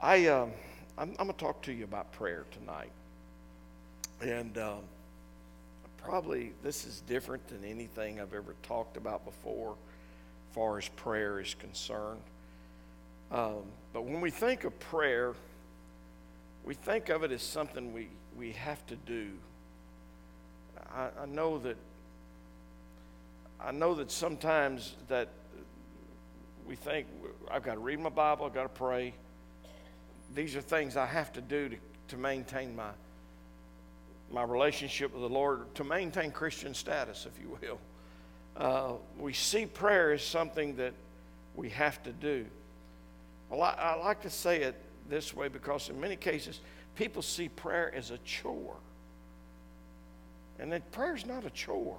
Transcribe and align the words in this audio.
I, 0.00 0.26
um, 0.26 0.52
I'm, 0.96 1.10
I'm 1.18 1.26
going 1.26 1.32
to 1.32 1.44
talk 1.44 1.62
to 1.62 1.72
you 1.72 1.84
about 1.84 2.12
prayer 2.12 2.44
tonight. 2.52 2.92
And 4.20 4.56
um, 4.58 4.80
probably 5.98 6.52
this 6.62 6.84
is 6.84 7.02
different 7.08 7.46
than 7.48 7.64
anything 7.64 8.20
I've 8.20 8.32
ever 8.32 8.54
talked 8.62 8.96
about 8.96 9.24
before, 9.24 9.72
as 9.72 10.54
far 10.54 10.78
as 10.78 10.88
prayer 10.90 11.40
is 11.40 11.54
concerned. 11.54 12.20
Um, 13.32 13.64
but 13.92 14.04
when 14.04 14.20
we 14.20 14.30
think 14.30 14.64
of 14.64 14.78
prayer, 14.78 15.34
we 16.64 16.74
think 16.74 17.08
of 17.08 17.24
it 17.24 17.32
as 17.32 17.42
something 17.42 17.92
we, 17.92 18.08
we 18.36 18.52
have 18.52 18.86
to 18.86 18.96
do. 18.96 19.30
I, 20.94 21.08
I 21.22 21.26
know 21.26 21.58
that 21.58 21.76
I 23.60 23.72
know 23.72 23.94
that 23.96 24.12
sometimes 24.12 24.94
that 25.08 25.28
we 26.64 26.76
think 26.76 27.08
I've 27.50 27.64
got 27.64 27.74
to 27.74 27.80
read 27.80 27.98
my 27.98 28.08
Bible, 28.08 28.46
I've 28.46 28.54
got 28.54 28.62
to 28.62 28.68
pray. 28.68 29.14
These 30.38 30.54
are 30.54 30.60
things 30.60 30.96
I 30.96 31.04
have 31.04 31.32
to 31.32 31.40
do 31.40 31.68
to, 31.68 31.76
to 32.10 32.16
maintain 32.16 32.76
my 32.76 32.90
my 34.30 34.44
relationship 34.44 35.12
with 35.12 35.22
the 35.22 35.28
Lord, 35.28 35.74
to 35.74 35.82
maintain 35.82 36.30
Christian 36.30 36.74
status, 36.74 37.26
if 37.26 37.42
you 37.42 37.58
will. 37.60 37.78
Uh, 38.56 38.92
we 39.18 39.32
see 39.32 39.66
prayer 39.66 40.12
as 40.12 40.22
something 40.22 40.76
that 40.76 40.92
we 41.56 41.70
have 41.70 42.00
to 42.04 42.12
do. 42.12 42.46
Well, 43.50 43.62
I, 43.62 43.72
I 43.72 43.94
like 43.96 44.22
to 44.22 44.30
say 44.30 44.62
it 44.62 44.76
this 45.08 45.34
way 45.34 45.48
because 45.48 45.88
in 45.88 45.98
many 46.00 46.14
cases, 46.14 46.60
people 46.94 47.20
see 47.20 47.48
prayer 47.48 47.92
as 47.92 48.12
a 48.12 48.18
chore. 48.18 48.76
And 50.60 50.70
that 50.70 50.82
is 51.16 51.26
not 51.26 51.46
a 51.46 51.50
chore. 51.50 51.98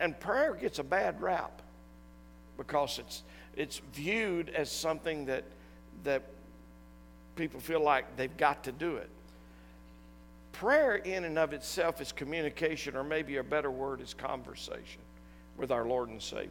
And 0.00 0.18
prayer 0.18 0.54
gets 0.54 0.78
a 0.78 0.84
bad 0.84 1.20
rap 1.20 1.60
because 2.56 2.98
it's, 2.98 3.24
it's 3.56 3.82
viewed 3.92 4.48
as 4.48 4.72
something 4.72 5.26
that, 5.26 5.44
that 6.04 6.22
people 7.36 7.60
feel 7.60 7.80
like 7.80 8.16
they've 8.16 8.36
got 8.36 8.64
to 8.64 8.72
do 8.72 8.96
it. 8.96 9.10
Prayer, 10.52 10.96
in 10.96 11.24
and 11.24 11.38
of 11.38 11.52
itself, 11.52 12.00
is 12.00 12.12
communication, 12.12 12.96
or 12.96 13.04
maybe 13.04 13.36
a 13.36 13.42
better 13.42 13.70
word 13.70 14.00
is 14.00 14.14
conversation 14.14 15.02
with 15.58 15.70
our 15.70 15.84
Lord 15.84 16.08
and 16.08 16.20
Savior. 16.20 16.50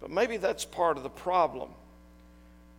But 0.00 0.10
maybe 0.10 0.36
that's 0.36 0.64
part 0.64 0.98
of 0.98 1.02
the 1.02 1.08
problem. 1.08 1.70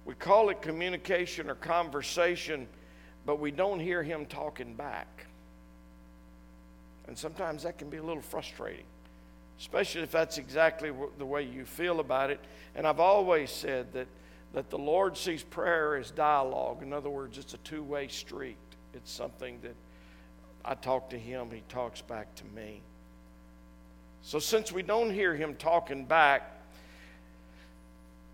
We 0.06 0.14
call 0.14 0.50
it 0.50 0.62
communication 0.62 1.50
or 1.50 1.56
conversation, 1.56 2.68
but 3.26 3.40
we 3.40 3.52
don't 3.52 3.80
hear 3.80 4.04
Him 4.04 4.26
talking 4.26 4.76
back. 4.76 5.26
And 7.08 7.18
sometimes 7.18 7.64
that 7.64 7.80
can 7.80 7.90
be 7.90 7.98
a 7.98 8.04
little 8.04 8.22
frustrating, 8.22 8.86
especially 9.60 10.02
if 10.02 10.12
that's 10.12 10.38
exactly 10.38 10.92
the 11.18 11.26
way 11.26 11.42
you 11.44 11.66
feel 11.66 12.00
about 12.00 12.30
it. 12.30 12.40
And 12.76 12.86
I've 12.86 13.00
always 13.00 13.50
said 13.50 13.92
that, 13.94 14.08
that 14.54 14.70
the 14.70 14.78
Lord 14.78 15.16
sees 15.16 15.44
prayer 15.44 15.96
as 15.96 16.12
dialogue. 16.12 16.82
In 16.82 16.94
other 16.94 17.10
words, 17.10 17.38
it's 17.38 17.54
a 17.54 17.58
two 17.60 17.84
way 17.84 18.08
street, 18.08 18.58
it's 18.94 19.12
something 19.12 19.60
that 19.62 19.76
I 20.66 20.76
talk 20.76 21.10
to 21.12 21.20
Him, 21.20 21.52
He 21.52 21.64
talks 21.70 22.02
back 22.02 22.34
to 22.36 22.46
me. 22.56 22.82
So, 24.22 24.40
since 24.40 24.72
we 24.72 24.84
don't 24.84 25.12
hear 25.12 25.36
Him 25.36 25.56
talking 25.56 26.06
back, 26.06 26.56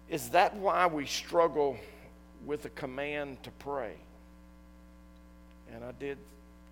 is 0.10 0.30
that 0.30 0.56
why 0.56 0.88
we 0.88 1.06
struggle 1.06 1.78
with 2.46 2.66
a 2.66 2.70
command 2.70 3.42
to 3.44 3.52
pray? 3.52 3.94
And 5.74 5.84
I 5.84 5.92
did 6.00 6.18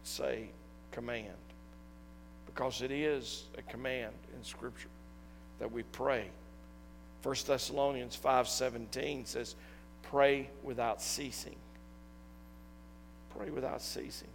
say 0.03 0.49
command 0.91 1.27
because 2.45 2.81
it 2.81 2.91
is 2.91 3.45
a 3.57 3.61
command 3.63 4.13
in 4.35 4.43
scripture 4.43 4.89
that 5.59 5.71
we 5.71 5.83
pray 5.83 6.27
1 7.23 7.35
thessalonians 7.47 8.19
5.17 8.21 9.25
says 9.25 9.55
pray 10.03 10.49
without 10.61 11.01
ceasing. 11.01 11.55
Pray 13.35 13.49
without 13.49 13.81
ceasing. 13.81 14.27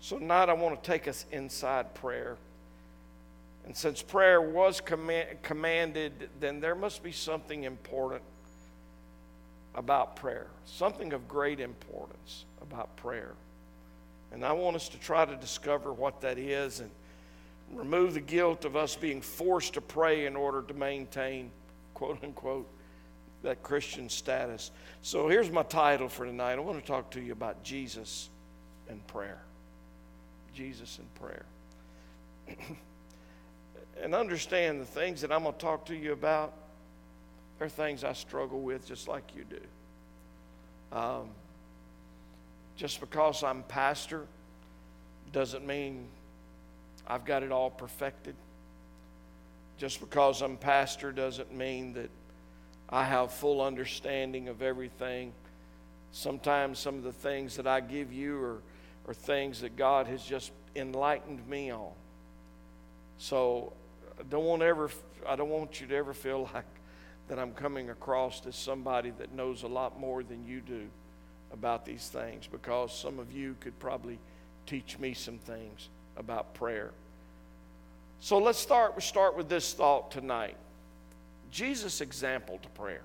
So 0.00 0.18
tonight 0.18 0.48
i 0.48 0.52
want 0.52 0.80
to 0.82 0.90
take 0.90 1.08
us 1.08 1.24
inside 1.32 1.94
prayer. 1.94 2.36
And 3.64 3.76
since 3.76 4.02
prayer 4.02 4.40
was 4.40 4.80
command, 4.80 5.42
commanded 5.42 6.28
then 6.38 6.60
there 6.60 6.74
must 6.74 7.02
be 7.02 7.12
something 7.12 7.64
important 7.64 8.22
about 9.74 10.16
prayer 10.16 10.48
something 10.66 11.14
of 11.14 11.26
great 11.26 11.58
importance 11.58 12.44
about 12.60 12.94
prayer. 12.96 13.32
And 14.32 14.44
i 14.44 14.52
want 14.52 14.76
us 14.76 14.88
to 14.90 14.98
try 14.98 15.24
to 15.24 15.36
discover 15.36 15.92
what 15.92 16.20
that 16.20 16.36
is 16.36 16.80
and 16.80 16.90
remove 17.72 18.14
the 18.14 18.20
guilt 18.20 18.64
of 18.64 18.76
us 18.76 18.96
being 18.96 19.20
forced 19.20 19.74
to 19.74 19.80
pray 19.80 20.26
in 20.26 20.36
order 20.36 20.62
to 20.62 20.74
maintain, 20.74 21.50
quote 22.02 22.24
unquote, 22.24 22.68
that 23.44 23.62
Christian 23.62 24.08
status. 24.08 24.72
So 25.02 25.28
here's 25.28 25.52
my 25.52 25.62
title 25.62 26.08
for 26.08 26.26
tonight. 26.26 26.54
I 26.54 26.58
want 26.58 26.80
to 26.80 26.84
talk 26.84 27.12
to 27.12 27.20
you 27.20 27.30
about 27.30 27.62
Jesus 27.62 28.28
and 28.88 29.06
prayer. 29.06 29.40
Jesus 30.52 30.98
and 30.98 31.14
prayer. 31.14 31.44
and 34.02 34.16
understand 34.16 34.80
the 34.80 34.84
things 34.84 35.20
that 35.20 35.30
I'm 35.30 35.44
going 35.44 35.54
to 35.54 35.60
talk 35.60 35.86
to 35.86 35.94
you 35.94 36.12
about, 36.12 36.54
they're 37.60 37.68
things 37.68 38.02
I 38.02 38.14
struggle 38.14 38.60
with 38.60 38.84
just 38.84 39.06
like 39.06 39.36
you 39.36 39.44
do. 39.44 40.96
Um, 40.96 41.28
just 42.74 42.98
because 42.98 43.44
I'm 43.44 43.62
pastor 43.62 44.26
doesn't 45.30 45.64
mean 45.64 46.08
I've 47.06 47.24
got 47.24 47.44
it 47.44 47.52
all 47.52 47.70
perfected. 47.70 48.34
Just 49.82 49.98
because 49.98 50.42
I'm 50.42 50.58
pastor 50.58 51.10
doesn't 51.10 51.52
mean 51.52 51.94
that 51.94 52.08
I 52.88 53.02
have 53.02 53.32
full 53.32 53.60
understanding 53.60 54.46
of 54.46 54.62
everything. 54.62 55.32
Sometimes 56.12 56.78
some 56.78 56.98
of 56.98 57.02
the 57.02 57.12
things 57.12 57.56
that 57.56 57.66
I 57.66 57.80
give 57.80 58.12
you 58.12 58.40
are, 58.40 58.62
are 59.08 59.12
things 59.12 59.60
that 59.62 59.74
God 59.74 60.06
has 60.06 60.22
just 60.22 60.52
enlightened 60.76 61.44
me 61.48 61.72
on. 61.72 61.90
So 63.18 63.72
I 64.20 64.22
don't 64.30 64.44
want 64.44 64.62
ever 64.62 64.88
I 65.28 65.34
don't 65.34 65.50
want 65.50 65.80
you 65.80 65.88
to 65.88 65.96
ever 65.96 66.14
feel 66.14 66.48
like 66.54 66.64
that 67.26 67.40
I'm 67.40 67.52
coming 67.52 67.90
across 67.90 68.46
as 68.46 68.54
somebody 68.54 69.10
that 69.18 69.34
knows 69.34 69.64
a 69.64 69.68
lot 69.68 69.98
more 69.98 70.22
than 70.22 70.46
you 70.46 70.60
do 70.60 70.86
about 71.52 71.84
these 71.84 72.08
things 72.08 72.46
because 72.46 72.96
some 72.96 73.18
of 73.18 73.32
you 73.32 73.56
could 73.58 73.76
probably 73.80 74.20
teach 74.64 75.00
me 75.00 75.12
some 75.12 75.38
things 75.38 75.88
about 76.16 76.54
prayer. 76.54 76.92
So 78.22 78.38
let's 78.38 78.60
start, 78.60 78.94
we 78.94 79.02
start 79.02 79.36
with 79.36 79.48
this 79.48 79.74
thought 79.74 80.12
tonight. 80.12 80.54
Jesus' 81.50 82.00
example 82.00 82.60
to 82.62 82.68
prayer. 82.68 83.02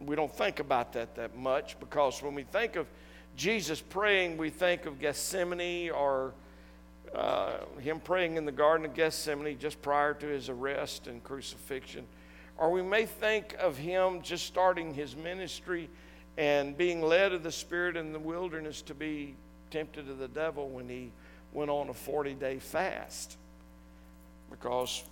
We 0.00 0.16
don't 0.16 0.36
think 0.36 0.58
about 0.58 0.92
that 0.94 1.14
that 1.14 1.36
much 1.36 1.78
because 1.78 2.20
when 2.20 2.34
we 2.34 2.42
think 2.42 2.74
of 2.74 2.88
Jesus 3.36 3.80
praying, 3.80 4.38
we 4.38 4.50
think 4.50 4.86
of 4.86 4.98
Gethsemane 4.98 5.90
or 5.92 6.32
uh, 7.14 7.58
him 7.78 8.00
praying 8.00 8.36
in 8.36 8.44
the 8.44 8.50
Garden 8.50 8.86
of 8.86 8.92
Gethsemane 8.92 9.56
just 9.56 9.80
prior 9.80 10.12
to 10.14 10.26
his 10.26 10.48
arrest 10.48 11.06
and 11.06 11.22
crucifixion. 11.22 12.08
Or 12.56 12.72
we 12.72 12.82
may 12.82 13.06
think 13.06 13.54
of 13.60 13.76
him 13.76 14.20
just 14.20 14.46
starting 14.46 14.94
his 14.94 15.14
ministry 15.14 15.88
and 16.36 16.76
being 16.76 17.02
led 17.02 17.32
of 17.32 17.44
the 17.44 17.52
Spirit 17.52 17.96
in 17.96 18.12
the 18.12 18.18
wilderness 18.18 18.82
to 18.82 18.94
be 18.94 19.36
tempted 19.70 20.10
of 20.10 20.18
the 20.18 20.26
devil 20.26 20.68
when 20.68 20.88
he 20.88 21.12
went 21.52 21.70
on 21.70 21.88
a 21.88 21.94
40 21.94 22.34
day 22.34 22.58
fast 22.58 23.36
because 24.50 25.04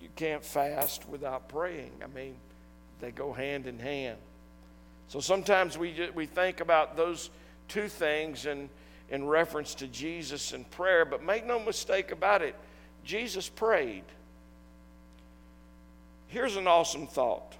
you 0.00 0.08
can't 0.16 0.44
fast 0.44 1.08
without 1.08 1.48
praying. 1.48 1.92
I 2.02 2.06
mean, 2.08 2.34
they 3.00 3.10
go 3.10 3.32
hand 3.32 3.66
in 3.66 3.78
hand. 3.78 4.18
So 5.08 5.20
sometimes 5.20 5.76
we, 5.76 6.08
we 6.14 6.26
think 6.26 6.60
about 6.60 6.96
those 6.96 7.30
two 7.68 7.88
things 7.88 8.46
in, 8.46 8.68
in 9.10 9.26
reference 9.26 9.74
to 9.76 9.86
Jesus 9.86 10.52
and 10.52 10.68
prayer, 10.70 11.04
but 11.04 11.22
make 11.22 11.46
no 11.46 11.60
mistake 11.60 12.12
about 12.12 12.42
it, 12.42 12.54
Jesus 13.04 13.48
prayed. 13.48 14.04
Here's 16.28 16.56
an 16.56 16.66
awesome 16.66 17.06
thought 17.06 17.56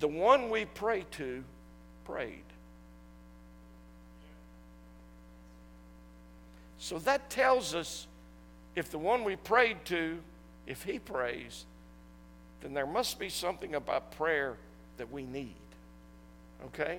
the 0.00 0.08
one 0.08 0.50
we 0.50 0.64
pray 0.64 1.06
to 1.12 1.44
prayed. 2.04 2.42
So 6.82 6.98
that 6.98 7.30
tells 7.30 7.76
us 7.76 8.08
if 8.74 8.90
the 8.90 8.98
one 8.98 9.22
we 9.22 9.36
prayed 9.36 9.84
to, 9.84 10.18
if 10.66 10.82
he 10.82 10.98
prays, 10.98 11.64
then 12.60 12.74
there 12.74 12.88
must 12.88 13.20
be 13.20 13.28
something 13.28 13.76
about 13.76 14.10
prayer 14.16 14.56
that 14.96 15.12
we 15.12 15.22
need. 15.22 15.54
Okay? 16.66 16.98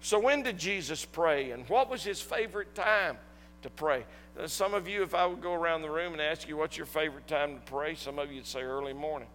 So 0.00 0.18
when 0.18 0.42
did 0.42 0.56
Jesus 0.56 1.04
pray 1.04 1.50
and 1.50 1.68
what 1.68 1.90
was 1.90 2.02
his 2.02 2.22
favorite 2.22 2.74
time 2.74 3.18
to 3.60 3.68
pray? 3.68 4.06
Uh, 4.38 4.46
some 4.46 4.72
of 4.72 4.88
you, 4.88 5.02
if 5.02 5.14
I 5.14 5.26
would 5.26 5.42
go 5.42 5.52
around 5.52 5.82
the 5.82 5.90
room 5.90 6.14
and 6.14 6.22
ask 6.22 6.48
you 6.48 6.56
what's 6.56 6.78
your 6.78 6.86
favorite 6.86 7.28
time 7.28 7.56
to 7.56 7.60
pray, 7.70 7.94
some 7.94 8.18
of 8.18 8.30
you 8.30 8.36
would 8.36 8.46
say 8.46 8.62
early 8.62 8.94
morning. 8.94 9.28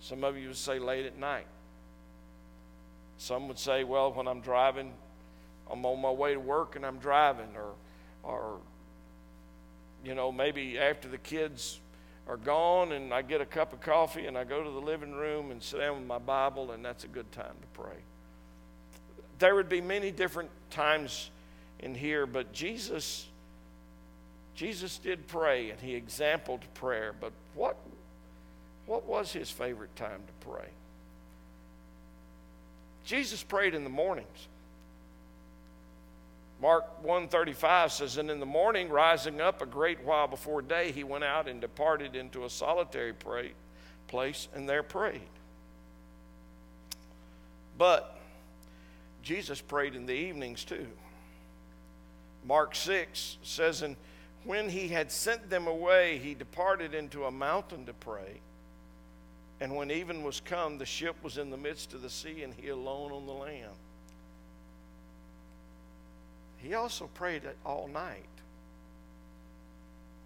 Some 0.00 0.24
of 0.24 0.38
you 0.38 0.48
would 0.48 0.56
say 0.56 0.78
late 0.78 1.04
at 1.04 1.18
night. 1.18 1.46
Some 3.18 3.48
would 3.48 3.58
say, 3.58 3.84
well, 3.84 4.14
when 4.14 4.26
I'm 4.26 4.40
driving, 4.40 4.94
I'm 5.70 5.84
on 5.84 6.00
my 6.00 6.10
way 6.10 6.32
to 6.32 6.40
work 6.40 6.74
and 6.74 6.86
I'm 6.86 6.96
driving, 7.00 7.54
or 7.54 7.74
or 8.22 8.58
you 10.04 10.14
know 10.14 10.30
maybe 10.32 10.78
after 10.78 11.08
the 11.08 11.18
kids 11.18 11.80
are 12.28 12.36
gone, 12.36 12.92
and 12.92 13.12
I 13.12 13.22
get 13.22 13.40
a 13.40 13.46
cup 13.46 13.72
of 13.72 13.80
coffee 13.80 14.26
and 14.26 14.38
I 14.38 14.44
go 14.44 14.62
to 14.62 14.70
the 14.70 14.80
living 14.80 15.12
room 15.12 15.50
and 15.50 15.62
sit 15.62 15.80
down 15.80 15.96
with 15.96 16.06
my 16.06 16.18
Bible, 16.18 16.70
and 16.70 16.84
that's 16.84 17.04
a 17.04 17.08
good 17.08 17.30
time 17.32 17.54
to 17.60 17.80
pray. 17.80 17.96
There 19.38 19.54
would 19.54 19.68
be 19.68 19.80
many 19.80 20.10
different 20.10 20.50
times 20.70 21.30
in 21.80 21.94
here, 21.94 22.26
but 22.26 22.52
Jesus. 22.52 23.26
Jesus 24.54 24.98
did 24.98 25.26
pray 25.26 25.70
and 25.70 25.80
he 25.80 25.94
exampled 25.94 26.60
prayer, 26.74 27.14
but 27.18 27.32
what, 27.54 27.76
what 28.84 29.06
was 29.06 29.32
his 29.32 29.50
favorite 29.50 29.96
time 29.96 30.20
to 30.26 30.46
pray? 30.46 30.68
Jesus 33.04 33.42
prayed 33.42 33.74
in 33.74 33.84
the 33.84 33.90
mornings. 33.90 34.48
Mark 36.60 37.02
1:35 37.02 37.90
says, 37.90 38.16
And 38.18 38.30
in 38.30 38.38
the 38.38 38.46
morning, 38.46 38.90
rising 38.90 39.40
up 39.40 39.62
a 39.62 39.66
great 39.66 40.04
while 40.04 40.28
before 40.28 40.60
day, 40.60 40.92
he 40.92 41.04
went 41.04 41.24
out 41.24 41.48
and 41.48 41.60
departed 41.60 42.14
into 42.14 42.44
a 42.44 42.50
solitary 42.50 43.14
pray, 43.14 43.52
place 44.08 44.48
and 44.54 44.68
there 44.68 44.82
prayed. 44.82 45.22
But 47.78 48.18
Jesus 49.22 49.60
prayed 49.60 49.94
in 49.94 50.04
the 50.04 50.12
evenings 50.12 50.64
too. 50.64 50.86
Mark 52.44 52.74
6 52.74 53.38
says, 53.42 53.82
And 53.82 53.96
when 54.44 54.68
he 54.68 54.88
had 54.88 55.10
sent 55.10 55.48
them 55.48 55.66
away, 55.66 56.18
he 56.18 56.34
departed 56.34 56.94
into 56.94 57.24
a 57.24 57.30
mountain 57.30 57.86
to 57.86 57.92
pray. 57.94 58.40
And 59.60 59.76
when 59.76 59.90
even 59.90 60.22
was 60.22 60.40
come, 60.40 60.78
the 60.78 60.86
ship 60.86 61.16
was 61.22 61.36
in 61.36 61.50
the 61.50 61.56
midst 61.56 61.92
of 61.92 62.00
the 62.02 62.08
sea, 62.08 62.42
and 62.42 62.54
he 62.54 62.68
alone 62.68 63.12
on 63.12 63.26
the 63.26 63.32
land. 63.32 63.76
He 66.62 66.74
also 66.74 67.08
prayed 67.14 67.42
all 67.64 67.88
night. 67.88 68.24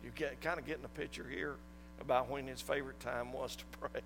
You 0.02 0.10
get 0.14 0.40
kind 0.40 0.58
of 0.58 0.66
getting 0.66 0.84
a 0.84 0.88
picture 0.88 1.26
here 1.30 1.56
about 2.00 2.28
when 2.28 2.46
his 2.46 2.60
favorite 2.60 3.00
time 3.00 3.32
was 3.32 3.56
to 3.56 3.64
pray. 3.80 4.02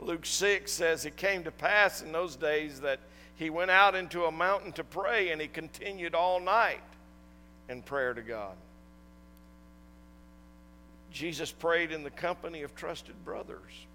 Luke 0.00 0.24
6 0.24 0.72
says, 0.72 1.04
It 1.04 1.16
came 1.16 1.44
to 1.44 1.50
pass 1.50 2.02
in 2.02 2.10
those 2.10 2.36
days 2.36 2.80
that 2.80 3.00
he 3.36 3.50
went 3.50 3.70
out 3.70 3.94
into 3.94 4.24
a 4.24 4.32
mountain 4.32 4.72
to 4.72 4.84
pray, 4.84 5.30
and 5.30 5.40
he 5.40 5.48
continued 5.48 6.14
all 6.14 6.40
night 6.40 6.82
in 7.68 7.82
prayer 7.82 8.14
to 8.14 8.22
God. 8.22 8.54
Jesus 11.10 11.50
prayed 11.50 11.92
in 11.92 12.02
the 12.02 12.10
company 12.10 12.62
of 12.62 12.74
trusted 12.74 13.24
brothers. 13.24 13.86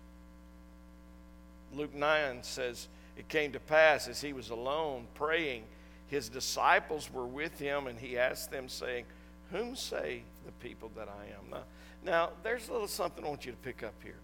Luke 1.73 1.93
9 1.93 2.43
says, 2.43 2.87
It 3.17 3.27
came 3.29 3.51
to 3.53 3.59
pass 3.59 4.07
as 4.07 4.21
he 4.21 4.33
was 4.33 4.49
alone 4.49 5.07
praying 5.15 5.63
his 6.07 6.29
disciples 6.29 7.11
were 7.11 7.25
with 7.25 7.57
him, 7.59 7.87
and 7.87 7.99
he 7.99 8.17
asked 8.17 8.51
them, 8.51 8.69
saying, 8.69 9.05
Whom 9.51 9.75
say 9.75 10.23
the 10.45 10.51
people 10.53 10.91
that 10.95 11.07
I 11.07 11.25
am? 11.25 11.49
Now, 11.51 11.63
now 12.03 12.29
there's 12.43 12.69
a 12.69 12.71
little 12.71 12.87
something 12.87 13.25
I 13.25 13.29
want 13.29 13.45
you 13.45 13.51
to 13.51 13.57
pick 13.57 13.83
up 13.83 13.95
here. 14.03 14.19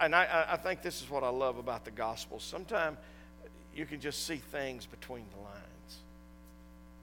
And 0.00 0.14
I, 0.14 0.46
I 0.52 0.56
think 0.56 0.82
this 0.82 1.02
is 1.02 1.10
what 1.10 1.24
I 1.24 1.28
love 1.28 1.58
about 1.58 1.84
the 1.84 1.90
gospel. 1.90 2.38
Sometimes 2.38 2.98
you 3.74 3.84
can 3.84 4.00
just 4.00 4.26
see 4.26 4.36
things 4.36 4.86
between 4.86 5.24
the 5.34 5.42
lines. 5.42 5.98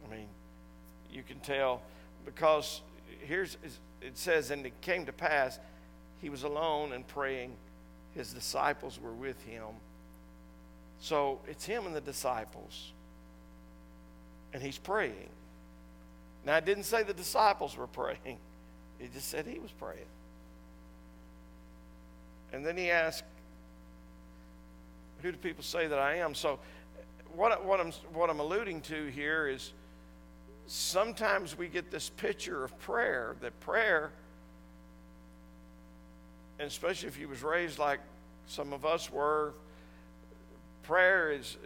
I 0.05 0.15
mean, 0.15 0.27
you 1.11 1.23
can 1.23 1.39
tell 1.39 1.81
because 2.25 2.81
here's 3.21 3.57
it 4.01 4.17
says, 4.17 4.51
and 4.51 4.65
it 4.65 4.79
came 4.81 5.05
to 5.07 5.13
pass, 5.13 5.59
he 6.21 6.29
was 6.29 6.43
alone 6.43 6.93
and 6.93 7.07
praying. 7.07 7.55
His 8.13 8.31
disciples 8.31 8.99
were 8.99 9.13
with 9.13 9.41
him. 9.43 9.63
So 10.99 11.39
it's 11.47 11.65
him 11.65 11.85
and 11.85 11.95
the 11.95 12.01
disciples. 12.01 12.91
And 14.53 14.61
he's 14.61 14.77
praying. 14.77 15.29
Now, 16.45 16.57
it 16.57 16.65
didn't 16.65 16.83
say 16.83 17.03
the 17.03 17.13
disciples 17.13 17.75
were 17.75 17.87
praying, 17.87 18.37
it 18.99 19.13
just 19.13 19.29
said 19.29 19.45
he 19.45 19.59
was 19.59 19.71
praying. 19.71 20.05
And 22.53 22.65
then 22.65 22.77
he 22.77 22.89
asked, 22.89 23.23
Who 25.21 25.31
do 25.31 25.37
people 25.37 25.63
say 25.63 25.87
that 25.87 25.99
I 25.99 26.17
am? 26.17 26.33
So, 26.33 26.59
what, 27.35 27.65
what, 27.65 27.81
I'm, 27.81 27.91
what 28.13 28.29
I'm 28.29 28.39
alluding 28.39 28.81
to 28.81 29.07
here 29.07 29.47
is 29.47 29.73
sometimes 30.67 31.57
we 31.57 31.67
get 31.67 31.91
this 31.91 32.09
picture 32.09 32.63
of 32.63 32.77
prayer 32.79 33.35
that 33.41 33.59
prayer, 33.59 34.11
and 36.59 36.67
especially 36.67 37.09
if 37.09 37.15
he 37.15 37.25
was 37.25 37.43
raised 37.43 37.77
like 37.77 37.99
some 38.47 38.71
of 38.71 38.85
us 38.85 39.11
were, 39.11 39.53
prayer 40.87 41.31
is, 41.31 41.57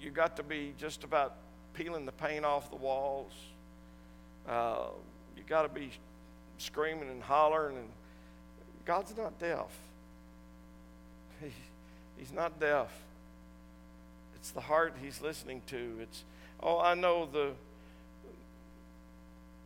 you 0.00 0.10
got 0.10 0.36
to 0.36 0.42
be 0.42 0.74
just 0.78 1.04
about 1.04 1.36
peeling 1.74 2.06
the 2.06 2.12
paint 2.12 2.44
off 2.44 2.70
the 2.70 2.76
walls. 2.76 3.32
Uh, 4.48 4.86
you 5.36 5.42
got 5.46 5.62
to 5.62 5.68
be 5.68 5.90
screaming 6.58 7.08
and 7.08 7.22
hollering, 7.22 7.76
and 7.76 7.88
God's 8.84 9.16
not 9.16 9.38
deaf. 9.38 9.70
He, 11.40 11.52
he's 12.16 12.32
not 12.32 12.60
deaf. 12.60 12.92
It's 14.36 14.50
the 14.50 14.60
heart 14.60 14.94
He's 15.00 15.20
listening 15.20 15.62
to. 15.68 15.98
It's 16.00 16.24
oh, 16.60 16.80
I 16.80 16.94
know 16.94 17.26
the 17.26 17.52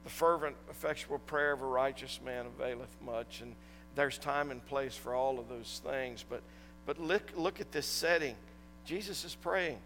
the 0.04 0.10
fervent, 0.10 0.54
effectual 0.70 1.18
prayer 1.18 1.52
of 1.52 1.62
a 1.62 1.66
righteous 1.66 2.20
man 2.24 2.46
availeth 2.46 2.94
much, 3.04 3.40
and 3.40 3.56
there's 3.96 4.18
time 4.18 4.50
and 4.50 4.64
place 4.66 4.94
for 4.94 5.14
all 5.14 5.40
of 5.40 5.48
those 5.48 5.80
things, 5.84 6.24
but 6.28 6.42
but 6.86 7.00
look, 7.00 7.32
look 7.36 7.60
at 7.60 7.72
this 7.72 7.86
setting. 7.86 8.36
Jesus 8.84 9.24
is 9.24 9.34
praying. 9.34 9.78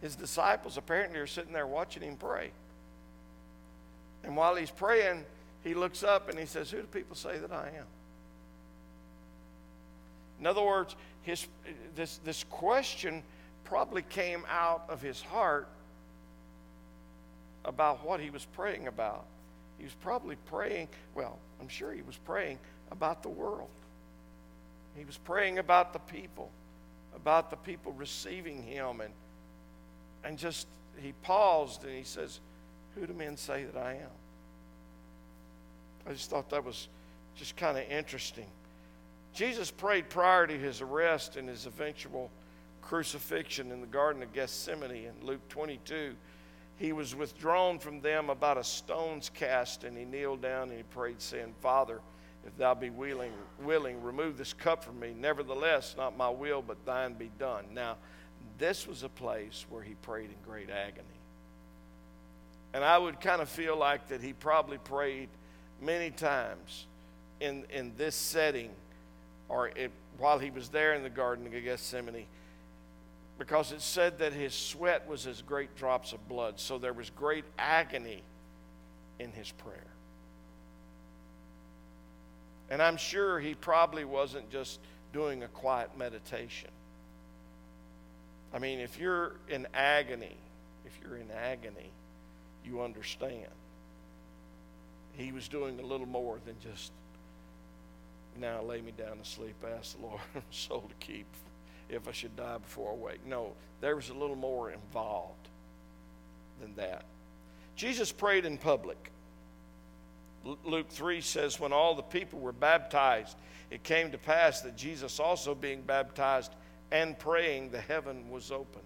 His 0.00 0.16
disciples 0.16 0.76
apparently 0.76 1.18
are 1.18 1.26
sitting 1.26 1.52
there 1.52 1.66
watching 1.66 2.02
him 2.02 2.16
pray. 2.16 2.50
And 4.24 4.36
while 4.36 4.54
he's 4.54 4.70
praying, 4.70 5.24
he 5.64 5.74
looks 5.74 6.02
up 6.02 6.28
and 6.28 6.38
he 6.38 6.46
says, 6.46 6.70
Who 6.70 6.78
do 6.78 6.84
people 6.84 7.16
say 7.16 7.38
that 7.38 7.52
I 7.52 7.68
am? 7.68 7.86
In 10.40 10.46
other 10.46 10.62
words, 10.62 10.96
his, 11.22 11.46
this, 11.94 12.18
this 12.24 12.44
question 12.44 13.22
probably 13.64 14.02
came 14.02 14.44
out 14.48 14.84
of 14.88 15.00
his 15.00 15.22
heart 15.22 15.68
about 17.64 18.04
what 18.04 18.20
he 18.20 18.30
was 18.30 18.44
praying 18.44 18.88
about. 18.88 19.24
He 19.78 19.84
was 19.84 19.94
probably 19.94 20.36
praying, 20.46 20.88
well, 21.14 21.38
I'm 21.60 21.68
sure 21.68 21.92
he 21.92 22.02
was 22.02 22.16
praying 22.16 22.58
about 22.90 23.22
the 23.22 23.28
world. 23.28 23.70
He 24.96 25.04
was 25.04 25.16
praying 25.18 25.58
about 25.58 25.92
the 25.92 25.98
people, 25.98 26.50
about 27.14 27.50
the 27.50 27.56
people 27.56 27.92
receiving 27.92 28.62
him. 28.62 29.00
And, 29.00 29.12
and 30.24 30.38
just, 30.38 30.66
he 30.96 31.12
paused 31.22 31.84
and 31.84 31.92
he 31.92 32.04
says, 32.04 32.40
Who 32.94 33.06
do 33.06 33.12
men 33.12 33.36
say 33.36 33.64
that 33.64 33.76
I 33.76 33.94
am? 33.94 34.10
I 36.06 36.12
just 36.12 36.30
thought 36.30 36.50
that 36.50 36.64
was 36.64 36.88
just 37.36 37.56
kind 37.56 37.78
of 37.78 37.88
interesting. 37.88 38.46
Jesus 39.34 39.70
prayed 39.70 40.10
prior 40.10 40.46
to 40.46 40.58
his 40.58 40.80
arrest 40.80 41.36
and 41.36 41.48
his 41.48 41.66
eventual 41.66 42.30
crucifixion 42.82 43.70
in 43.72 43.80
the 43.80 43.86
Garden 43.86 44.22
of 44.22 44.32
Gethsemane 44.32 44.90
in 44.90 45.26
Luke 45.26 45.48
22. 45.48 46.14
He 46.76 46.92
was 46.92 47.14
withdrawn 47.14 47.78
from 47.78 48.00
them 48.00 48.28
about 48.28 48.58
a 48.58 48.64
stone's 48.64 49.30
cast, 49.30 49.84
and 49.84 49.96
he 49.96 50.04
kneeled 50.04 50.42
down 50.42 50.68
and 50.68 50.76
he 50.76 50.82
prayed, 50.82 51.22
saying, 51.22 51.54
Father, 51.60 52.00
if 52.46 52.56
thou 52.56 52.74
be 52.74 52.90
willing, 52.90 53.32
willing, 53.60 54.02
remove 54.02 54.36
this 54.36 54.52
cup 54.52 54.82
from 54.84 54.98
me. 54.98 55.14
Nevertheless, 55.16 55.94
not 55.96 56.16
my 56.16 56.28
will, 56.28 56.62
but 56.62 56.84
thine 56.84 57.14
be 57.14 57.30
done. 57.38 57.66
Now, 57.72 57.96
this 58.58 58.86
was 58.86 59.02
a 59.02 59.08
place 59.08 59.64
where 59.70 59.82
he 59.82 59.94
prayed 59.94 60.30
in 60.30 60.36
great 60.44 60.70
agony. 60.70 61.06
And 62.74 62.82
I 62.84 62.98
would 62.98 63.20
kind 63.20 63.42
of 63.42 63.48
feel 63.48 63.76
like 63.76 64.08
that 64.08 64.22
he 64.22 64.32
probably 64.32 64.78
prayed 64.78 65.28
many 65.80 66.10
times 66.10 66.86
in, 67.40 67.64
in 67.70 67.92
this 67.96 68.14
setting 68.14 68.70
or 69.48 69.68
it, 69.68 69.90
while 70.18 70.38
he 70.38 70.50
was 70.50 70.68
there 70.68 70.94
in 70.94 71.02
the 71.02 71.10
Garden 71.10 71.46
of 71.46 71.52
Gethsemane 71.52 72.26
because 73.38 73.72
it 73.72 73.80
said 73.80 74.18
that 74.18 74.32
his 74.32 74.54
sweat 74.54 75.08
was 75.08 75.26
as 75.26 75.42
great 75.42 75.74
drops 75.76 76.12
of 76.12 76.28
blood. 76.28 76.60
So 76.60 76.78
there 76.78 76.92
was 76.92 77.10
great 77.10 77.44
agony 77.58 78.22
in 79.18 79.32
his 79.32 79.50
prayer. 79.50 79.86
And 82.72 82.80
I'm 82.80 82.96
sure 82.96 83.38
he 83.38 83.54
probably 83.54 84.06
wasn't 84.06 84.48
just 84.48 84.80
doing 85.12 85.42
a 85.42 85.48
quiet 85.48 85.90
meditation. 85.98 86.70
I 88.50 88.58
mean, 88.58 88.80
if 88.80 88.98
you're 88.98 89.34
in 89.50 89.66
agony, 89.74 90.38
if 90.86 90.98
you're 91.02 91.18
in 91.18 91.30
agony, 91.30 91.90
you 92.64 92.80
understand. 92.80 93.50
He 95.18 95.32
was 95.32 95.48
doing 95.48 95.80
a 95.80 95.82
little 95.82 96.06
more 96.06 96.38
than 96.46 96.56
just, 96.62 96.92
now 98.40 98.62
lay 98.62 98.80
me 98.80 98.92
down 98.96 99.18
to 99.18 99.24
sleep, 99.26 99.56
ask 99.78 99.94
the 99.96 100.06
Lord, 100.06 100.22
my 100.34 100.40
soul 100.50 100.88
to 100.88 101.06
keep, 101.06 101.26
if 101.90 102.08
I 102.08 102.12
should 102.12 102.34
die 102.36 102.56
before 102.56 102.92
I 102.92 102.94
wake. 102.94 103.26
No, 103.26 103.52
there 103.82 103.96
was 103.96 104.08
a 104.08 104.14
little 104.14 104.34
more 104.34 104.70
involved 104.70 105.46
than 106.58 106.74
that. 106.76 107.04
Jesus 107.76 108.12
prayed 108.12 108.46
in 108.46 108.56
public. 108.56 109.10
Luke 110.44 110.90
3 110.90 111.20
says, 111.20 111.60
When 111.60 111.72
all 111.72 111.94
the 111.94 112.02
people 112.02 112.40
were 112.40 112.52
baptized, 112.52 113.36
it 113.70 113.82
came 113.82 114.10
to 114.12 114.18
pass 114.18 114.60
that 114.62 114.76
Jesus 114.76 115.20
also 115.20 115.54
being 115.54 115.82
baptized 115.82 116.52
and 116.90 117.18
praying, 117.18 117.70
the 117.70 117.80
heaven 117.80 118.30
was 118.30 118.50
opened. 118.50 118.84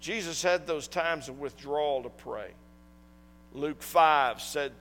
Jesus 0.00 0.42
had 0.42 0.66
those 0.66 0.88
times 0.88 1.28
of 1.28 1.38
withdrawal 1.38 2.02
to 2.02 2.08
pray. 2.08 2.50
Luke 3.52 3.82
5 3.82 4.40
said, 4.40 4.72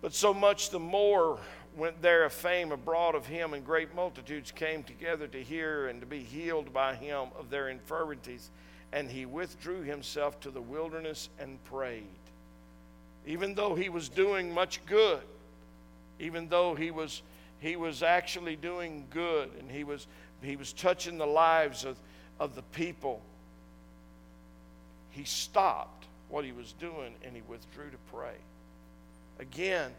But 0.00 0.14
so 0.14 0.34
much 0.34 0.70
the 0.70 0.80
more 0.80 1.38
went 1.76 2.02
there 2.02 2.24
a 2.24 2.30
fame 2.30 2.72
abroad 2.72 3.14
of 3.14 3.26
him, 3.26 3.54
and 3.54 3.64
great 3.64 3.94
multitudes 3.94 4.50
came 4.50 4.82
together 4.82 5.28
to 5.28 5.42
hear 5.42 5.88
and 5.88 6.00
to 6.00 6.06
be 6.06 6.20
healed 6.20 6.72
by 6.72 6.94
him 6.94 7.28
of 7.38 7.50
their 7.50 7.68
infirmities. 7.68 8.50
And 8.92 9.10
he 9.10 9.26
withdrew 9.26 9.82
himself 9.82 10.40
to 10.40 10.50
the 10.50 10.60
wilderness 10.60 11.28
and 11.38 11.62
prayed. 11.64 12.04
Even 13.26 13.54
though 13.54 13.74
he 13.74 13.88
was 13.88 14.08
doing 14.08 14.52
much 14.52 14.84
good, 14.86 15.20
even 16.18 16.48
though 16.48 16.74
he 16.74 16.90
was, 16.90 17.22
he 17.58 17.76
was 17.76 18.02
actually 18.02 18.56
doing 18.56 19.06
good 19.10 19.50
and 19.58 19.70
he 19.70 19.84
was, 19.84 20.06
he 20.42 20.56
was 20.56 20.72
touching 20.72 21.18
the 21.18 21.26
lives 21.26 21.84
of, 21.84 21.96
of 22.38 22.54
the 22.54 22.62
people, 22.62 23.20
he 25.10 25.24
stopped 25.24 26.06
what 26.28 26.44
he 26.44 26.52
was 26.52 26.72
doing 26.72 27.14
and 27.22 27.34
he 27.34 27.42
withdrew 27.48 27.90
to 27.90 27.98
pray. 28.12 28.34
Again, 29.38 29.92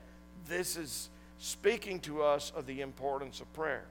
this 0.48 0.78
is 0.78 1.10
speaking 1.40 2.00
to 2.02 2.22
us 2.22 2.52
of 2.56 2.66
the 2.66 2.82
importance 2.82 3.42
of 3.42 3.52
prayer. 3.54 3.86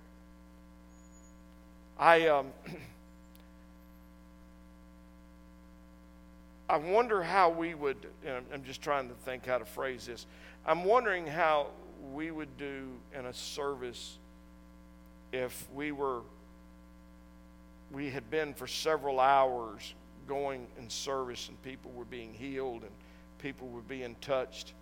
I, 1.99 2.29
um, 2.29 2.49
I 6.69 6.79
wonder 6.79 7.23
how 7.23 7.51
we 7.51 7.75
would, 7.75 8.07
I'm 8.27 8.65
just 8.65 8.81
trying 8.81 9.09
to 9.09 9.15
think 9.15 9.47
how 9.47 9.59
to 9.59 9.65
phrase 9.65 10.07
this. 10.07 10.27
I'm 10.65 10.85
wondering 10.85 11.27
how 11.27 11.69
we 12.13 12.31
would 12.31 12.57
do 12.57 12.89
in 13.17 13.27
a 13.27 13.35
service 13.35 14.19
if 15.33 15.69
we 15.75 15.93
were, 15.93 16.21
we 17.91 18.11
had 18.11 18.31
been 18.31 18.55
for 18.55 18.67
several 18.67 19.21
hours 19.21 19.95
going 20.27 20.67
in 20.79 20.89
service 20.89 21.49
and 21.49 21.63
people 21.63 21.91
were 21.93 22.07
being 22.07 22.33
healed 22.33 22.83
and 22.83 22.93
people 23.39 23.69
were 23.69 23.83
being 23.83 24.17
touched 24.23 24.73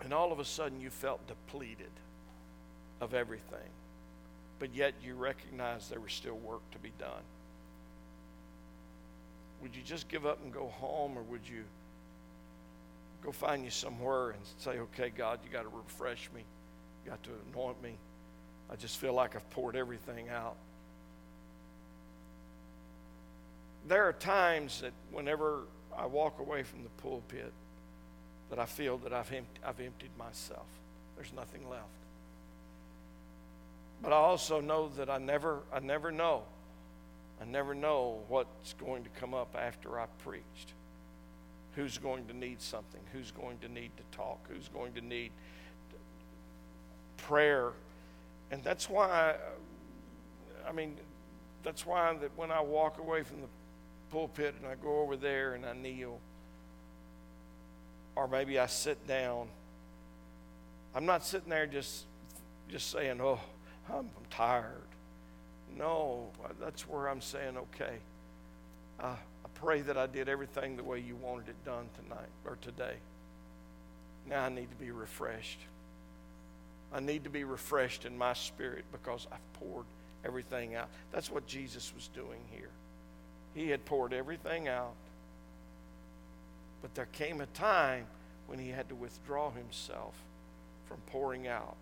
and 0.00 0.12
all 0.12 0.32
of 0.32 0.38
a 0.38 0.44
sudden 0.44 0.80
you 0.80 0.90
felt 0.90 1.26
depleted 1.26 1.90
of 3.00 3.14
everything, 3.14 3.70
but 4.58 4.74
yet 4.74 4.94
you 5.02 5.14
recognized 5.14 5.90
there 5.90 6.00
was 6.00 6.12
still 6.12 6.36
work 6.36 6.68
to 6.72 6.78
be 6.78 6.92
done. 6.98 7.22
Would 9.64 9.74
you 9.74 9.82
just 9.82 10.08
give 10.08 10.26
up 10.26 10.40
and 10.44 10.52
go 10.52 10.66
home, 10.66 11.16
or 11.16 11.22
would 11.22 11.48
you 11.48 11.64
go 13.22 13.32
find 13.32 13.64
you 13.64 13.70
somewhere 13.70 14.32
and 14.32 14.40
say, 14.58 14.72
okay, 14.72 15.08
God, 15.08 15.38
you 15.42 15.50
got 15.50 15.62
to 15.62 15.70
refresh 15.74 16.28
me, 16.34 16.42
you 17.02 17.10
got 17.10 17.22
to 17.22 17.30
anoint 17.50 17.82
me? 17.82 17.96
I 18.70 18.76
just 18.76 18.98
feel 18.98 19.14
like 19.14 19.34
I've 19.34 19.48
poured 19.50 19.74
everything 19.74 20.28
out. 20.28 20.56
There 23.88 24.06
are 24.06 24.12
times 24.12 24.82
that 24.82 24.92
whenever 25.10 25.62
I 25.96 26.04
walk 26.04 26.40
away 26.40 26.62
from 26.62 26.82
the 26.82 26.90
pulpit, 27.02 27.52
that 28.50 28.58
I 28.58 28.66
feel 28.66 28.98
that 28.98 29.14
I've, 29.14 29.32
I've 29.64 29.80
emptied 29.80 30.10
myself. 30.18 30.66
There's 31.16 31.32
nothing 31.32 31.70
left. 31.70 31.84
But 34.02 34.12
I 34.12 34.16
also 34.16 34.60
know 34.60 34.90
that 34.98 35.08
I 35.08 35.16
never, 35.16 35.60
I 35.72 35.80
never 35.80 36.12
know. 36.12 36.42
I 37.40 37.44
never 37.44 37.74
know 37.74 38.20
what's 38.28 38.72
going 38.74 39.04
to 39.04 39.10
come 39.10 39.34
up 39.34 39.56
after 39.58 39.98
I 39.98 40.06
preached. 40.24 40.72
Who's 41.74 41.98
going 41.98 42.26
to 42.26 42.36
need 42.36 42.60
something? 42.60 43.00
Who's 43.12 43.32
going 43.32 43.58
to 43.58 43.68
need 43.68 43.90
to 43.96 44.16
talk? 44.16 44.48
Who's 44.48 44.68
going 44.68 44.92
to 44.94 45.00
need 45.00 45.32
prayer? 47.16 47.72
And 48.50 48.62
that's 48.62 48.88
why, 48.88 49.34
I, 50.66 50.72
mean, 50.72 50.96
that's 51.64 51.84
why 51.84 52.14
that 52.14 52.30
when 52.36 52.52
I 52.52 52.60
walk 52.60 52.98
away 52.98 53.22
from 53.24 53.40
the 53.40 53.48
pulpit 54.10 54.54
and 54.60 54.70
I 54.70 54.76
go 54.76 55.00
over 55.00 55.16
there 55.16 55.54
and 55.54 55.66
I 55.66 55.72
kneel, 55.72 56.20
or 58.14 58.28
maybe 58.28 58.60
I 58.60 58.66
sit 58.66 59.06
down. 59.08 59.48
I'm 60.94 61.04
not 61.04 61.24
sitting 61.24 61.50
there 61.50 61.66
just 61.66 62.04
just 62.68 62.90
saying, 62.90 63.20
"Oh, 63.20 63.40
I'm 63.92 64.08
tired." 64.30 64.93
No, 65.76 66.30
that's 66.60 66.88
where 66.88 67.08
I'm 67.08 67.20
saying, 67.20 67.56
"Okay, 67.56 67.98
uh, 69.00 69.16
I 69.16 69.48
pray 69.54 69.80
that 69.82 69.96
I 69.96 70.06
did 70.06 70.28
everything 70.28 70.76
the 70.76 70.84
way 70.84 71.00
you 71.00 71.16
wanted 71.16 71.48
it 71.48 71.64
done 71.64 71.88
tonight 72.02 72.30
or 72.44 72.56
today. 72.56 72.96
Now 74.26 74.44
I 74.44 74.48
need 74.48 74.70
to 74.70 74.76
be 74.76 74.90
refreshed. 74.90 75.60
I 76.92 77.00
need 77.00 77.24
to 77.24 77.30
be 77.30 77.44
refreshed 77.44 78.04
in 78.04 78.16
my 78.16 78.34
spirit 78.34 78.84
because 78.92 79.26
I've 79.32 79.52
poured 79.54 79.86
everything 80.24 80.74
out. 80.74 80.88
That's 81.12 81.30
what 81.30 81.46
Jesus 81.46 81.92
was 81.94 82.08
doing 82.08 82.40
here. 82.50 82.70
He 83.54 83.70
had 83.70 83.84
poured 83.84 84.12
everything 84.12 84.68
out 84.68 84.94
but 86.84 86.94
there 86.94 87.08
came 87.12 87.40
a 87.40 87.46
time 87.46 88.06
when 88.46 88.58
he 88.58 88.68
had 88.68 88.90
to 88.90 88.94
withdraw 88.94 89.50
himself 89.50 90.12
from 90.86 90.98
pouring 91.06 91.48
out 91.48 91.78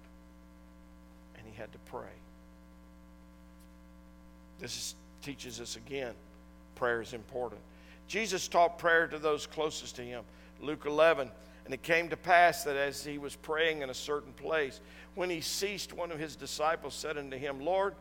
and 1.37 1.45
he 1.45 1.61
had 1.61 1.73
to 1.73 1.79
pray. 1.87 2.15
This 4.63 4.77
is, 4.77 4.95
teaches 5.23 5.61
us 5.61 5.77
again 5.77 6.15
prayer 6.77 7.01
is 7.01 7.13
important. 7.13 7.61
Jesus 8.09 8.49
taught 8.49 8.79
prayer 8.79 9.07
to 9.07 9.19
those 9.19 9.47
closest 9.47 9.95
to 9.97 10.03
him. 10.03 10.25
Luke 10.61 10.85
11. 10.85 11.31
And 11.65 11.73
it 11.73 11.83
came 11.83 12.09
to 12.09 12.17
pass 12.17 12.65
that 12.65 12.75
as 12.75 13.05
he 13.05 13.19
was 13.19 13.37
praying 13.37 13.83
in 13.83 13.91
a 13.91 13.95
certain 13.95 14.33
place, 14.33 14.81
when 15.15 15.31
he 15.31 15.41
ceased, 15.41 15.93
one 15.93 16.11
of 16.11 16.19
his 16.19 16.35
disciples 16.35 16.95
said 16.95 17.17
unto 17.17 17.37
him, 17.37 17.61
Lord, 17.61 17.95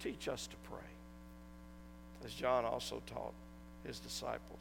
teach 0.00 0.28
us 0.28 0.46
to 0.46 0.56
pray. 0.70 0.78
As 2.24 2.32
John 2.32 2.64
also 2.64 3.02
taught 3.06 3.32
his 3.84 3.98
disciples. 3.98 4.60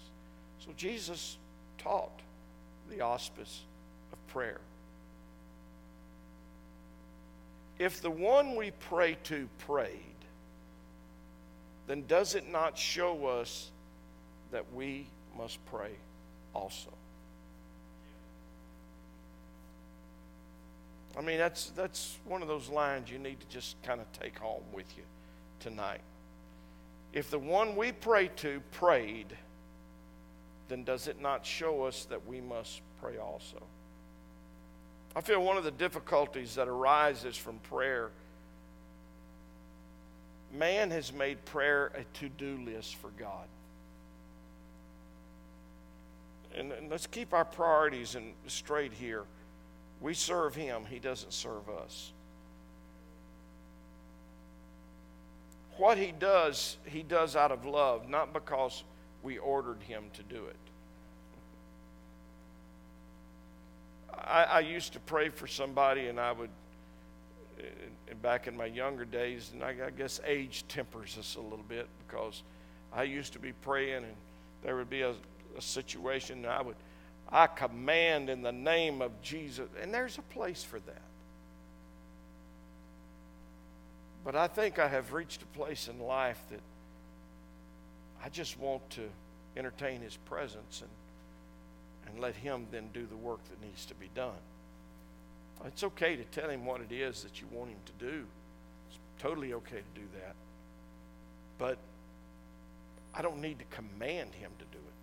So 0.65 0.71
Jesus 0.75 1.37
taught 1.77 2.21
the 2.89 3.01
auspice 3.01 3.61
of 4.11 4.27
prayer. 4.33 4.61
If 7.77 8.01
the 8.01 8.09
one 8.09 8.55
we 8.55 8.71
pray 8.71 9.15
to 9.25 9.47
prayed, 9.59 10.08
then 11.89 12.03
does 12.07 12.35
it 12.35 12.47
not 12.47 12.77
show 12.77 13.25
us 13.25 13.71
that 14.51 14.63
we 14.75 15.07
must 15.35 15.57
pray 15.65 15.89
also? 16.53 16.91
I 21.17 21.21
mean, 21.21 21.39
that's, 21.39 21.71
that's 21.71 22.19
one 22.25 22.43
of 22.43 22.47
those 22.47 22.69
lines 22.69 23.09
you 23.09 23.17
need 23.17 23.39
to 23.39 23.47
just 23.47 23.81
kind 23.81 23.99
of 23.99 24.05
take 24.13 24.37
home 24.37 24.61
with 24.71 24.85
you 24.95 25.03
tonight. 25.59 26.01
If 27.11 27.31
the 27.31 27.39
one 27.39 27.75
we 27.75 27.91
pray 27.91 28.27
to 28.35 28.61
prayed, 28.71 29.35
then 30.67 30.83
does 30.83 31.07
it 31.07 31.19
not 31.19 31.43
show 31.43 31.85
us 31.85 32.05
that 32.05 32.27
we 32.27 32.39
must 32.39 32.81
pray 33.01 33.17
also? 33.17 33.63
I 35.15 35.21
feel 35.21 35.41
one 35.41 35.57
of 35.57 35.63
the 35.63 35.71
difficulties 35.71 36.53
that 36.53 36.67
arises 36.67 37.35
from 37.35 37.57
prayer, 37.57 38.11
man 40.53 40.91
has 40.91 41.13
made 41.13 41.43
prayer 41.45 41.91
a 41.95 42.03
to 42.19 42.29
do 42.29 42.59
list 42.65 42.95
for 42.95 43.09
God. 43.09 43.47
And, 46.55 46.71
and, 46.71 46.89
let's 46.89 47.05
keep 47.05 47.33
our 47.33 47.45
priorities 47.45 48.15
in, 48.15 48.33
straight 48.47 48.91
here. 48.91 49.23
We 50.01 50.13
serve 50.13 50.55
Him, 50.55 50.85
He 50.89 50.99
doesn't 50.99 51.33
serve 51.33 51.69
us. 51.69 52.11
What 55.77 55.97
He 55.97 56.11
does, 56.11 56.77
He 56.85 57.03
does 57.03 57.35
out 57.35 57.51
of 57.51 57.65
love, 57.65 58.09
not 58.09 58.33
because 58.33 58.83
we 59.21 59.37
ordered 59.37 59.81
him 59.83 60.05
to 60.13 60.23
do 60.23 60.45
it. 60.45 60.55
I, 64.13 64.43
I 64.43 64.59
used 64.59 64.93
to 64.93 64.99
pray 64.99 65.29
for 65.29 65.47
somebody, 65.47 66.07
and 66.07 66.19
I 66.19 66.31
would, 66.31 66.49
back 68.21 68.47
in 68.47 68.57
my 68.57 68.65
younger 68.65 69.05
days, 69.05 69.51
and 69.53 69.63
I, 69.63 69.75
I 69.87 69.89
guess 69.91 70.19
age 70.25 70.65
tempers 70.67 71.17
us 71.17 71.35
a 71.35 71.41
little 71.41 71.65
bit 71.67 71.87
because 72.07 72.43
I 72.91 73.03
used 73.03 73.33
to 73.33 73.39
be 73.39 73.53
praying, 73.53 74.03
and 74.03 74.15
there 74.63 74.75
would 74.75 74.89
be 74.89 75.01
a, 75.01 75.13
a 75.57 75.61
situation, 75.61 76.39
and 76.39 76.47
I 76.47 76.61
would, 76.61 76.75
I 77.29 77.47
command 77.47 78.29
in 78.29 78.41
the 78.41 78.51
name 78.51 79.01
of 79.01 79.21
Jesus, 79.21 79.67
and 79.81 79.93
there's 79.93 80.17
a 80.17 80.23
place 80.23 80.63
for 80.63 80.79
that. 80.79 81.01
But 84.25 84.35
I 84.35 84.47
think 84.47 84.79
I 84.79 84.87
have 84.87 85.13
reached 85.13 85.41
a 85.41 85.57
place 85.57 85.87
in 85.87 85.99
life 85.99 86.41
that 86.49 86.61
I 88.23 88.29
just 88.29 88.59
want 88.59 88.87
to 88.91 89.03
entertain 89.55 90.01
his 90.01 90.17
presence 90.17 90.81
and, 90.81 92.11
and 92.11 92.21
let 92.21 92.35
him 92.35 92.67
then 92.71 92.89
do 92.93 93.05
the 93.05 93.15
work 93.15 93.39
that 93.49 93.65
needs 93.65 93.85
to 93.85 93.95
be 93.95 94.09
done. 94.13 94.33
It's 95.65 95.83
okay 95.83 96.15
to 96.15 96.23
tell 96.23 96.49
him 96.49 96.65
what 96.65 96.81
it 96.81 96.91
is 96.91 97.23
that 97.23 97.41
you 97.41 97.47
want 97.51 97.69
him 97.69 97.77
to 97.85 98.05
do. 98.05 98.25
It's 98.89 98.99
totally 99.19 99.53
okay 99.53 99.77
to 99.77 99.99
do 99.99 100.07
that. 100.15 100.35
But 101.57 101.77
I 103.13 103.21
don't 103.21 103.41
need 103.41 103.59
to 103.59 103.65
command 103.65 104.33
him 104.35 104.51
to 104.57 104.65
do 104.65 104.77
it. 104.77 104.99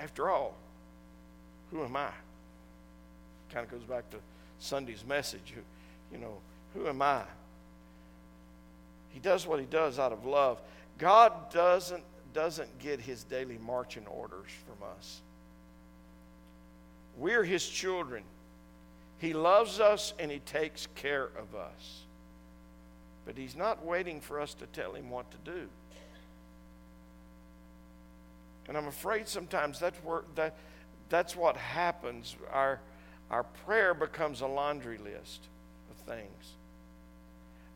After 0.00 0.30
all, 0.30 0.54
who 1.70 1.84
am 1.84 1.96
I? 1.96 2.10
Kind 3.52 3.66
of 3.66 3.70
goes 3.70 3.82
back 3.82 4.08
to 4.10 4.18
Sunday's 4.58 5.04
message. 5.04 5.54
You 6.12 6.18
know, 6.18 6.38
who 6.74 6.86
am 6.86 7.02
I? 7.02 7.22
He 9.10 9.20
does 9.20 9.46
what 9.46 9.60
he 9.60 9.66
does 9.66 9.98
out 9.98 10.12
of 10.12 10.24
love. 10.24 10.60
God 10.98 11.50
doesn't, 11.50 12.04
doesn't 12.32 12.78
get 12.78 13.00
his 13.00 13.24
daily 13.24 13.58
marching 13.58 14.06
orders 14.06 14.50
from 14.66 14.86
us. 14.96 15.20
We're 17.16 17.44
His 17.44 17.66
children. 17.68 18.22
He 19.22 19.34
loves 19.34 19.78
us 19.78 20.14
and 20.18 20.32
He 20.32 20.40
takes 20.40 20.88
care 20.96 21.28
of 21.38 21.54
us. 21.54 22.00
But 23.24 23.38
He's 23.38 23.54
not 23.54 23.84
waiting 23.84 24.20
for 24.20 24.40
us 24.40 24.52
to 24.54 24.66
tell 24.66 24.94
Him 24.94 25.10
what 25.10 25.30
to 25.30 25.36
do. 25.44 25.68
And 28.66 28.76
I'm 28.76 28.88
afraid 28.88 29.28
sometimes 29.28 29.78
that's, 29.78 29.96
where, 29.98 30.22
that, 30.34 30.56
that's 31.08 31.36
what 31.36 31.56
happens. 31.56 32.34
Our, 32.52 32.80
our 33.30 33.44
prayer 33.44 33.94
becomes 33.94 34.40
a 34.40 34.46
laundry 34.48 34.98
list 34.98 35.46
of 35.88 35.96
things. 36.12 36.54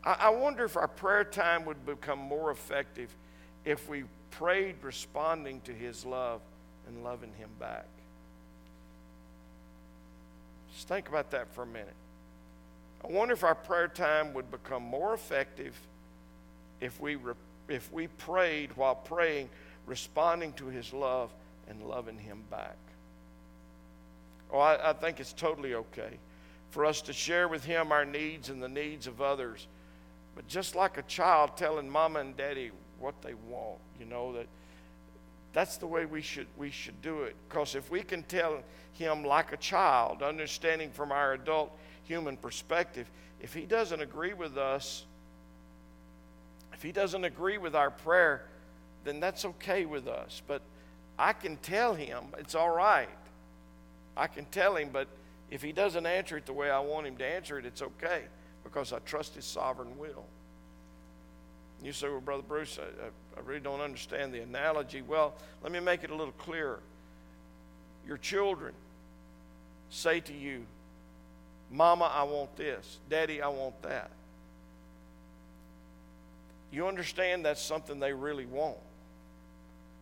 I, 0.03 0.17
I 0.19 0.29
wonder 0.31 0.65
if 0.65 0.75
our 0.75 0.89
prayer 0.89 1.23
time 1.23 1.63
would 1.63 1.85
become 1.85 2.19
more 2.19 2.51
effective 2.51 3.15
if 3.63 3.87
we 3.87 4.03
prayed 4.31 4.75
responding 4.81 5.61
to 5.61 5.71
His 5.71 6.05
love 6.05 6.41
and 6.89 7.05
loving 7.05 7.31
Him 7.35 7.51
back. 7.57 7.85
Just 10.77 10.89
think 10.89 11.09
about 11.09 11.31
that 11.31 11.51
for 11.55 11.63
a 11.63 11.65
minute. 11.65 11.95
I 13.03 13.07
wonder 13.07 13.33
if 13.33 13.43
our 13.43 13.55
prayer 13.55 13.87
time 13.87 14.31
would 14.35 14.51
become 14.51 14.83
more 14.83 15.15
effective 15.15 15.75
if 16.79 17.01
we, 17.01 17.15
re- 17.15 17.33
if 17.67 17.91
we 17.91 18.05
prayed 18.05 18.77
while 18.77 18.93
praying, 18.93 19.49
responding 19.87 20.53
to 20.53 20.67
His 20.67 20.93
love 20.93 21.31
and 21.67 21.81
loving 21.81 22.19
Him 22.19 22.43
back. 22.51 22.77
Oh, 24.53 24.59
I, 24.59 24.91
I 24.91 24.93
think 24.93 25.19
it's 25.19 25.33
totally 25.33 25.73
okay 25.73 26.19
for 26.69 26.85
us 26.85 27.01
to 27.01 27.13
share 27.13 27.47
with 27.47 27.65
Him 27.65 27.91
our 27.91 28.05
needs 28.05 28.49
and 28.49 28.61
the 28.61 28.69
needs 28.69 29.07
of 29.07 29.19
others. 29.19 29.65
But 30.35 30.47
just 30.47 30.75
like 30.75 30.99
a 30.99 31.03
child 31.03 31.57
telling 31.57 31.89
mama 31.89 32.19
and 32.19 32.37
daddy 32.37 32.69
what 32.99 33.19
they 33.23 33.33
want, 33.49 33.79
you 33.99 34.05
know, 34.05 34.31
that 34.33 34.45
that's 35.57 35.77
the 35.77 35.87
way 35.87 36.05
we 36.05 36.21
should 36.21 36.45
we 36.55 36.69
should 36.69 37.01
do 37.01 37.23
it. 37.23 37.35
Because 37.49 37.73
if 37.73 37.89
we 37.89 38.03
can 38.03 38.21
tell 38.21 38.61
him 38.93 39.23
like 39.23 39.53
a 39.53 39.57
child, 39.57 40.21
understanding 40.21 40.91
from 40.91 41.11
our 41.11 41.33
adult 41.33 41.71
human 42.03 42.37
perspective, 42.37 43.09
if 43.41 43.55
he 43.55 43.61
doesn't 43.65 43.99
agree 43.99 44.35
with 44.35 44.55
us, 44.55 45.03
if 46.73 46.83
he 46.83 46.91
doesn't 46.91 47.23
agree 47.23 47.57
with 47.57 47.75
our 47.75 47.89
prayer, 47.89 48.45
then 49.03 49.19
that's 49.19 49.45
okay 49.45 49.87
with 49.87 50.07
us. 50.07 50.43
But 50.47 50.61
I 51.17 51.33
can 51.33 51.57
tell 51.57 51.95
him 51.95 52.25
it's 52.37 52.53
all 52.53 52.69
right. 52.69 53.09
I 54.15 54.27
can 54.27 54.45
tell 54.45 54.75
him, 54.75 54.91
but 54.93 55.07
if 55.49 55.63
he 55.63 55.71
doesn't 55.71 56.05
answer 56.05 56.37
it 56.37 56.45
the 56.45 56.53
way 56.53 56.69
I 56.69 56.81
want 56.81 57.07
him 57.07 57.17
to 57.17 57.25
answer 57.25 57.57
it, 57.57 57.65
it's 57.65 57.81
okay 57.81 58.25
because 58.63 58.93
I 58.93 58.99
trust 58.99 59.33
his 59.33 59.45
sovereign 59.45 59.97
will. 59.97 60.25
You 61.83 61.93
say, 61.93 62.09
well, 62.09 62.19
Brother 62.19 62.43
Bruce, 62.47 62.79
I, 62.79 63.05
I, 63.37 63.41
really 63.43 63.59
don't 63.59 63.81
understand 63.81 64.33
the 64.33 64.41
analogy. 64.41 65.01
Well, 65.01 65.35
let 65.61 65.71
me 65.71 65.79
make 65.79 66.03
it 66.03 66.09
a 66.09 66.15
little 66.15 66.33
clearer. 66.33 66.79
Your 68.07 68.17
children 68.17 68.73
say 69.89 70.19
to 70.21 70.33
you, 70.33 70.65
Mama, 71.69 72.11
I 72.13 72.23
want 72.23 72.55
this. 72.55 72.99
Daddy, 73.09 73.41
I 73.41 73.49
want 73.49 73.81
that. 73.83 74.09
You 76.71 76.87
understand 76.87 77.45
that's 77.45 77.61
something 77.61 77.99
they 77.99 78.13
really 78.13 78.45
want, 78.45 78.77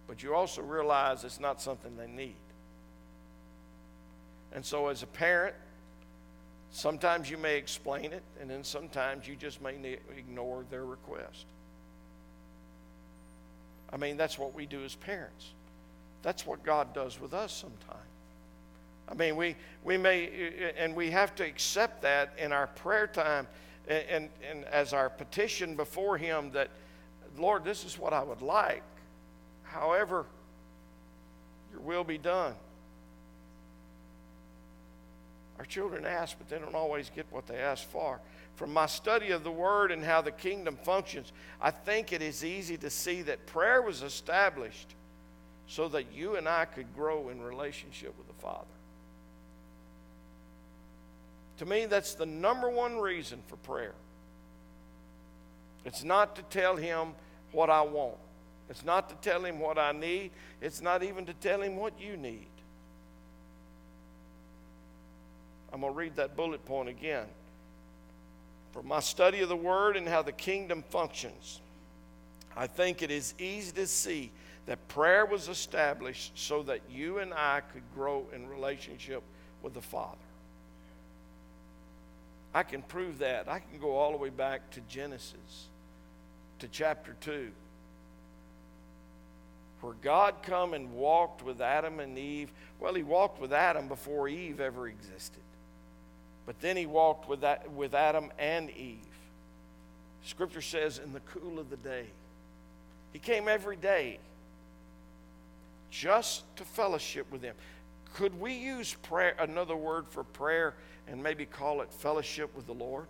but 0.07 0.23
you 0.23 0.33
also 0.33 0.61
realize 0.61 1.23
it's 1.23 1.39
not 1.39 1.61
something 1.61 1.95
they 1.97 2.07
need. 2.07 2.35
And 4.53 4.65
so, 4.65 4.87
as 4.87 5.03
a 5.03 5.07
parent, 5.07 5.55
sometimes 6.71 7.29
you 7.29 7.37
may 7.37 7.57
explain 7.57 8.13
it, 8.13 8.23
and 8.39 8.49
then 8.49 8.63
sometimes 8.63 9.27
you 9.27 9.35
just 9.35 9.61
may 9.61 9.97
ignore 10.17 10.65
their 10.69 10.85
request. 10.85 11.45
I 13.95 13.97
mean, 13.97 14.17
that's 14.17 14.37
what 14.37 14.53
we 14.53 14.65
do 14.65 14.83
as 14.83 14.93
parents. 14.93 15.51
That's 16.21 16.45
what 16.45 16.61
God 16.63 16.93
does 16.93 17.17
with 17.17 17.33
us 17.33 17.53
sometimes. 17.53 18.01
I 19.07 19.13
mean, 19.13 19.37
we, 19.37 19.55
we 19.85 19.95
may, 19.95 20.73
and 20.77 20.93
we 20.93 21.11
have 21.11 21.33
to 21.35 21.45
accept 21.45 22.01
that 22.01 22.33
in 22.37 22.51
our 22.51 22.67
prayer 22.67 23.07
time 23.07 23.47
and, 23.87 24.03
and, 24.09 24.29
and 24.51 24.65
as 24.65 24.91
our 24.91 25.09
petition 25.09 25.77
before 25.77 26.17
Him 26.17 26.51
that, 26.51 26.71
Lord, 27.37 27.63
this 27.63 27.85
is 27.85 27.97
what 27.97 28.11
I 28.11 28.21
would 28.21 28.41
like. 28.41 28.83
However, 29.63 30.25
your 31.71 31.79
will 31.79 32.03
be 32.03 32.17
done. 32.17 32.53
Our 35.57 35.65
children 35.65 36.05
ask, 36.05 36.37
but 36.37 36.49
they 36.49 36.59
don't 36.59 36.75
always 36.75 37.09
get 37.15 37.27
what 37.29 37.47
they 37.47 37.59
ask 37.59 37.87
for. 37.87 38.19
From 38.55 38.71
my 38.71 38.85
study 38.85 39.31
of 39.31 39.43
the 39.43 39.51
Word 39.51 39.91
and 39.91 40.03
how 40.03 40.21
the 40.21 40.31
kingdom 40.31 40.77
functions, 40.77 41.33
I 41.61 41.71
think 41.71 42.13
it 42.13 42.21
is 42.21 42.43
easy 42.43 42.77
to 42.77 42.89
see 42.89 43.21
that 43.23 43.45
prayer 43.47 43.81
was 43.81 44.01
established 44.01 44.95
so 45.67 45.89
that 45.89 46.13
you 46.13 46.35
and 46.35 46.47
I 46.47 46.65
could 46.65 46.95
grow 46.95 47.29
in 47.29 47.41
relationship 47.41 48.13
with 48.17 48.27
the 48.27 48.41
Father. 48.41 48.65
To 51.57 51.65
me, 51.65 51.85
that's 51.85 52.13
the 52.15 52.25
number 52.25 52.69
one 52.69 52.97
reason 52.97 53.41
for 53.47 53.55
prayer. 53.57 53.93
It's 55.83 56.03
not 56.03 56.35
to 56.35 56.41
tell 56.43 56.75
Him 56.75 57.09
what 57.51 57.69
I 57.69 57.81
want, 57.81 58.17
it's 58.69 58.85
not 58.85 59.09
to 59.09 59.15
tell 59.29 59.43
Him 59.43 59.59
what 59.59 59.77
I 59.77 59.91
need, 59.91 60.31
it's 60.61 60.81
not 60.81 61.03
even 61.03 61.25
to 61.25 61.33
tell 61.33 61.61
Him 61.61 61.75
what 61.75 61.99
you 61.99 62.15
need. 62.15 62.47
I'm 65.73 65.81
going 65.81 65.91
to 65.91 65.97
read 65.97 66.15
that 66.15 66.37
bullet 66.37 66.63
point 66.65 66.87
again. 66.87 67.25
From 68.75 68.89
my 68.89 68.99
study 68.99 69.39
of 69.39 69.47
the 69.47 69.55
Word 69.55 69.95
and 69.95 70.05
how 70.05 70.21
the 70.21 70.33
kingdom 70.33 70.83
functions, 70.89 71.61
I 72.57 72.67
think 72.67 73.01
it 73.01 73.09
is 73.09 73.33
easy 73.39 73.71
to 73.71 73.87
see 73.87 74.31
that 74.65 74.85
prayer 74.89 75.25
was 75.25 75.47
established 75.47 76.33
so 76.35 76.61
that 76.63 76.81
you 76.91 77.19
and 77.19 77.33
I 77.33 77.61
could 77.71 77.83
grow 77.95 78.25
in 78.33 78.49
relationship 78.49 79.23
with 79.63 79.73
the 79.73 79.81
Father. 79.81 80.17
I 82.53 82.63
can 82.63 82.81
prove 82.81 83.19
that. 83.19 83.47
I 83.47 83.59
can 83.59 83.79
go 83.79 83.95
all 83.95 84.11
the 84.11 84.17
way 84.17 84.29
back 84.29 84.69
to 84.71 84.81
Genesis, 84.89 85.67
to 86.59 86.67
chapter 86.67 87.15
2, 87.21 87.51
where 89.79 89.93
God 90.01 90.35
come 90.43 90.73
and 90.73 90.91
walked 90.91 91.45
with 91.45 91.61
Adam 91.61 92.01
and 92.01 92.17
Eve. 92.17 92.51
Well, 92.81 92.93
he 92.93 93.03
walked 93.03 93.39
with 93.39 93.53
Adam 93.53 93.87
before 93.87 94.27
Eve 94.27 94.59
ever 94.59 94.89
existed. 94.89 95.39
But 96.45 96.59
then 96.61 96.77
he 96.77 96.85
walked 96.85 97.27
with, 97.27 97.41
that, 97.41 97.71
with 97.71 97.93
Adam 97.93 98.31
and 98.37 98.69
Eve. 98.69 98.99
Scripture 100.23 100.61
says, 100.61 100.99
in 101.03 101.13
the 101.13 101.19
cool 101.21 101.59
of 101.59 101.69
the 101.69 101.77
day. 101.77 102.05
He 103.13 103.19
came 103.19 103.47
every 103.47 103.75
day 103.75 104.19
just 105.89 106.43
to 106.57 106.63
fellowship 106.63 107.31
with 107.31 107.41
them. 107.41 107.55
Could 108.15 108.39
we 108.39 108.53
use 108.53 108.93
prayer, 108.93 109.35
another 109.39 109.75
word 109.75 110.05
for 110.09 110.23
prayer, 110.23 110.73
and 111.07 111.21
maybe 111.21 111.45
call 111.45 111.81
it 111.81 111.91
fellowship 111.91 112.55
with 112.55 112.65
the 112.65 112.73
Lord? 112.73 113.05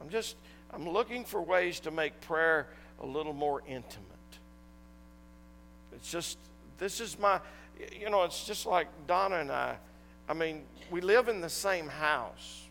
I'm 0.00 0.08
just, 0.08 0.36
I'm 0.72 0.88
looking 0.88 1.24
for 1.24 1.42
ways 1.42 1.80
to 1.80 1.90
make 1.90 2.20
prayer 2.20 2.68
a 3.00 3.06
little 3.06 3.32
more 3.32 3.62
intimate. 3.66 4.04
It's 5.92 6.10
just, 6.10 6.38
this 6.78 7.00
is 7.00 7.18
my, 7.18 7.40
you 7.98 8.10
know, 8.10 8.24
it's 8.24 8.44
just 8.44 8.66
like 8.66 8.86
Donna 9.06 9.36
and 9.36 9.50
I 9.50 9.76
I 10.28 10.34
mean, 10.34 10.62
we 10.90 11.00
live 11.00 11.28
in 11.28 11.40
the 11.40 11.48
same 11.48 11.88
house, 11.88 12.66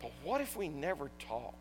but 0.00 0.12
what 0.22 0.40
if 0.40 0.56
we 0.56 0.68
never 0.68 1.10
talked? 1.18 1.56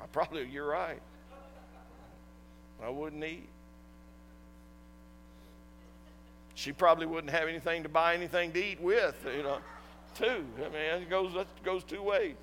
I 0.00 0.06
probably, 0.06 0.46
you're 0.46 0.66
right. 0.66 1.00
I 2.82 2.88
wouldn't 2.88 3.22
eat. 3.22 3.48
She 6.54 6.72
probably 6.72 7.06
wouldn't 7.06 7.32
have 7.32 7.48
anything 7.48 7.82
to 7.82 7.88
buy 7.88 8.14
anything 8.14 8.52
to 8.52 8.64
eat 8.64 8.80
with, 8.80 9.16
you 9.36 9.42
know, 9.42 9.58
too. 10.14 10.44
I 10.56 10.68
mean, 10.68 11.02
it 11.02 11.10
goes, 11.10 11.32
goes 11.64 11.84
two 11.84 12.02
ways. 12.02 12.36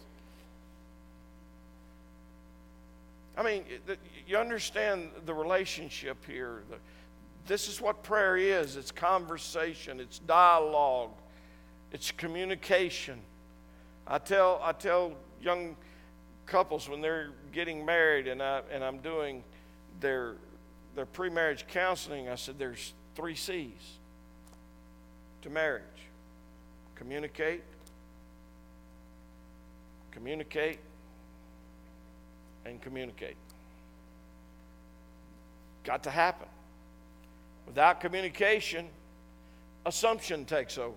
I 3.37 3.43
mean, 3.43 3.63
you 4.27 4.37
understand 4.37 5.11
the 5.25 5.33
relationship 5.33 6.17
here. 6.25 6.63
The, 6.69 6.75
this 7.47 7.67
is 7.67 7.81
what 7.81 8.03
prayer 8.03 8.37
is 8.37 8.75
it's 8.75 8.91
conversation, 8.91 9.99
it's 9.99 10.19
dialogue, 10.19 11.11
it's 11.91 12.11
communication. 12.11 13.19
I 14.07 14.17
tell, 14.17 14.59
I 14.63 14.71
tell 14.71 15.13
young 15.41 15.75
couples 16.45 16.89
when 16.89 17.01
they're 17.01 17.29
getting 17.51 17.85
married 17.85 18.27
and, 18.27 18.41
I, 18.41 18.61
and 18.71 18.83
I'm 18.83 18.99
doing 18.99 19.43
their, 19.99 20.35
their 20.95 21.05
pre 21.05 21.29
marriage 21.29 21.65
counseling, 21.67 22.29
I 22.29 22.35
said 22.35 22.57
there's 22.57 22.93
three 23.15 23.35
C's 23.35 23.99
to 25.41 25.49
marriage 25.49 25.83
communicate, 26.95 27.63
communicate, 30.11 30.79
and 32.65 32.81
communicate. 32.81 33.37
Got 35.85 36.03
to 36.03 36.09
happen. 36.09 36.49
Without 37.69 38.01
communication, 38.01 38.87
assumption 39.85 40.43
takes 40.43 40.79
over. 40.79 40.95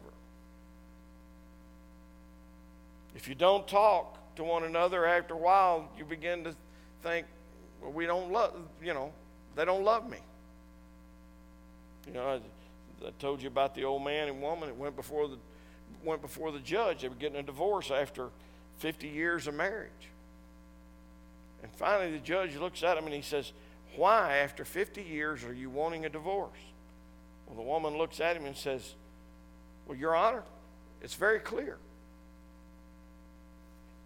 If 3.15 3.29
you 3.29 3.35
don't 3.35 3.69
talk 3.69 4.17
to 4.37 4.43
one 4.43 4.65
another 4.65 5.05
after 5.05 5.35
a 5.35 5.37
while, 5.37 5.91
you 5.99 6.07
begin 6.07 6.45
to 6.45 6.57
think, 7.03 7.27
well, 7.83 7.93
we 7.93 8.07
don't 8.07 8.33
love, 8.33 8.55
you 8.83 8.95
know, 8.95 9.13
they 9.55 9.67
don't 9.67 9.85
love 9.85 10.09
me. 10.09 10.17
You 12.07 12.15
know, 12.15 12.27
I, 12.27 13.07
I 13.07 13.11
told 13.19 13.43
you 13.43 13.49
about 13.49 13.75
the 13.75 13.85
old 13.85 14.03
man 14.03 14.29
and 14.29 14.41
woman 14.41 14.71
that 14.71 14.77
went 14.77 14.97
before 14.97 15.29
the 15.29 15.37
went 16.03 16.23
before 16.23 16.53
the 16.53 16.59
judge. 16.59 17.03
They 17.03 17.09
were 17.09 17.15
getting 17.15 17.39
a 17.39 17.43
divorce 17.43 17.91
after 17.91 18.31
50 18.79 19.09
years 19.09 19.47
of 19.47 19.53
marriage. 19.55 19.91
And 21.63 21.71
finally, 21.73 22.11
the 22.11 22.19
judge 22.19 22.57
looks 22.57 22.83
at 22.83 22.97
him 22.97 23.05
and 23.05 23.15
he 23.15 23.21
says, 23.21 23.53
Why, 23.97 24.39
after 24.39 24.65
50 24.65 25.03
years, 25.03 25.45
are 25.45 25.53
you 25.53 25.69
wanting 25.69 26.07
a 26.07 26.09
divorce? 26.09 26.59
Well, 27.47 27.57
the 27.57 27.63
woman 27.63 27.99
looks 27.99 28.21
at 28.21 28.37
him 28.37 28.47
and 28.47 28.57
says, 28.57 28.95
Well, 29.87 29.99
Your 29.99 30.17
Honor, 30.17 30.43
it's 31.03 31.15
very 31.15 31.39
clear. 31.39 31.77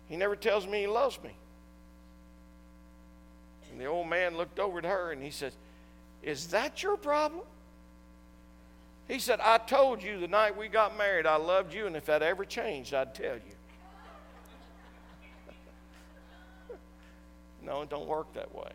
He 0.08 0.16
never 0.16 0.36
tells 0.36 0.66
me 0.66 0.80
he 0.80 0.86
loves 0.86 1.18
me. 1.22 1.30
And 3.70 3.80
the 3.80 3.86
old 3.86 4.08
man 4.08 4.36
looked 4.36 4.58
over 4.58 4.78
at 4.78 4.84
her 4.84 5.12
and 5.12 5.22
he 5.22 5.30
says, 5.30 5.52
Is 6.22 6.48
that 6.48 6.82
your 6.82 6.96
problem? 6.96 7.44
He 9.08 9.20
said, 9.20 9.38
I 9.40 9.58
told 9.58 10.02
you 10.02 10.18
the 10.18 10.26
night 10.26 10.56
we 10.56 10.66
got 10.66 10.98
married 10.98 11.26
I 11.26 11.36
loved 11.36 11.72
you, 11.72 11.86
and 11.86 11.94
if 11.94 12.06
that 12.06 12.22
ever 12.22 12.44
changed, 12.44 12.92
I'd 12.92 13.14
tell 13.14 13.36
you. 13.36 13.42
no, 17.62 17.82
it 17.82 17.90
don't 17.90 18.08
work 18.08 18.32
that 18.34 18.52
way. 18.52 18.72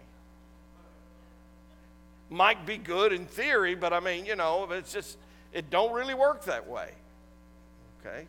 Might 2.32 2.66
be 2.66 2.78
good 2.78 3.12
in 3.12 3.26
theory, 3.26 3.76
but 3.76 3.92
I 3.92 4.00
mean, 4.00 4.26
you 4.26 4.38
know, 4.38 4.66
it's 4.72 4.94
just, 4.94 5.18
it 5.52 5.70
don't 5.70 5.92
really 5.92 6.14
work 6.14 6.46
that 6.46 6.66
way. 6.66 6.92
Okay? 8.00 8.26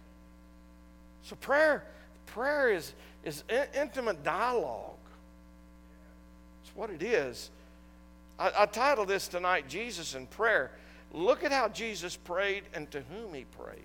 So 1.23 1.37
prayer, 1.37 1.85
prayer 2.27 2.73
is, 2.73 2.95
is 3.25 3.45
intimate 3.75 4.25
dialogue. 4.25 4.97
It's 6.65 6.75
what 6.75 6.91
it 6.91 7.01
is. 7.01 7.51
I, 8.41 8.51
I 8.59 8.67
titled 8.67 9.07
this 9.07 9.29
tonight, 9.29 9.69
Jesus 9.69 10.17
in 10.17 10.27
Prayer. 10.27 10.73
Look 11.13 11.45
at 11.45 11.53
how 11.53 11.69
Jesus 11.69 12.17
prayed 12.17 12.65
and 12.75 12.91
to 12.91 13.03
whom 13.03 13.33
he 13.33 13.45
prayed. 13.45 13.79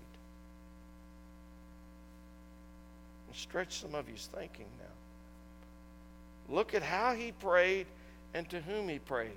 And 3.28 3.36
Stretch 3.36 3.80
some 3.80 3.94
of 3.94 4.08
his 4.08 4.28
thinking 4.34 4.66
now. 4.80 6.54
Look 6.56 6.74
at 6.74 6.82
how 6.82 7.14
he 7.14 7.30
prayed 7.30 7.86
and 8.34 8.50
to 8.50 8.60
whom 8.60 8.88
he 8.88 8.98
prayed. 8.98 9.30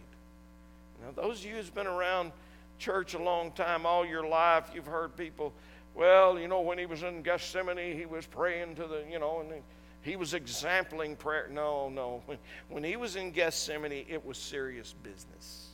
Now, 1.01 1.11
those 1.21 1.39
of 1.39 1.45
you 1.45 1.55
who's 1.55 1.69
been 1.69 1.87
around 1.87 2.31
church 2.79 3.13
a 3.13 3.21
long 3.21 3.51
time, 3.51 3.85
all 3.85 4.05
your 4.05 4.25
life, 4.25 4.71
you've 4.73 4.87
heard 4.87 5.15
people, 5.15 5.53
well, 5.95 6.39
you 6.39 6.47
know, 6.47 6.61
when 6.61 6.77
he 6.77 6.85
was 6.85 7.03
in 7.03 7.21
Gethsemane, 7.21 7.97
he 7.97 8.05
was 8.05 8.25
praying 8.25 8.75
to 8.75 8.87
the, 8.87 9.03
you 9.09 9.19
know, 9.19 9.41
and 9.41 9.61
he 10.01 10.15
was 10.15 10.33
exempling 10.33 11.15
prayer. 11.15 11.47
No, 11.51 11.89
no. 11.89 12.21
When, 12.25 12.37
when 12.69 12.83
he 12.83 12.95
was 12.95 13.15
in 13.15 13.31
Gethsemane, 13.31 14.05
it 14.07 14.25
was 14.25 14.37
serious 14.37 14.93
business. 15.03 15.67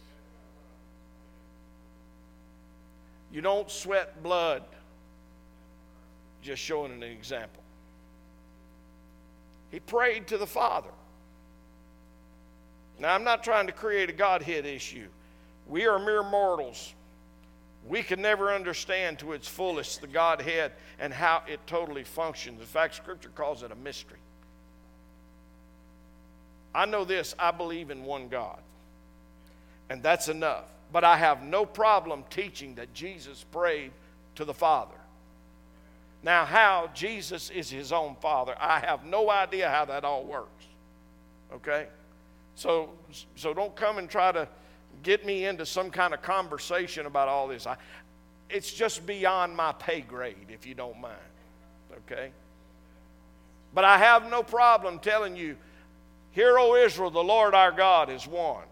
You 3.32 3.42
don't 3.42 3.70
sweat 3.70 4.24
blood. 4.24 4.64
Just 6.42 6.62
showing 6.62 6.92
an 6.92 7.04
example. 7.04 7.64
He 9.70 9.80
prayed 9.80 10.28
to 10.28 10.38
the 10.38 10.48
Father. 10.48 10.90
Now, 13.00 13.14
I'm 13.14 13.24
not 13.24 13.44
trying 13.44 13.68
to 13.68 13.74
create 13.74 14.10
a 14.10 14.14
Godhead 14.14 14.66
issue. 14.66 15.08
We 15.68 15.86
are 15.88 16.00
mere 16.00 16.24
mortals. 16.24 16.94
We 17.88 18.04
can 18.04 18.22
never 18.22 18.54
understand 18.54 19.20
to 19.20 19.34
its 19.34 19.48
fullest 19.48 20.02
the 20.02 20.08
Godhead 20.08 20.74
and 21.00 21.14
how 21.14 21.44
it 21.48 21.60
totally 21.68 22.04
functions. 22.04 22.60
In 22.60 22.66
fact, 22.66 22.96
Scripture 22.96 23.30
calls 23.30 23.64
it 23.64 23.72
a 23.72 23.76
mystery. 23.76 24.20
I 26.76 26.86
know 26.86 27.06
this 27.06 27.34
I 27.40 27.52
believe 27.52 27.90
in 27.90 28.04
one 28.04 28.28
God, 28.28 28.60
and 29.90 30.04
that's 30.04 30.28
enough. 30.28 30.66
But 30.92 31.04
I 31.04 31.18
have 31.18 31.44
no 31.44 31.66
problem 31.66 32.24
teaching 32.30 32.76
that 32.76 32.94
Jesus 32.94 33.44
prayed 33.52 33.92
to 34.36 34.46
the 34.46 34.54
Father. 34.54 34.96
Now, 36.24 36.46
how 36.46 36.90
Jesus 36.94 37.50
is 37.50 37.70
his 37.70 37.92
own 37.92 38.16
Father, 38.22 38.56
I 38.60 38.80
have 38.80 39.06
no 39.06 39.30
idea 39.30 39.70
how 39.70 39.86
that 39.86 40.04
all 40.04 40.24
works. 40.24 40.66
Okay? 41.54 41.88
So, 42.56 42.90
so 43.36 43.54
don't 43.54 43.76
come 43.76 43.98
and 43.98 44.10
try 44.10 44.32
to 44.32 44.48
get 45.04 45.26
me 45.26 45.46
into 45.46 45.66
some 45.66 45.90
kind 45.90 46.14
of 46.14 46.22
conversation 46.22 47.06
about 47.06 47.28
all 47.28 47.48
this. 47.48 47.68
I, 47.68 47.78
it's 48.50 48.72
just 48.72 49.06
beyond 49.06 49.56
my 49.56 49.74
pay 49.74 50.02
grade, 50.02 50.48
if 50.50 50.66
you 50.66 50.74
don't 50.74 51.00
mind. 51.00 51.16
Okay? 52.06 52.32
But 53.74 53.84
I 53.84 53.98
have 53.98 54.30
no 54.30 54.44
problem 54.44 55.00
telling 55.00 55.36
you, 55.36 55.58
Hear, 56.32 56.60
O 56.60 56.76
Israel, 56.76 57.10
the 57.10 57.24
Lord 57.24 57.56
our 57.56 57.72
God 57.72 58.12
is 58.12 58.28
one. 58.28 58.66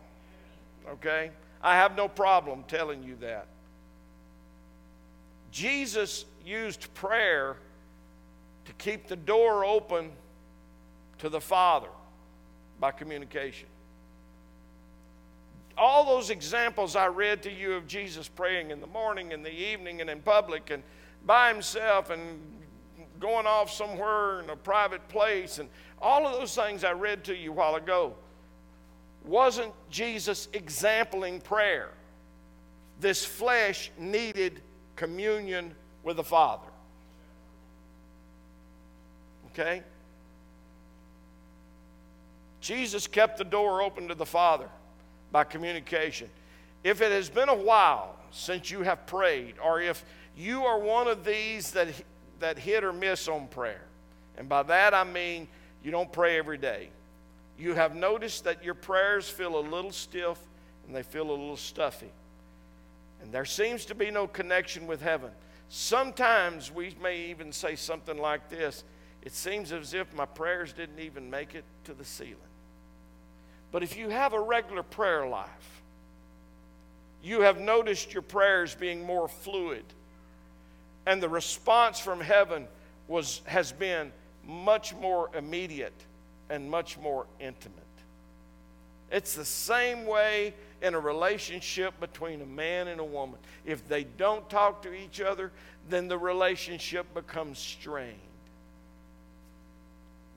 Okay? 0.88 1.32
I 1.64 1.76
have 1.76 1.96
no 1.96 2.08
problem 2.08 2.64
telling 2.68 3.02
you 3.02 3.16
that. 3.22 3.48
Jesus 5.52 6.26
used 6.46 6.94
prayer 6.94 7.58
to 8.66 8.74
keep 8.74 9.08
the 9.08 9.16
door 9.16 9.66
open 9.66 10.12
to 11.20 11.30
the 11.30 11.42
Father 11.42 11.88
by 12.80 12.92
communication. 12.92 13.68
All 15.78 16.06
those 16.06 16.30
examples 16.30 16.96
I 16.96 17.08
read 17.08 17.44
to 17.44 17.52
you 17.52 17.74
of 17.74 17.86
Jesus 17.86 18.28
praying 18.28 18.72
in 18.72 18.80
the 18.80 18.88
morning, 18.88 19.32
in 19.32 19.44
the 19.44 19.52
evening, 19.52 20.00
and 20.00 20.10
in 20.10 20.22
public, 20.22 20.70
and 20.70 20.82
by 21.26 21.52
himself, 21.52 22.10
and 22.10 22.40
going 23.20 23.46
off 23.46 23.72
somewhere 23.72 24.42
in 24.42 24.50
a 24.50 24.56
private 24.56 25.06
place, 25.10 25.60
and 25.60 25.68
all 26.02 26.26
of 26.26 26.34
those 26.34 26.56
things 26.56 26.84
I 26.84 26.92
read 26.92 27.24
to 27.26 27.36
you 27.36 27.52
a 27.52 27.54
while 27.54 27.76
ago 27.76 28.16
wasn't 29.26 29.74
Jesus 29.90 30.48
exempling 30.54 31.42
prayer. 31.42 31.90
This 33.00 33.26
flesh 33.26 33.92
needed 33.98 34.62
communion 34.96 35.76
with 36.04 36.18
the 36.18 36.24
Father. 36.24 36.68
Okay? 39.52 39.84
Jesus 42.62 43.08
kept 43.08 43.38
the 43.38 43.44
door 43.44 43.82
open 43.82 44.08
to 44.08 44.16
the 44.16 44.26
Father 44.26 44.70
by 45.32 45.44
communication. 45.44 46.30
If 46.84 47.02
it 47.02 47.12
has 47.12 47.30
been 47.30 47.50
a 47.50 47.56
while 47.56 48.16
since 48.32 48.70
you 48.70 48.82
have 48.84 49.08
prayed, 49.08 49.56
or 49.64 49.82
if 49.82 50.04
you 50.38 50.66
are 50.66 50.80
one 50.80 51.08
of 51.08 51.26
these 51.26 51.72
that, 51.72 51.88
that 52.40 52.60
hit 52.60 52.84
or 52.84 52.94
miss 52.94 53.28
on 53.28 53.48
prayer, 53.48 53.82
and 54.38 54.48
by 54.48 54.64
that 54.64 54.94
I 54.94 55.04
mean 55.04 55.48
you 55.84 55.92
don't 55.92 56.12
pray 56.12 56.38
every 56.38 56.58
day, 56.58 56.90
you 57.58 57.74
have 57.74 57.96
noticed 57.96 58.44
that 58.44 58.64
your 58.64 58.74
prayers 58.74 59.30
feel 59.30 59.58
a 59.58 59.62
little 59.62 59.92
stiff 59.92 60.38
and 60.86 60.96
they 60.96 61.04
feel 61.04 61.30
a 61.30 61.32
little 61.32 61.58
stuffy. 61.58 62.12
And 63.22 63.32
there 63.32 63.46
seems 63.46 63.86
to 63.86 63.96
be 63.96 64.12
no 64.12 64.28
connection 64.28 64.88
with 64.88 65.02
heaven. 65.02 65.32
Sometimes 65.70 66.72
we 66.72 66.96
may 67.02 67.30
even 67.30 67.52
say 67.52 67.76
something 67.76 68.18
like 68.18 68.50
this 68.50 68.84
It 69.24 69.34
seems 69.34 69.72
as 69.72 69.94
if 69.94 70.14
my 70.14 70.26
prayers 70.26 70.74
didn't 70.74 71.00
even 71.00 71.30
make 71.30 71.56
it 71.56 71.64
to 71.86 71.94
the 71.94 72.06
ceiling. 72.06 72.36
But 73.76 73.84
if 73.84 73.98
you 73.98 74.08
have 74.08 74.32
a 74.32 74.40
regular 74.40 74.84
prayer 74.84 75.28
life, 75.28 75.82
you 77.22 77.42
have 77.42 77.60
noticed 77.60 78.14
your 78.14 78.22
prayers 78.22 78.74
being 78.74 79.04
more 79.04 79.28
fluid, 79.28 79.84
and 81.06 81.22
the 81.22 81.28
response 81.28 82.00
from 82.00 82.22
heaven 82.22 82.70
was, 83.10 83.42
has 83.44 83.74
been 83.74 84.14
much 84.48 84.96
more 84.96 85.30
immediate 85.36 86.06
and 86.50 86.72
much 86.72 86.98
more 86.98 87.26
intimate. 87.42 87.76
It's 89.12 89.36
the 89.36 89.44
same 89.44 90.06
way 90.06 90.54
in 90.82 90.94
a 90.94 91.00
relationship 91.02 92.00
between 92.00 92.42
a 92.42 92.46
man 92.46 92.88
and 92.88 93.02
a 93.02 93.04
woman. 93.04 93.40
If 93.66 93.86
they 93.90 94.06
don't 94.06 94.50
talk 94.50 94.84
to 94.84 94.94
each 94.94 95.20
other, 95.20 95.52
then 95.90 96.08
the 96.08 96.18
relationship 96.18 97.14
becomes 97.14 97.60
strained. 97.60 98.25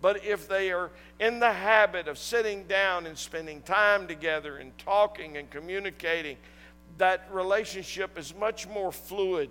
But 0.00 0.24
if 0.24 0.48
they 0.48 0.70
are 0.70 0.90
in 1.18 1.40
the 1.40 1.52
habit 1.52 2.06
of 2.06 2.18
sitting 2.18 2.64
down 2.64 3.06
and 3.06 3.18
spending 3.18 3.62
time 3.62 4.06
together 4.06 4.58
and 4.58 4.76
talking 4.78 5.36
and 5.36 5.50
communicating, 5.50 6.36
that 6.98 7.26
relationship 7.32 8.18
is 8.18 8.34
much 8.34 8.68
more 8.68 8.92
fluid, 8.92 9.50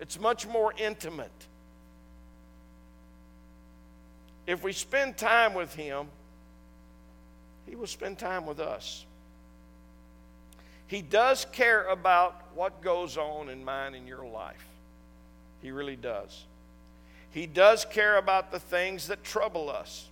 it's 0.00 0.18
much 0.18 0.46
more 0.46 0.72
intimate 0.78 1.30
if 4.48 4.64
we 4.64 4.72
spend 4.72 5.18
time 5.18 5.52
with 5.52 5.74
Him, 5.74 6.08
He 7.66 7.76
will 7.76 7.86
spend 7.86 8.18
time 8.18 8.46
with 8.46 8.58
us. 8.58 9.04
He 10.86 11.02
does 11.02 11.46
care 11.52 11.84
about 11.84 12.46
what 12.54 12.80
goes 12.80 13.18
on 13.18 13.50
in 13.50 13.62
mine 13.62 13.94
and 13.94 14.08
your 14.08 14.24
life. 14.24 14.64
He 15.60 15.70
really 15.70 15.96
does. 15.96 16.46
He 17.30 17.46
does 17.46 17.84
care 17.84 18.16
about 18.16 18.50
the 18.50 18.58
things 18.58 19.08
that 19.08 19.22
trouble 19.22 19.70
us. 19.70 20.08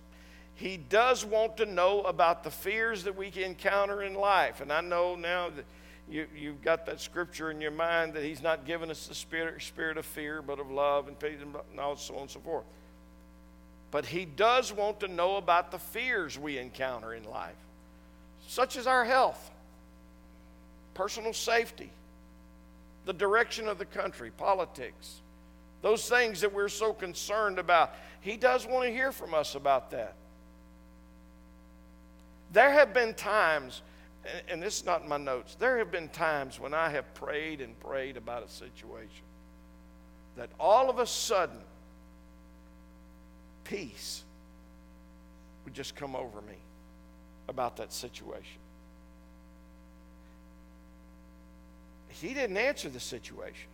He 0.55 0.77
does 0.77 1.25
want 1.25 1.57
to 1.57 1.65
know 1.65 2.01
about 2.01 2.43
the 2.43 2.51
fears 2.51 3.03
that 3.03 3.15
we 3.15 3.31
encounter 3.43 4.01
in 4.01 4.15
life. 4.15 4.61
And 4.61 4.71
I 4.71 4.81
know 4.81 5.15
now 5.15 5.49
that 5.49 5.65
you, 6.09 6.25
you've 6.35 6.61
got 6.61 6.85
that 6.85 7.01
scripture 7.01 7.51
in 7.51 7.59
your 7.61 7.71
mind 7.71 8.13
that 8.13 8.23
He's 8.23 8.41
not 8.41 8.65
given 8.65 8.89
us 8.89 9.07
the 9.07 9.15
spirit, 9.15 9.61
spirit 9.61 9.97
of 9.97 10.05
fear, 10.05 10.41
but 10.41 10.59
of 10.59 10.71
love 10.71 11.07
and 11.07 11.19
peace 11.19 11.39
and 11.41 11.79
all 11.79 11.95
so 11.95 12.15
on 12.15 12.21
and 12.21 12.29
so 12.29 12.39
forth. 12.39 12.65
But 13.91 14.05
He 14.05 14.25
does 14.25 14.71
want 14.71 14.99
to 15.01 15.07
know 15.07 15.35
about 15.37 15.71
the 15.71 15.79
fears 15.79 16.39
we 16.39 16.57
encounter 16.57 17.13
in 17.13 17.23
life, 17.23 17.55
such 18.47 18.77
as 18.77 18.87
our 18.87 19.05
health. 19.05 19.51
personal 20.93 21.33
safety, 21.33 21.91
the 23.05 23.13
direction 23.13 23.67
of 23.67 23.77
the 23.77 23.85
country, 23.85 24.31
politics, 24.31 25.21
those 25.81 26.07
things 26.09 26.41
that 26.41 26.53
we're 26.53 26.69
so 26.69 26.93
concerned 26.93 27.59
about. 27.59 27.93
He 28.21 28.37
does 28.37 28.65
want 28.65 28.85
to 28.85 28.91
hear 28.91 29.11
from 29.11 29.33
us 29.33 29.55
about 29.55 29.91
that. 29.91 30.15
There 32.51 32.71
have 32.71 32.93
been 32.93 33.13
times, 33.13 33.81
and 34.49 34.61
this 34.61 34.79
is 34.79 34.85
not 34.85 35.03
in 35.03 35.09
my 35.09 35.17
notes, 35.17 35.55
there 35.55 35.77
have 35.77 35.91
been 35.91 36.09
times 36.09 36.59
when 36.59 36.73
I 36.73 36.89
have 36.89 37.13
prayed 37.13 37.61
and 37.61 37.79
prayed 37.79 38.17
about 38.17 38.43
a 38.43 38.49
situation 38.49 39.23
that 40.35 40.49
all 40.59 40.89
of 40.89 40.99
a 40.99 41.05
sudden, 41.05 41.59
peace 43.63 44.23
would 45.65 45.73
just 45.73 45.95
come 45.95 46.15
over 46.15 46.41
me 46.41 46.55
about 47.49 47.77
that 47.77 47.91
situation. 47.91 48.59
He 52.09 52.33
didn't 52.33 52.57
answer 52.57 52.89
the 52.89 52.99
situation. 52.99 53.69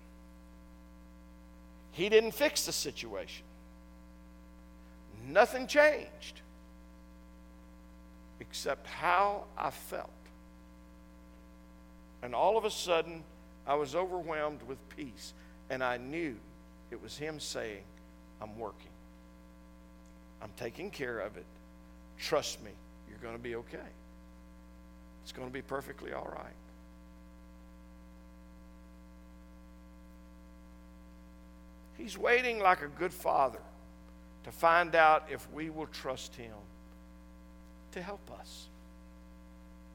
He 1.94 2.10
didn't 2.10 2.32
fix 2.32 2.66
the 2.66 2.72
situation. 2.72 3.46
Nothing 5.28 5.68
changed 5.68 6.42
except 8.40 8.88
how 8.88 9.46
I 9.58 9.70
felt. 9.70 10.10
And 12.22 12.36
all 12.36 12.58
of 12.58 12.66
a 12.66 12.72
sudden, 12.72 13.24
I 13.66 13.76
was 13.76 13.96
overwhelmed 13.96 14.62
with 14.64 14.78
peace. 14.90 15.34
And 15.70 15.84
I 15.84 15.98
knew 15.98 16.36
it 16.92 17.02
was 17.02 17.18
Him 17.18 17.40
saying, 17.40 17.84
I'm 18.42 18.58
working. 18.58 18.92
I'm 20.42 20.52
taking 20.58 20.90
care 20.90 21.20
of 21.20 21.38
it. 21.38 21.46
Trust 22.18 22.62
me, 22.64 22.72
you're 23.08 23.20
going 23.20 23.36
to 23.36 23.42
be 23.42 23.56
okay. 23.56 23.78
It's 25.24 25.32
going 25.32 25.48
to 25.48 25.54
be 25.54 25.62
perfectly 25.62 26.12
all 26.12 26.30
right. 26.36 26.54
He's 32.04 32.18
waiting 32.18 32.60
like 32.60 32.82
a 32.82 32.90
good 32.90 33.14
father 33.14 33.62
to 34.44 34.52
find 34.52 34.94
out 34.94 35.28
if 35.32 35.50
we 35.54 35.70
will 35.70 35.86
trust 35.86 36.36
Him 36.36 36.52
to 37.94 38.02
help 38.02 38.30
us. 38.42 38.68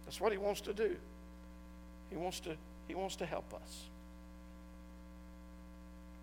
That's 0.06 0.18
what 0.18 0.32
He 0.32 0.38
wants 0.38 0.62
to 0.62 0.72
do. 0.72 0.96
He 2.08 2.16
wants 2.16 2.40
to, 2.40 2.56
he 2.86 2.94
wants 2.94 3.16
to 3.16 3.26
help 3.26 3.52
us. 3.52 3.84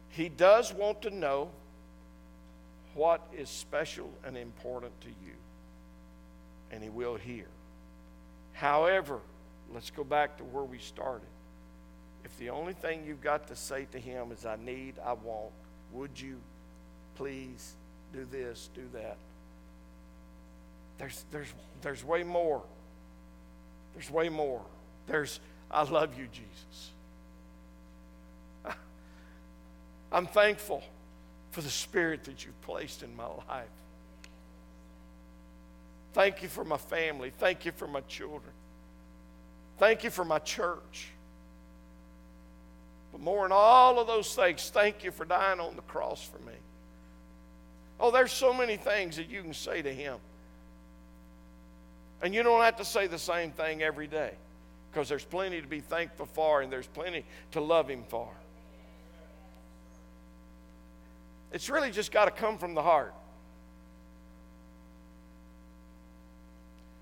He 0.09 0.27
does 0.27 0.73
want 0.73 1.03
to 1.03 1.11
know 1.11 1.51
what 2.95 3.21
is 3.37 3.47
special 3.47 4.11
and 4.25 4.35
important 4.35 4.99
to 5.01 5.09
you, 5.09 5.35
and 6.71 6.81
He 6.81 6.89
will 6.89 7.15
hear. 7.15 7.45
However, 8.53 9.19
let's 9.71 9.91
go 9.91 10.03
back 10.03 10.37
to 10.37 10.43
where 10.45 10.63
we 10.63 10.79
started. 10.79 11.27
If 12.23 12.35
the 12.39 12.49
only 12.49 12.73
thing 12.73 13.05
you've 13.05 13.21
got 13.21 13.49
to 13.49 13.55
say 13.55 13.85
to 13.91 13.99
Him 13.99 14.31
is, 14.31 14.47
I 14.47 14.55
need, 14.55 14.95
I 15.05 15.13
want, 15.13 15.51
would 15.95 16.19
you 16.19 16.38
please 17.15 17.73
do 18.13 18.25
this, 18.31 18.69
do 18.73 18.84
that? 18.93 19.17
There's, 20.97 21.25
there's, 21.31 21.47
there's 21.81 22.03
way 22.03 22.23
more. 22.23 22.62
There's 23.93 24.10
way 24.10 24.29
more. 24.29 24.62
There's, 25.08 25.39
I 25.69 25.84
love 25.84 26.17
you, 26.17 26.27
Jesus. 26.31 26.91
I'm 30.12 30.27
thankful 30.27 30.84
for 31.51 31.62
the 31.62 31.69
spirit 31.69 32.25
that 32.25 32.45
you've 32.45 32.62
placed 32.62 33.03
in 33.03 33.15
my 33.15 33.27
life. 33.27 33.67
Thank 36.13 36.41
you 36.41 36.49
for 36.49 36.63
my 36.63 36.77
family. 36.77 37.31
Thank 37.38 37.65
you 37.65 37.71
for 37.71 37.88
my 37.88 38.01
children. 38.01 38.53
Thank 39.77 40.03
you 40.05 40.10
for 40.10 40.23
my 40.23 40.39
church. 40.39 41.10
But 43.15 43.23
more 43.23 43.43
than 43.43 43.54
all 43.54 43.97
of 43.97 44.08
those 44.08 44.36
things, 44.36 44.69
thank 44.69 45.06
you 45.06 45.10
for 45.10 45.23
dying 45.23 45.62
on 45.62 45.78
the 45.78 45.82
cross 45.84 46.21
for 46.21 46.38
me. 46.39 46.51
Oh, 47.97 48.12
there's 48.12 48.34
so 48.34 48.54
many 48.54 48.75
things 48.75 49.15
that 49.15 49.30
you 49.30 49.41
can 49.41 49.54
say 49.54 49.82
to 49.82 49.93
Him. 49.93 50.17
And 52.21 52.36
you 52.36 52.43
don't 52.43 52.62
have 52.62 52.75
to 52.75 52.84
say 52.84 53.08
the 53.08 53.17
same 53.17 53.51
thing 53.51 53.82
every 53.82 54.08
day 54.08 54.32
because 54.91 55.08
there's 55.08 55.23
plenty 55.23 55.62
to 55.62 55.67
be 55.67 55.80
thankful 55.80 56.25
for 56.25 56.62
and 56.62 56.69
there's 56.69 56.88
plenty 56.88 57.23
to 57.51 57.62
love 57.62 57.89
Him 57.89 58.04
for. 58.10 58.28
It's 61.54 61.69
really 61.69 61.91
just 61.91 62.12
got 62.12 62.25
to 62.25 62.32
come 62.32 62.58
from 62.58 62.73
the 62.73 62.84
heart. 62.84 63.13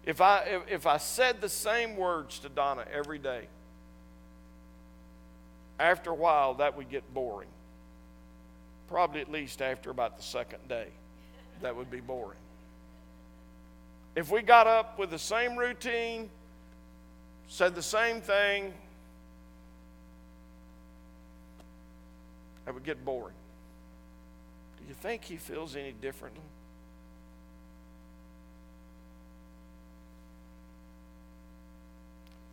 If 0.06 0.22
I, 0.22 0.42
if, 0.42 0.62
if 0.70 0.86
I 0.86 0.98
said 0.98 1.42
the 1.42 1.50
same 1.50 1.98
words 1.98 2.38
to 2.40 2.50
Donna 2.50 2.86
every 2.94 3.18
day, 3.18 3.48
after 5.84 6.12
a 6.12 6.16
while 6.16 6.54
that 6.56 6.78
would 6.78 6.90
get 6.90 7.14
boring. 7.14 7.50
Probably 8.88 9.20
at 9.20 9.30
least 9.30 9.62
after 9.62 9.90
about 9.90 10.16
the 10.16 10.24
second 10.24 10.66
day, 10.70 10.88
that 11.62 11.76
would 11.76 11.92
be 11.92 12.00
boring. 12.00 12.40
If 14.16 14.32
we 14.32 14.42
got 14.44 14.66
up 14.66 14.98
with 14.98 15.10
the 15.10 15.20
same 15.20 15.58
routine, 15.58 16.30
said 17.50 17.76
the 17.76 17.82
same 17.82 18.22
thing, 18.22 18.74
that 22.64 22.74
would 22.74 22.86
get 22.86 23.04
boring. 23.04 23.36
Do 24.80 24.86
you 24.88 24.94
think 24.94 25.26
he 25.26 25.36
feels 25.36 25.76
any 25.76 25.92
differently? 25.92 26.42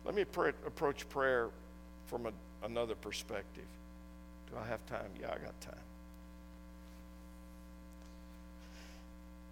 Let 0.03 0.15
me 0.15 0.25
pray, 0.25 0.49
approach 0.65 1.07
prayer 1.07 1.49
from 2.07 2.25
a, 2.25 2.31
another 2.63 2.95
perspective. 2.95 3.65
Do 4.49 4.57
I 4.57 4.67
have 4.67 4.85
time? 4.85 5.09
Yeah, 5.19 5.27
I 5.27 5.37
got 5.37 5.59
time. 5.61 5.75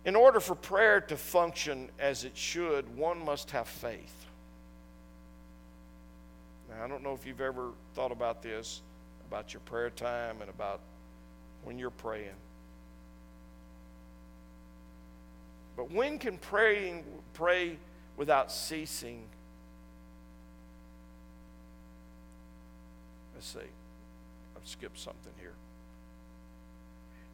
In 0.06 0.16
order 0.16 0.40
for 0.40 0.56
prayer 0.56 1.02
to 1.02 1.18
function 1.18 1.90
as 2.00 2.24
it 2.24 2.36
should, 2.36 2.96
one 2.96 3.24
must 3.24 3.52
have 3.52 3.68
faith. 3.68 4.26
Now, 6.70 6.84
I 6.84 6.88
don't 6.88 7.04
know 7.04 7.14
if 7.14 7.26
you've 7.26 7.42
ever 7.42 7.72
thought 7.96 8.12
about 8.12 8.42
this, 8.42 8.82
about 9.28 9.54
your 9.54 9.60
prayer 9.62 9.90
time 9.90 10.42
and 10.42 10.50
about 10.50 10.80
when 11.64 11.78
you're 11.78 11.90
praying. 11.90 12.30
But 15.76 15.92
when 15.92 16.20
can 16.20 16.38
praying 16.38 17.04
pray 17.34 17.78
without 18.18 18.52
ceasing? 18.52 19.24
Let's 23.40 23.54
see. 23.54 23.60
I've 24.58 24.68
skipped 24.68 25.00
something 25.00 25.32
here. 25.40 25.54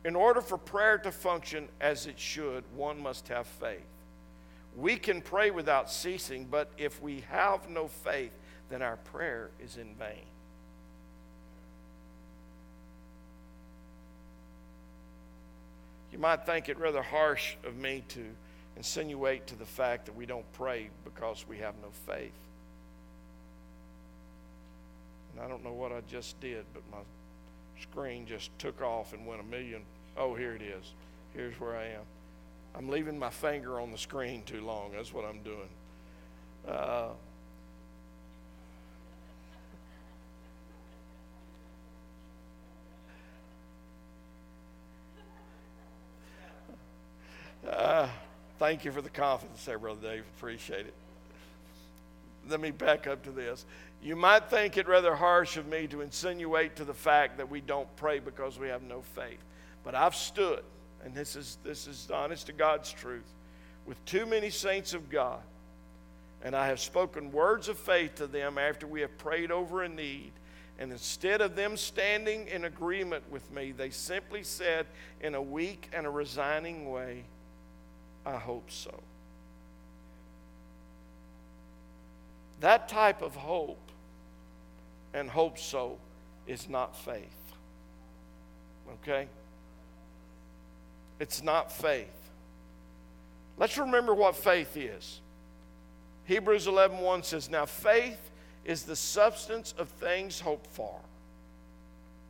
In 0.03 0.15
order 0.15 0.39
for 0.39 0.55
prayer 0.55 0.99
to 0.99 1.11
function 1.11 1.67
as 1.81 2.05
it 2.05 2.19
should, 2.19 2.63
one 2.75 3.01
must 3.01 3.27
have 3.29 3.47
faith. 3.47 3.87
We 4.77 4.97
can 4.97 5.19
pray 5.19 5.49
without 5.49 5.89
ceasing, 5.89 6.45
but 6.45 6.69
if 6.77 7.01
we 7.01 7.23
have 7.31 7.67
no 7.71 7.87
faith, 7.87 8.33
then 8.69 8.83
our 8.83 8.97
prayer 8.97 9.49
is 9.59 9.77
in 9.77 9.95
vain. 9.95 10.25
You 16.11 16.19
might 16.19 16.45
think 16.45 16.69
it 16.69 16.77
rather 16.77 17.01
harsh 17.01 17.55
of 17.65 17.75
me 17.77 18.03
to 18.09 18.25
insinuate 18.77 19.47
to 19.47 19.55
the 19.55 19.65
fact 19.65 20.05
that 20.05 20.15
we 20.15 20.27
don't 20.27 20.45
pray 20.53 20.89
because 21.03 21.47
we 21.47 21.57
have 21.57 21.73
no 21.81 21.89
faith. 22.05 22.44
And 25.35 25.43
I 25.43 25.47
don't 25.49 25.63
know 25.63 25.73
what 25.73 25.91
I 25.91 26.01
just 26.09 26.39
did, 26.39 26.65
but 26.73 26.83
my 26.91 27.03
screen 27.81 28.25
just 28.25 28.57
took 28.57 28.81
off 28.81 29.13
and 29.13 29.27
went 29.27 29.41
a 29.41 29.43
million 29.43 29.81
Oh, 30.17 30.33
here 30.33 30.53
it 30.53 30.61
is. 30.61 30.93
Here's 31.33 31.59
where 31.59 31.75
I 31.75 31.87
am. 31.87 32.03
I'm 32.73 32.89
leaving 32.89 33.19
my 33.19 33.29
finger 33.29 33.79
on 33.79 33.91
the 33.91 33.97
screen 33.97 34.43
too 34.43 34.61
long. 34.61 34.91
That's 34.93 35.13
what 35.13 35.25
I'm 35.25 35.41
doing. 35.41 35.69
Uh, 36.67 37.09
uh, 47.69 48.07
thank 48.57 48.85
you 48.85 48.91
for 48.91 49.01
the 49.01 49.09
confidence 49.09 49.63
there, 49.65 49.79
Brother 49.79 50.01
Dave. 50.01 50.23
Appreciate 50.37 50.85
it. 50.85 50.93
Let 52.47 52.61
me 52.61 52.71
back 52.71 53.05
up 53.07 53.23
to 53.23 53.31
this. 53.31 53.65
You 54.05 54.15
might 54.15 54.51
think 54.51 54.77
it 54.77 54.87
rather 54.87 55.15
harsh 55.15 55.57
of 55.57 55.65
me 55.65 55.87
to 55.87 56.01
insinuate 56.01 56.75
to 56.75 56.85
the 56.85 56.93
fact 56.93 57.37
that 57.37 57.49
we 57.49 57.59
don't 57.59 57.93
pray 57.95 58.19
because 58.19 58.59
we 58.59 58.67
have 58.67 58.83
no 58.83 59.01
faith. 59.01 59.43
But 59.83 59.95
I've 59.95 60.13
stood, 60.13 60.63
and 61.03 61.15
this 61.15 61.35
is, 61.35 61.57
this 61.63 61.87
is 61.87 62.11
honest 62.13 62.45
to 62.45 62.53
God's 62.53 62.91
truth, 62.91 63.25
with 63.87 64.03
too 64.05 64.27
many 64.27 64.51
saints 64.51 64.93
of 64.93 65.09
God, 65.09 65.41
and 66.43 66.55
I 66.55 66.67
have 66.67 66.79
spoken 66.79 67.31
words 67.31 67.67
of 67.67 67.79
faith 67.79 68.13
to 68.15 68.27
them 68.27 68.59
after 68.59 68.85
we 68.85 69.01
have 69.01 69.17
prayed 69.17 69.49
over 69.49 69.81
a 69.81 69.89
need. 69.89 70.33
And 70.77 70.91
instead 70.91 71.41
of 71.41 71.55
them 71.55 71.75
standing 71.75 72.47
in 72.47 72.65
agreement 72.65 73.23
with 73.31 73.49
me, 73.51 73.71
they 73.71 73.89
simply 73.89 74.43
said 74.43 74.85
in 75.19 75.33
a 75.33 75.41
weak 75.41 75.89
and 75.93 76.05
a 76.05 76.11
resigning 76.11 76.91
way, 76.91 77.23
I 78.23 78.35
hope 78.35 78.69
so. 78.69 78.93
That 82.59 82.87
type 82.87 83.23
of 83.23 83.35
hope 83.35 83.79
and 85.15 85.29
hope 85.29 85.57
so 85.57 85.97
is 86.45 86.67
not 86.69 86.95
faith. 86.95 87.53
Okay? 88.95 89.27
It's 91.19 91.41
not 91.41 91.71
faith. 91.71 92.11
Let's 93.57 93.77
remember 93.77 94.13
what 94.13 94.35
faith 94.35 94.75
is. 94.75 95.21
Hebrews 96.25 96.67
11:1 96.67 96.99
1 96.99 97.23
says, 97.23 97.49
"Now 97.49 97.65
faith 97.65 98.29
is 98.65 98.83
the 98.83 98.95
substance 98.95 99.73
of 99.77 99.87
things 99.89 100.41
hoped 100.41 100.67
for. 100.67 100.99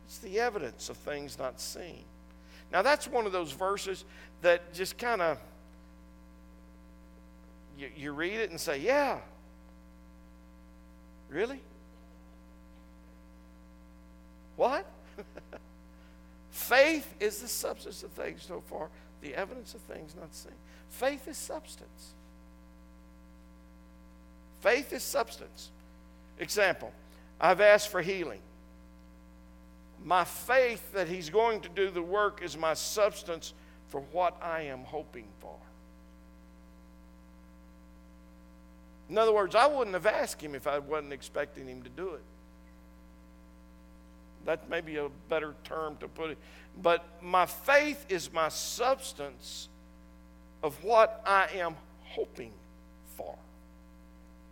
It's 0.06 0.18
the 0.18 0.38
evidence 0.38 0.88
of 0.88 0.96
things 0.96 1.38
not 1.38 1.60
seen." 1.60 2.04
Now 2.70 2.82
that's 2.82 3.08
one 3.08 3.26
of 3.26 3.32
those 3.32 3.50
verses 3.50 4.04
that 4.42 4.72
just 4.72 4.96
kind 4.96 5.20
of 5.20 5.40
you, 7.76 7.90
you 7.96 8.12
read 8.12 8.38
it 8.38 8.50
and 8.50 8.60
say, 8.60 8.78
"Yeah, 8.78 9.20
really? 11.28 11.60
What?" 14.56 14.86
Faith 16.50 17.14
is 17.20 17.40
the 17.40 17.48
substance 17.48 18.02
of 18.02 18.10
things 18.12 18.42
so 18.42 18.62
far, 18.66 18.88
the 19.20 19.34
evidence 19.34 19.74
of 19.74 19.80
things 19.82 20.14
not 20.18 20.34
seen. 20.34 20.52
Faith 20.88 21.28
is 21.28 21.36
substance. 21.36 22.14
Faith 24.60 24.92
is 24.92 25.02
substance. 25.02 25.70
Example 26.38 26.92
I've 27.40 27.60
asked 27.60 27.88
for 27.88 28.00
healing. 28.00 28.40
My 30.02 30.24
faith 30.24 30.92
that 30.92 31.08
He's 31.08 31.30
going 31.30 31.60
to 31.60 31.68
do 31.68 31.90
the 31.90 32.02
work 32.02 32.40
is 32.42 32.56
my 32.56 32.74
substance 32.74 33.52
for 33.88 34.00
what 34.12 34.36
I 34.42 34.62
am 34.62 34.84
hoping 34.84 35.26
for. 35.40 35.56
In 39.08 39.18
other 39.18 39.32
words, 39.32 39.54
I 39.54 39.66
wouldn't 39.66 39.94
have 39.94 40.06
asked 40.06 40.40
Him 40.40 40.54
if 40.54 40.66
I 40.66 40.78
wasn't 40.78 41.12
expecting 41.12 41.68
Him 41.68 41.82
to 41.82 41.88
do 41.88 42.10
it. 42.10 42.22
That 44.46 44.70
may 44.70 44.80
be 44.80 44.96
a 44.96 45.08
better 45.28 45.54
term 45.64 45.96
to 45.98 46.08
put 46.08 46.30
it. 46.30 46.38
But 46.82 47.04
my 47.22 47.46
faith 47.46 48.06
is 48.08 48.32
my 48.32 48.48
substance 48.48 49.68
of 50.62 50.82
what 50.82 51.22
I 51.26 51.48
am 51.56 51.76
hoping 52.04 52.52
for. 53.16 53.36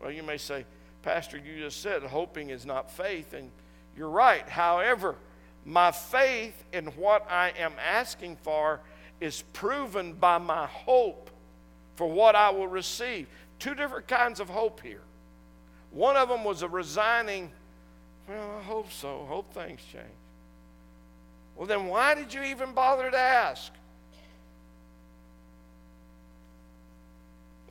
Well, 0.00 0.10
you 0.10 0.22
may 0.22 0.36
say, 0.36 0.66
Pastor, 1.02 1.38
you 1.38 1.58
just 1.58 1.80
said 1.80 2.02
hoping 2.02 2.50
is 2.50 2.66
not 2.66 2.90
faith, 2.90 3.34
and 3.34 3.50
you're 3.96 4.10
right. 4.10 4.48
However, 4.48 5.14
my 5.64 5.92
faith 5.92 6.64
in 6.72 6.86
what 6.86 7.30
I 7.30 7.52
am 7.58 7.72
asking 7.78 8.36
for 8.42 8.80
is 9.20 9.42
proven 9.52 10.12
by 10.14 10.38
my 10.38 10.66
hope 10.66 11.30
for 11.94 12.10
what 12.10 12.34
I 12.34 12.50
will 12.50 12.68
receive. 12.68 13.28
Two 13.58 13.74
different 13.74 14.08
kinds 14.08 14.40
of 14.40 14.48
hope 14.48 14.80
here. 14.82 15.02
One 15.90 16.16
of 16.16 16.28
them 16.28 16.42
was 16.42 16.62
a 16.62 16.68
resigning 16.68 17.52
well, 18.28 18.56
I 18.58 18.62
hope 18.62 18.92
so. 18.92 19.26
Hope 19.28 19.52
things 19.52 19.80
change. 19.92 20.04
Well, 21.56 21.66
then 21.66 21.86
why 21.86 22.14
did 22.14 22.34
you 22.34 22.42
even 22.42 22.72
bother 22.72 23.10
to 23.10 23.18
ask? 23.18 23.72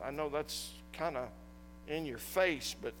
I 0.02 0.10
know 0.10 0.28
that's 0.28 0.70
kind 0.92 1.16
of 1.16 1.28
in 1.88 2.06
your 2.06 2.18
face, 2.18 2.74
but, 2.80 2.92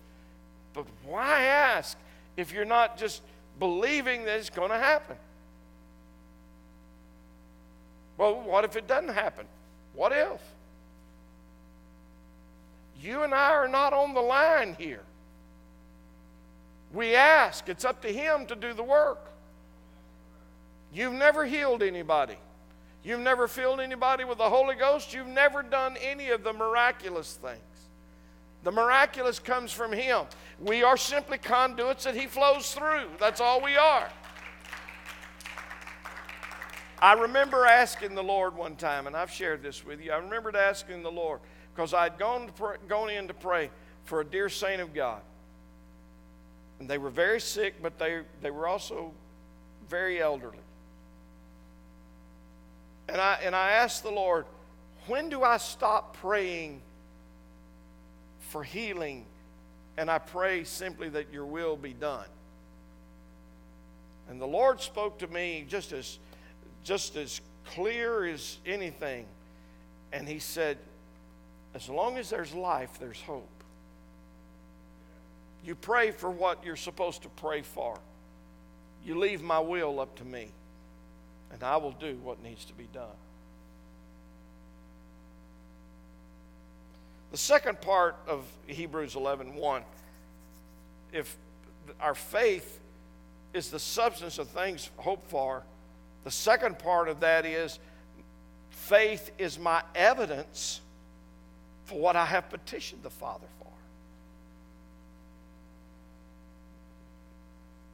but 0.72 0.86
why 1.04 1.42
ask 1.42 1.98
if 2.36 2.52
you're 2.52 2.64
not 2.64 2.96
just 2.96 3.22
believing 3.58 4.24
that 4.24 4.38
it's 4.38 4.50
going 4.50 4.70
to 4.70 4.78
happen? 4.78 5.16
Well, 8.16 8.40
what 8.40 8.64
if 8.64 8.76
it 8.76 8.86
doesn't 8.86 9.14
happen? 9.14 9.46
What 9.94 10.12
if? 10.12 10.40
You 13.00 13.22
and 13.22 13.34
I 13.34 13.50
are 13.50 13.68
not 13.68 13.92
on 13.92 14.14
the 14.14 14.20
line 14.20 14.76
here. 14.78 15.02
We 16.94 17.16
ask, 17.16 17.68
it's 17.68 17.84
up 17.84 18.00
to 18.02 18.08
Him 18.08 18.46
to 18.46 18.54
do 18.54 18.72
the 18.72 18.84
work. 18.84 19.30
You've 20.92 21.12
never 21.12 21.44
healed 21.44 21.82
anybody. 21.82 22.36
You've 23.02 23.20
never 23.20 23.48
filled 23.48 23.80
anybody 23.80 24.24
with 24.24 24.38
the 24.38 24.48
Holy 24.48 24.76
Ghost. 24.76 25.12
You've 25.12 25.26
never 25.26 25.62
done 25.62 25.96
any 26.00 26.30
of 26.30 26.44
the 26.44 26.52
miraculous 26.52 27.38
things. 27.42 27.58
The 28.62 28.70
miraculous 28.70 29.40
comes 29.40 29.72
from 29.72 29.92
Him. 29.92 30.24
We 30.60 30.84
are 30.84 30.96
simply 30.96 31.36
conduits 31.36 32.04
that 32.04 32.14
He 32.14 32.26
flows 32.26 32.72
through. 32.72 33.08
That's 33.18 33.40
all 33.40 33.60
we 33.60 33.76
are. 33.76 34.08
I 37.00 37.14
remember 37.14 37.66
asking 37.66 38.14
the 38.14 38.22
Lord 38.22 38.56
one 38.56 38.76
time, 38.76 39.08
and 39.08 39.16
I've 39.16 39.30
shared 39.30 39.62
this 39.62 39.84
with 39.84 40.00
you. 40.00 40.12
I 40.12 40.16
remembered 40.16 40.54
asking 40.56 41.02
the 41.02 41.10
Lord 41.10 41.40
because 41.74 41.92
I'd 41.92 42.18
gone, 42.18 42.50
pray, 42.56 42.76
gone 42.88 43.10
in 43.10 43.26
to 43.28 43.34
pray 43.34 43.70
for 44.04 44.20
a 44.20 44.24
dear 44.24 44.48
saint 44.48 44.80
of 44.80 44.94
God. 44.94 45.20
And 46.78 46.88
they 46.88 46.98
were 46.98 47.10
very 47.10 47.40
sick, 47.40 47.74
but 47.82 47.98
they, 47.98 48.22
they 48.42 48.50
were 48.50 48.66
also 48.66 49.12
very 49.88 50.20
elderly. 50.20 50.58
And 53.08 53.20
I, 53.20 53.38
and 53.42 53.54
I 53.54 53.72
asked 53.72 54.02
the 54.02 54.10
Lord, 54.10 54.46
when 55.06 55.28
do 55.28 55.42
I 55.42 55.58
stop 55.58 56.16
praying 56.16 56.80
for 58.48 58.62
healing 58.62 59.26
and 59.96 60.10
I 60.10 60.18
pray 60.18 60.64
simply 60.64 61.08
that 61.10 61.32
your 61.32 61.46
will 61.46 61.76
be 61.76 61.92
done? 61.92 62.26
And 64.28 64.40
the 64.40 64.46
Lord 64.46 64.80
spoke 64.80 65.18
to 65.18 65.26
me 65.26 65.66
just 65.68 65.92
as, 65.92 66.18
just 66.82 67.16
as 67.16 67.40
clear 67.66 68.24
as 68.24 68.58
anything. 68.64 69.26
And 70.12 70.26
He 70.26 70.38
said, 70.38 70.78
As 71.74 71.88
long 71.88 72.16
as 72.16 72.30
there's 72.30 72.54
life, 72.54 72.98
there's 72.98 73.20
hope. 73.20 73.53
You 75.64 75.74
pray 75.74 76.10
for 76.10 76.30
what 76.30 76.64
you're 76.64 76.76
supposed 76.76 77.22
to 77.22 77.28
pray 77.28 77.62
for. 77.62 77.98
You 79.04 79.18
leave 79.18 79.42
my 79.42 79.58
will 79.58 80.00
up 80.00 80.14
to 80.16 80.24
me, 80.24 80.48
and 81.52 81.62
I 81.62 81.76
will 81.76 81.92
do 81.92 82.18
what 82.22 82.42
needs 82.42 82.64
to 82.66 82.72
be 82.74 82.88
done. 82.92 83.16
The 87.30 87.38
second 87.38 87.80
part 87.80 88.16
of 88.28 88.44
Hebrews 88.66 89.16
11 89.16 89.56
1, 89.56 89.82
if 91.12 91.36
our 92.00 92.14
faith 92.14 92.78
is 93.52 93.70
the 93.70 93.78
substance 93.78 94.38
of 94.38 94.48
things 94.48 94.90
hoped 94.98 95.28
for, 95.30 95.62
the 96.24 96.30
second 96.30 96.78
part 96.78 97.08
of 97.08 97.20
that 97.20 97.44
is 97.44 97.78
faith 98.70 99.30
is 99.38 99.58
my 99.58 99.82
evidence 99.94 100.80
for 101.84 101.98
what 101.98 102.16
I 102.16 102.24
have 102.24 102.48
petitioned 102.50 103.02
the 103.02 103.10
Father 103.10 103.46
for. 103.58 103.64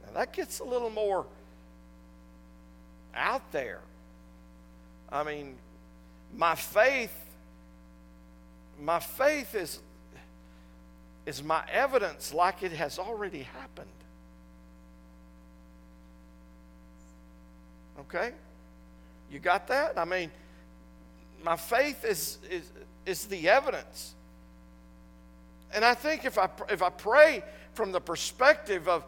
that 0.13 0.33
gets 0.33 0.59
a 0.59 0.63
little 0.63 0.89
more 0.89 1.25
out 3.15 3.51
there. 3.51 3.79
I 5.11 5.23
mean, 5.23 5.55
my 6.35 6.55
faith, 6.55 7.13
my 8.81 8.99
faith 8.99 9.53
is, 9.55 9.79
is 11.25 11.43
my 11.43 11.63
evidence 11.71 12.33
like 12.33 12.63
it 12.63 12.71
has 12.71 12.97
already 12.97 13.43
happened. 13.43 13.87
Okay? 17.99 18.31
You 19.31 19.39
got 19.39 19.67
that? 19.67 19.97
I 19.97 20.05
mean, 20.05 20.31
my 21.43 21.55
faith 21.55 22.03
is, 22.05 22.37
is, 22.49 22.71
is 23.05 23.25
the 23.25 23.49
evidence. 23.49 24.13
And 25.73 25.85
I 25.85 25.93
think 25.93 26.25
if 26.25 26.37
I, 26.37 26.49
if 26.69 26.81
I 26.81 26.89
pray 26.89 27.43
from 27.73 27.91
the 27.91 28.01
perspective 28.01 28.87
of, 28.87 29.05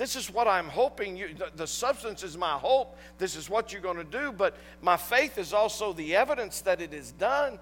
this 0.00 0.16
is 0.16 0.32
what 0.32 0.48
I'm 0.48 0.70
hoping 0.70 1.14
you, 1.14 1.34
the, 1.34 1.50
the 1.54 1.66
substance 1.66 2.22
is 2.22 2.34
my 2.34 2.52
hope. 2.52 2.96
This 3.18 3.36
is 3.36 3.50
what 3.50 3.70
you're 3.70 3.82
going 3.82 3.98
to 3.98 4.02
do, 4.04 4.32
but 4.32 4.56
my 4.80 4.96
faith 4.96 5.36
is 5.36 5.52
also 5.52 5.92
the 5.92 6.16
evidence 6.16 6.62
that 6.62 6.80
it 6.80 6.94
is 6.94 7.12
done. 7.12 7.58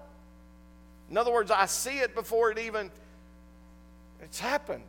In 1.09 1.17
other 1.17 1.33
words, 1.33 1.51
I 1.51 1.65
see 1.65 1.99
it 1.99 2.15
before 2.15 2.49
it 2.49 2.57
even 2.57 2.91
it's 4.23 4.39
happened. 4.39 4.85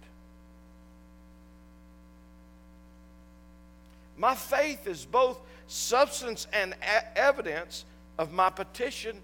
My 4.16 4.36
faith 4.36 4.86
is 4.86 5.04
both 5.04 5.40
substance 5.66 6.46
and 6.52 6.74
a- 6.74 7.18
evidence 7.18 7.84
of 8.16 8.30
my 8.32 8.50
petition 8.50 9.16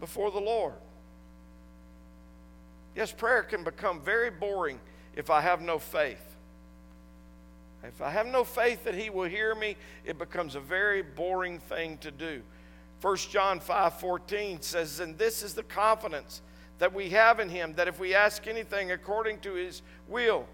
before 0.00 0.30
the 0.30 0.40
Lord. 0.40 0.72
Yes, 2.96 3.12
prayer 3.12 3.42
can 3.42 3.62
become 3.62 4.00
very 4.00 4.30
boring 4.30 4.80
if 5.14 5.28
I 5.28 5.42
have 5.42 5.60
no 5.60 5.78
faith. 5.78 6.33
If 7.86 8.00
I 8.00 8.10
have 8.10 8.26
no 8.26 8.44
faith 8.44 8.84
that 8.84 8.94
He 8.94 9.10
will 9.10 9.28
hear 9.28 9.54
me, 9.54 9.76
it 10.04 10.18
becomes 10.18 10.54
a 10.54 10.60
very 10.60 11.02
boring 11.02 11.58
thing 11.58 11.98
to 11.98 12.10
do. 12.10 12.42
1 13.00 13.16
John 13.16 13.60
5 13.60 14.00
14 14.00 14.62
says, 14.62 15.00
And 15.00 15.18
this 15.18 15.42
is 15.42 15.54
the 15.54 15.62
confidence 15.62 16.40
that 16.78 16.92
we 16.92 17.10
have 17.10 17.40
in 17.40 17.48
Him, 17.48 17.74
that 17.74 17.88
if 17.88 17.98
we 17.98 18.14
ask 18.14 18.46
anything 18.46 18.92
according 18.92 19.40
to 19.40 19.54
His 19.54 19.82
will, 20.08 20.46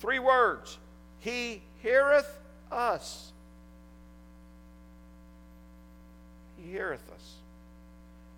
three 0.00 0.18
words, 0.18 0.78
He 1.20 1.62
heareth 1.78 2.38
us. 2.70 3.32
He 6.56 6.70
heareth 6.72 7.08
us. 7.12 7.34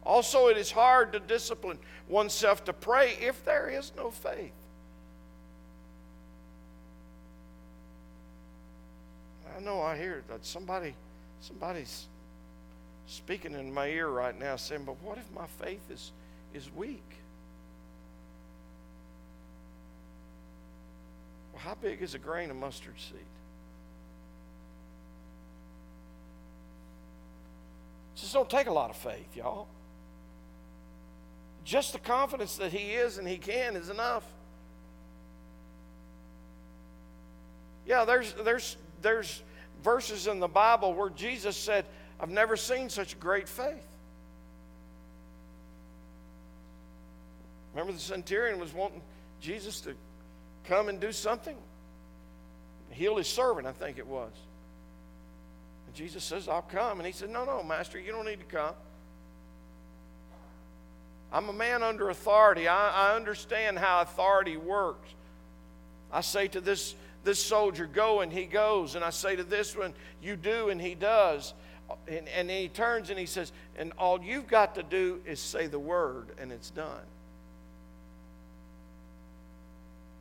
Also, 0.04 0.48
it 0.48 0.56
is 0.56 0.70
hard 0.70 1.12
to 1.12 1.20
discipline 1.20 1.78
oneself 2.08 2.64
to 2.64 2.72
pray 2.72 3.16
if 3.20 3.44
there 3.44 3.68
is 3.68 3.92
no 3.96 4.10
faith. 4.10 4.52
Know 9.60 9.80
I 9.82 9.96
hear 9.96 10.22
that 10.28 10.44
somebody, 10.44 10.94
somebody's 11.40 12.06
speaking 13.06 13.52
in 13.54 13.72
my 13.72 13.88
ear 13.88 14.08
right 14.08 14.38
now 14.38 14.56
saying, 14.56 14.84
but 14.84 15.02
what 15.02 15.18
if 15.18 15.30
my 15.34 15.46
faith 15.46 15.90
is, 15.90 16.12
is 16.54 16.70
weak? 16.74 17.02
Well, 21.52 21.62
how 21.62 21.74
big 21.74 22.02
is 22.02 22.14
a 22.14 22.18
grain 22.18 22.50
of 22.50 22.56
mustard 22.56 22.94
seed? 22.98 23.20
Just 28.14 28.32
don't 28.32 28.48
take 28.48 28.68
a 28.68 28.72
lot 28.72 28.88
of 28.88 28.96
faith, 28.96 29.36
y'all. 29.36 29.66
Just 31.64 31.92
the 31.92 31.98
confidence 31.98 32.56
that 32.56 32.72
He 32.72 32.92
is 32.92 33.18
and 33.18 33.26
He 33.26 33.36
can 33.36 33.76
is 33.76 33.88
enough. 33.88 34.24
Yeah, 37.86 38.04
there's, 38.04 38.32
there's, 38.44 38.76
there's 39.02 39.42
verses 39.82 40.26
in 40.26 40.40
the 40.40 40.48
Bible 40.48 40.94
where 40.94 41.10
Jesus 41.10 41.56
said, 41.56 41.84
I've 42.20 42.30
never 42.30 42.56
seen 42.56 42.88
such 42.88 43.18
great 43.18 43.48
faith. 43.48 43.86
Remember, 47.74 47.92
the 47.92 47.98
centurion 47.98 48.60
was 48.60 48.72
wanting 48.72 49.00
Jesus 49.40 49.80
to 49.82 49.94
come 50.64 50.88
and 50.88 51.00
do 51.00 51.10
something? 51.10 51.56
Heal 52.90 53.16
his 53.16 53.26
servant, 53.26 53.66
I 53.66 53.72
think 53.72 53.98
it 53.98 54.06
was. 54.06 54.30
And 55.86 55.94
Jesus 55.94 56.22
says, 56.22 56.48
I'll 56.48 56.62
come. 56.62 57.00
And 57.00 57.06
he 57.06 57.12
said, 57.12 57.30
No, 57.30 57.44
no, 57.44 57.62
Master, 57.62 57.98
you 57.98 58.12
don't 58.12 58.26
need 58.26 58.40
to 58.40 58.56
come. 58.56 58.74
I'm 61.32 61.48
a 61.48 61.52
man 61.52 61.82
under 61.82 62.10
authority. 62.10 62.68
I, 62.68 63.12
I 63.12 63.16
understand 63.16 63.78
how 63.78 64.02
authority 64.02 64.58
works. 64.58 65.08
I 66.12 66.20
say 66.20 66.46
to 66.48 66.60
this, 66.60 66.94
this 67.24 67.42
soldier, 67.42 67.86
go, 67.86 68.20
and 68.20 68.32
he 68.32 68.44
goes. 68.44 68.94
And 68.94 69.04
I 69.04 69.10
say 69.10 69.36
to 69.36 69.44
this 69.44 69.76
one, 69.76 69.94
you 70.22 70.36
do, 70.36 70.68
and 70.68 70.80
he 70.80 70.94
does. 70.94 71.54
And, 72.08 72.28
and 72.28 72.50
he 72.50 72.68
turns 72.68 73.10
and 73.10 73.18
he 73.18 73.26
says, 73.26 73.52
and 73.76 73.92
all 73.98 74.22
you've 74.22 74.46
got 74.46 74.74
to 74.76 74.82
do 74.82 75.20
is 75.26 75.40
say 75.40 75.66
the 75.66 75.78
word, 75.78 76.28
and 76.38 76.50
it's 76.50 76.70
done. 76.70 77.04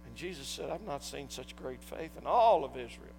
And 0.06 0.16
Jesus 0.16 0.48
said, 0.48 0.70
I've 0.70 0.86
not 0.86 1.04
seen 1.04 1.30
such 1.30 1.56
great 1.56 1.82
faith 1.82 2.12
in 2.20 2.28
all 2.28 2.66
of 2.66 2.72
Israel. 2.72 3.16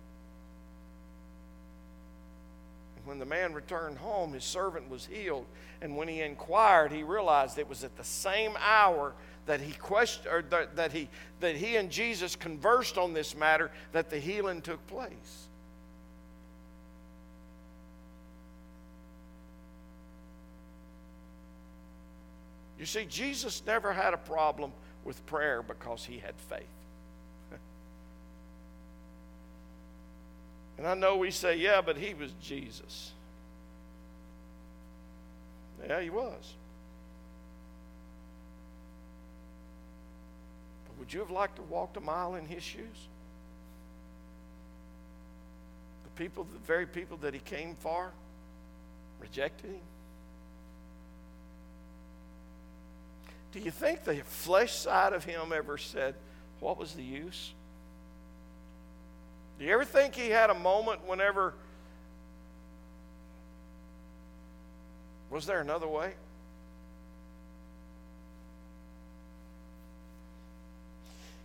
And 2.96 3.06
when 3.06 3.18
the 3.18 3.24
man 3.24 3.54
returned 3.54 3.98
home, 3.98 4.34
his 4.34 4.44
servant 4.44 4.90
was 4.90 5.06
healed. 5.06 5.46
And 5.80 5.96
when 5.96 6.06
he 6.06 6.20
inquired, 6.20 6.92
he 6.92 7.02
realized 7.02 7.58
it 7.58 7.68
was 7.68 7.82
at 7.84 7.96
the 7.96 8.04
same 8.04 8.52
hour 8.60 9.14
that 9.46 9.60
he 9.60 9.72
questioned, 9.72 10.26
or 10.32 10.42
that, 10.50 10.76
that 10.76 10.92
he 10.92 11.08
that 11.40 11.56
he 11.56 11.76
and 11.76 11.90
Jesus 11.90 12.36
conversed 12.36 12.96
on 12.96 13.12
this 13.12 13.34
matter 13.36 13.70
that 13.92 14.10
the 14.10 14.18
healing 14.18 14.62
took 14.62 14.86
place. 14.86 15.48
You 22.78 22.86
see, 22.86 23.04
Jesus 23.04 23.62
never 23.64 23.92
had 23.92 24.12
a 24.12 24.16
problem 24.16 24.72
with 25.04 25.24
prayer 25.26 25.62
because 25.62 26.04
he 26.04 26.18
had 26.18 26.34
faith. 26.48 26.66
And 30.78 30.86
I 30.86 30.94
know 30.94 31.16
we 31.16 31.30
say, 31.30 31.58
yeah, 31.58 31.80
but 31.80 31.96
he 31.96 32.12
was 32.12 32.32
Jesus. 32.42 33.12
Yeah, 35.86 36.00
he 36.00 36.10
was. 36.10 36.54
Would 41.02 41.12
you 41.12 41.18
have 41.18 41.32
liked 41.32 41.56
to 41.56 41.62
walk 41.62 41.96
a 41.96 42.00
mile 42.00 42.36
in 42.36 42.46
his 42.46 42.62
shoes? 42.62 43.08
The 46.04 46.10
people, 46.10 46.44
the 46.44 46.60
very 46.60 46.86
people 46.86 47.16
that 47.22 47.34
he 47.34 47.40
came 47.40 47.74
for, 47.74 48.12
rejected 49.20 49.70
him. 49.70 49.80
Do 53.50 53.58
you 53.58 53.72
think 53.72 54.04
the 54.04 54.14
flesh 54.22 54.76
side 54.76 55.12
of 55.12 55.24
him 55.24 55.52
ever 55.52 55.76
said, 55.76 56.14
What 56.60 56.78
was 56.78 56.92
the 56.92 57.02
use? 57.02 57.52
Do 59.58 59.64
you 59.64 59.74
ever 59.74 59.84
think 59.84 60.14
he 60.14 60.30
had 60.30 60.50
a 60.50 60.54
moment 60.54 61.04
whenever, 61.04 61.52
was 65.30 65.46
there 65.46 65.60
another 65.60 65.88
way? 65.88 66.12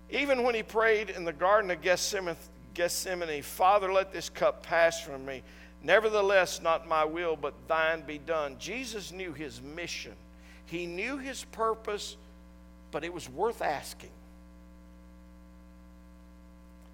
Even 0.10 0.44
when 0.44 0.56
he 0.56 0.64
prayed 0.64 1.10
in 1.10 1.26
the 1.26 1.34
Garden 1.34 1.70
of 1.72 1.82
Gethsemane, 1.82 3.42
Father, 3.42 3.92
let 3.92 4.14
this 4.14 4.30
cup 4.30 4.64
pass 4.64 5.02
from 5.02 5.26
me. 5.26 5.44
Nevertheless, 5.84 6.62
not 6.62 6.88
my 6.88 7.06
will, 7.06 7.36
but 7.36 7.54
thine 7.68 8.02
be 8.02 8.18
done. 8.18 8.56
Jesus 8.60 9.12
knew 9.12 9.34
his 9.34 9.62
mission, 9.62 10.14
he 10.66 10.86
knew 10.86 11.18
his 11.18 11.44
purpose, 11.46 12.18
but 12.92 13.04
it 13.04 13.14
was 13.14 13.30
worth 13.30 13.62
asking. 13.62 14.12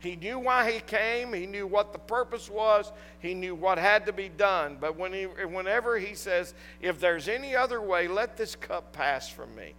He 0.03 0.18
knew 0.18 0.38
why 0.38 0.70
he 0.70 0.82
came. 0.82 1.32
He 1.32 1.45
knew 1.45 1.66
what 1.66 1.93
the 1.93 1.99
purpose 1.99 2.49
was. 2.49 2.91
He 3.22 3.34
knew 3.34 3.55
what 3.55 3.78
had 3.78 4.05
to 4.07 4.11
be 4.11 4.28
done. 4.28 4.78
But 4.80 4.97
when 4.97 5.14
he, 5.14 5.24
whenever 5.24 5.97
he 5.97 6.14
says, 6.14 6.53
If 6.82 6.99
there's 6.99 7.30
any 7.30 7.55
other 7.55 7.80
way, 7.80 8.09
let 8.09 8.36
this 8.36 8.53
cup 8.53 8.91
pass 8.91 9.30
from 9.30 9.55
me. 9.55 9.76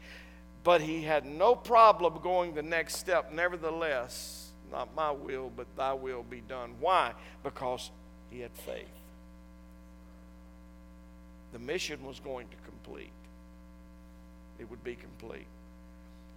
But 0.64 0.80
he 0.80 1.02
had 1.02 1.26
no 1.26 1.54
problem 1.54 2.18
going 2.22 2.54
the 2.54 2.62
next 2.62 2.96
step. 2.96 3.30
Nevertheless, 3.30 4.50
not 4.72 4.94
my 4.96 5.10
will, 5.10 5.52
but 5.54 5.66
thy 5.76 5.92
will 5.92 6.22
be 6.22 6.40
done. 6.40 6.74
Why? 6.80 7.12
Because 7.42 7.90
he 8.30 8.40
had 8.40 8.50
faith. 8.52 8.88
The 11.52 11.58
mission 11.58 12.04
was 12.04 12.18
going 12.18 12.48
to 12.48 12.56
complete, 12.68 13.12
it 14.58 14.68
would 14.68 14.82
be 14.82 14.96
complete. 14.96 15.46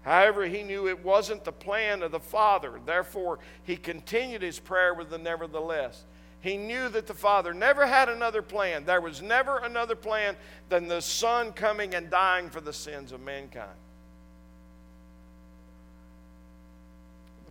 However, 0.03 0.45
he 0.45 0.61
knew 0.61 0.87
it 0.87 1.03
wasn't 1.03 1.43
the 1.43 1.51
plan 1.51 2.03
of 2.03 2.11
the 2.11 2.19
Father. 2.19 2.79
Therefore, 2.85 3.39
he 3.63 3.75
continued 3.75 4.41
his 4.41 4.59
prayer 4.59 4.93
with 4.93 5.09
the 5.09 5.17
nevertheless. 5.17 6.03
He 6.39 6.55
knew 6.55 6.87
that 6.89 7.07
the 7.07 7.13
Father 7.13 7.53
never 7.53 7.87
had 7.87 8.07
another 8.09 8.41
plan. 8.41 8.85
There 8.85 9.01
was 9.01 9.21
never 9.21 9.57
another 9.57 9.95
plan 9.95 10.37
than 10.69 10.87
the 10.87 11.01
Son 11.01 11.51
coming 11.51 11.95
and 11.95 12.09
dying 12.09 12.49
for 12.49 12.61
the 12.61 12.71
sins 12.71 13.11
of 13.11 13.21
mankind. 13.21 13.71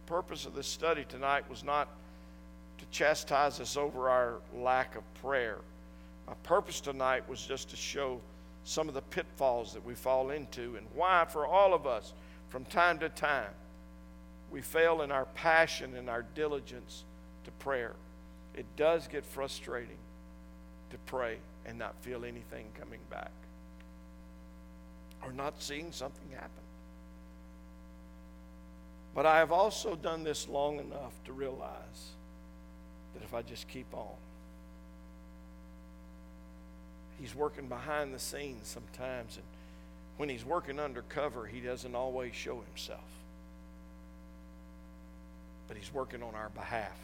Purpose 0.07 0.47
of 0.47 0.55
this 0.55 0.67
study 0.67 1.05
tonight 1.09 1.49
was 1.51 1.65
not 1.65 1.89
to 2.79 2.85
chastise 2.91 3.61
us 3.61 3.77
over 3.77 4.09
our 4.09 4.37
lack 4.55 4.97
of 4.97 5.03
prayer. 5.15 5.59
My 6.27 6.35
purpose 6.43 6.81
tonight 6.81 7.29
was 7.29 7.45
just 7.45 7.71
to 7.71 7.77
show 7.77 8.21
some 8.65 8.89
of 8.89 8.95
the 8.95 9.03
pitfalls 9.03 9.73
that 9.75 9.85
we 9.85 9.95
fall 9.95 10.31
into 10.31 10.77
and 10.77 10.87
why, 10.95 11.25
for 11.29 11.47
all 11.47 11.75
of 11.75 11.87
us, 11.87 12.13
from 12.49 12.65
time 12.65 12.99
to 13.01 13.09
time, 13.09 13.51
we 14.51 14.61
fail 14.61 15.03
in 15.03 15.13
our 15.13 15.27
passion 15.27 15.97
and 15.97 16.09
our 16.09 16.25
diligence 16.35 17.05
to 17.45 17.51
prayer. 17.53 17.95
It 18.55 18.67
does 18.77 19.07
get 19.09 19.25
frustrating 19.25 19.99
to 20.91 20.99
pray 21.07 21.39
and 21.65 21.79
not 21.79 21.95
feel 22.03 22.25
anything 22.25 22.67
coming 22.79 23.01
back 23.11 23.33
or 25.25 25.33
not 25.33 25.61
seeing 25.61 25.91
something 25.93 26.31
happen. 26.31 26.66
But 29.17 29.27
I 29.27 29.39
have 29.39 29.51
also 29.51 29.97
done 29.97 30.23
this 30.23 30.47
long 30.47 30.79
enough 30.79 31.13
to 31.25 31.33
realize 31.33 32.13
that 33.15 33.25
if 33.25 33.35
I 33.35 33.43
just 33.43 33.67
keep 33.67 33.93
on, 33.93 34.15
He's 37.19 37.35
working 37.35 37.67
behind 37.69 38.13
the 38.13 38.19
scenes 38.19 38.69
sometimes 38.69 39.37
and 39.37 39.45
when 40.17 40.29
he's 40.31 40.45
working 40.45 40.81
undercover, 40.81 41.47
he 41.47 41.61
doesn't 41.61 41.95
always 41.95 42.35
show 42.35 42.63
himself. 42.63 43.05
But 45.69 45.77
he's 45.77 45.93
working 45.93 46.23
on 46.23 46.35
our 46.35 46.49
behalf. 46.49 46.97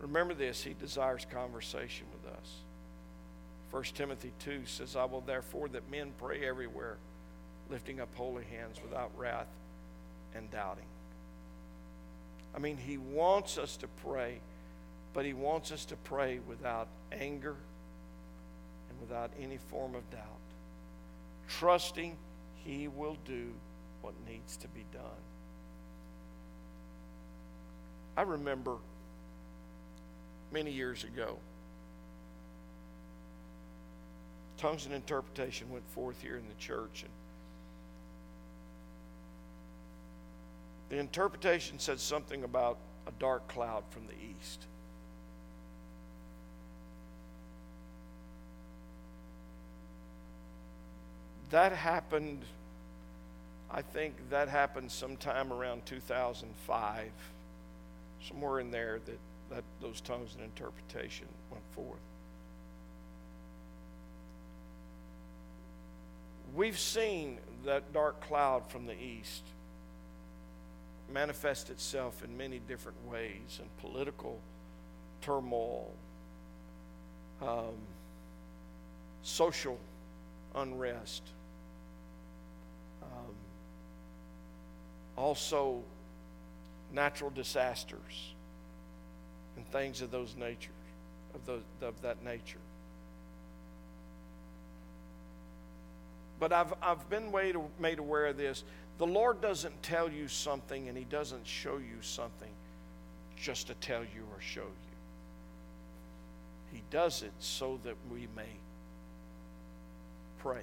Remember 0.00 0.34
this, 0.34 0.62
he 0.62 0.74
desires 0.74 1.26
conversation 1.30 2.06
with 2.12 2.30
us. 2.34 2.56
1 3.70 3.84
Timothy 3.94 4.32
2 4.40 4.66
says, 4.66 4.96
I 4.96 5.04
will 5.04 5.22
therefore 5.22 5.68
that 5.68 5.90
men 5.90 6.12
pray 6.18 6.46
everywhere, 6.46 6.98
lifting 7.70 8.00
up 8.00 8.08
holy 8.14 8.44
hands 8.44 8.78
without 8.82 9.10
wrath 9.16 9.48
and 10.34 10.50
doubting. 10.50 10.84
I 12.54 12.58
mean, 12.58 12.76
he 12.76 12.98
wants 12.98 13.58
us 13.58 13.76
to 13.78 13.88
pray, 14.04 14.40
but 15.14 15.24
he 15.24 15.32
wants 15.32 15.72
us 15.72 15.84
to 15.86 15.96
pray 15.96 16.40
without 16.46 16.88
anger 17.12 17.56
and 18.90 19.00
without 19.00 19.30
any 19.40 19.58
form 19.70 19.94
of 19.94 20.08
doubt, 20.10 20.22
trusting 21.48 22.16
He 22.64 22.88
will 22.88 23.16
do 23.24 23.52
what 24.02 24.14
needs 24.28 24.56
to 24.58 24.68
be 24.68 24.84
done. 24.92 25.02
I 28.16 28.22
remember 28.22 28.76
many 30.52 30.70
years 30.70 31.02
ago, 31.04 31.38
tongues 34.58 34.84
and 34.84 34.94
interpretation 34.94 35.70
went 35.70 35.88
forth 35.90 36.20
here 36.20 36.36
in 36.36 36.46
the 36.46 36.54
church. 36.54 37.02
And 37.02 37.10
the 40.92 40.98
interpretation 40.98 41.78
said 41.78 41.98
something 41.98 42.44
about 42.44 42.76
a 43.06 43.10
dark 43.18 43.48
cloud 43.48 43.82
from 43.88 44.06
the 44.06 44.12
east. 44.12 44.66
That 51.48 51.72
happened, 51.72 52.42
I 53.70 53.80
think 53.80 54.16
that 54.28 54.50
happened 54.50 54.92
sometime 54.92 55.50
around 55.50 55.86
2005, 55.86 57.10
somewhere 58.28 58.60
in 58.60 58.70
there 58.70 59.00
that, 59.06 59.18
that 59.48 59.64
those 59.80 60.02
tongues 60.02 60.34
and 60.34 60.44
interpretation 60.44 61.26
went 61.50 61.64
forth. 61.74 62.00
We've 66.54 66.78
seen 66.78 67.38
that 67.64 67.94
dark 67.94 68.20
cloud 68.20 68.70
from 68.70 68.84
the 68.84 69.02
east 69.02 69.42
manifest 71.12 71.70
itself 71.70 72.22
in 72.24 72.36
many 72.36 72.58
different 72.58 72.98
ways 73.06 73.60
in 73.60 73.68
political 73.80 74.38
turmoil, 75.20 75.90
um, 77.40 77.74
social 79.22 79.78
unrest, 80.54 81.22
um, 83.02 83.34
also 85.16 85.82
natural 86.92 87.30
disasters 87.30 88.34
and 89.56 89.66
things 89.68 90.02
of 90.02 90.10
those 90.10 90.36
natures 90.36 90.72
of 91.34 91.46
those 91.46 91.62
of 91.80 92.00
that 92.02 92.22
nature. 92.22 92.58
But 96.38 96.52
I've, 96.52 96.74
I've 96.82 97.08
been 97.08 97.30
made, 97.30 97.56
made 97.78 98.00
aware 98.00 98.26
of 98.26 98.36
this. 98.36 98.64
The 98.98 99.06
Lord 99.06 99.40
doesn't 99.40 99.82
tell 99.82 100.10
you 100.10 100.28
something 100.28 100.88
and 100.88 100.96
He 100.96 101.04
doesn't 101.04 101.46
show 101.46 101.78
you 101.78 102.00
something 102.00 102.50
just 103.36 103.66
to 103.68 103.74
tell 103.74 104.02
you 104.02 104.22
or 104.32 104.40
show 104.40 104.60
you. 104.60 104.92
He 106.72 106.82
does 106.90 107.22
it 107.22 107.32
so 107.38 107.80
that 107.84 107.96
we 108.10 108.28
may 108.34 108.56
pray. 110.38 110.62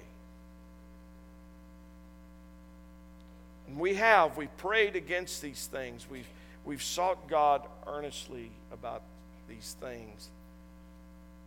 And 3.68 3.78
we 3.78 3.94
have, 3.94 4.36
we've 4.36 4.56
prayed 4.56 4.96
against 4.96 5.40
these 5.40 5.66
things. 5.66 6.08
We've, 6.10 6.28
we've 6.64 6.82
sought 6.82 7.28
God 7.28 7.66
earnestly 7.86 8.50
about 8.72 9.02
these 9.48 9.76
things. 9.80 10.30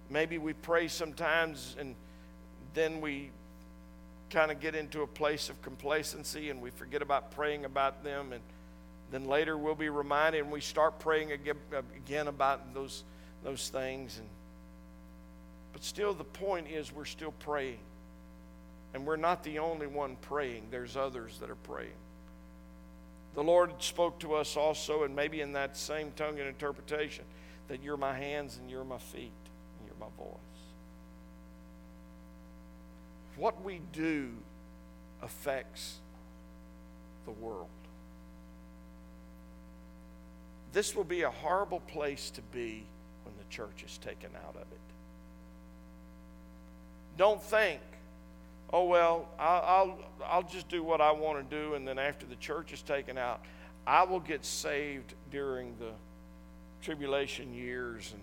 Maybe 0.10 0.38
we 0.38 0.54
pray 0.54 0.88
sometimes 0.88 1.76
and 1.78 1.96
then 2.74 3.02
we 3.02 3.32
kind 4.34 4.52
of 4.52 4.60
get 4.60 4.74
into 4.74 5.04
a 5.04 5.08
place 5.08 5.50
of 5.50 5.62
complacency 5.62 6.50
and 6.50 6.60
we 6.60 6.72
forget 6.72 7.04
about 7.04 7.32
praying 7.32 7.66
about 7.66 8.04
them. 8.04 8.34
And 8.34 8.42
then 9.12 9.26
later 9.26 9.56
we'll 9.56 9.76
be 9.76 9.90
reminded 9.90 10.42
and 10.42 10.52
we 10.52 10.60
start 10.60 11.00
praying 11.00 11.32
again 11.32 12.28
about 12.28 12.74
those 12.74 13.04
those 13.44 13.70
things. 13.70 14.18
And 14.18 14.28
but 15.72 15.84
still 15.84 16.14
the 16.14 16.24
point 16.24 16.68
is 16.68 16.92
we're 16.92 17.06
still 17.06 17.34
praying. 17.40 17.80
And 18.96 19.06
we're 19.06 19.18
not 19.18 19.44
the 19.44 19.60
only 19.60 19.88
one 19.88 20.18
praying. 20.22 20.68
There's 20.72 20.98
others 20.98 21.40
that 21.40 21.50
are 21.50 21.56
praying. 21.56 21.92
The 23.36 23.44
lord 23.44 23.72
spoke 23.80 24.20
to 24.20 24.34
us 24.34 24.58
also 24.58 25.04
and 25.04 25.16
maybe 25.16 25.42
in 25.42 25.54
that 25.54 25.78
same 25.78 26.12
tongue 26.16 26.40
and 26.40 26.48
interpretation 26.48 27.26
that 27.68 27.84
you're 27.84 27.98
my 27.98 28.14
hands 28.14 28.58
and 28.60 28.70
you're 28.70 28.84
my 28.84 28.98
feet 28.98 29.32
and 29.80 29.88
you're 29.88 30.00
my 30.00 30.16
voice 30.18 30.53
what 33.36 33.64
we 33.64 33.82
do 33.92 34.32
affects 35.22 36.00
the 37.26 37.32
world. 37.32 37.68
This 40.74 40.96
will 40.96 41.04
be 41.04 41.22
a 41.22 41.30
horrible 41.30 41.80
place 41.82 42.30
to 42.32 42.42
be 42.42 42.84
when 43.24 43.36
the 43.38 43.44
church 43.50 43.84
is 43.86 43.98
taken 44.00 44.32
out 44.48 44.56
of 44.56 44.62
it. 44.62 44.80
Don't 47.16 47.42
think, 47.42 47.80
oh, 48.72 48.86
well, 48.86 49.28
I'll, 49.40 50.00
I'll, 50.26 50.44
just 50.44 50.68
do 50.68 50.82
what 50.82 51.00
I 51.00 51.12
want 51.12 51.48
to 51.48 51.56
do, 51.56 51.76
and 51.76 51.88
then 51.88 52.00
after 52.00 52.26
the 52.26 52.36
church 52.38 52.74
is 52.74 52.82
taken 52.82 53.20
out, 53.20 53.42
I 53.86 54.04
will 54.04 54.20
get 54.20 54.44
saved 54.44 55.14
during 55.32 55.76
the 55.80 55.92
tribulation 56.82 57.54
years, 57.54 58.12
and 58.14 58.22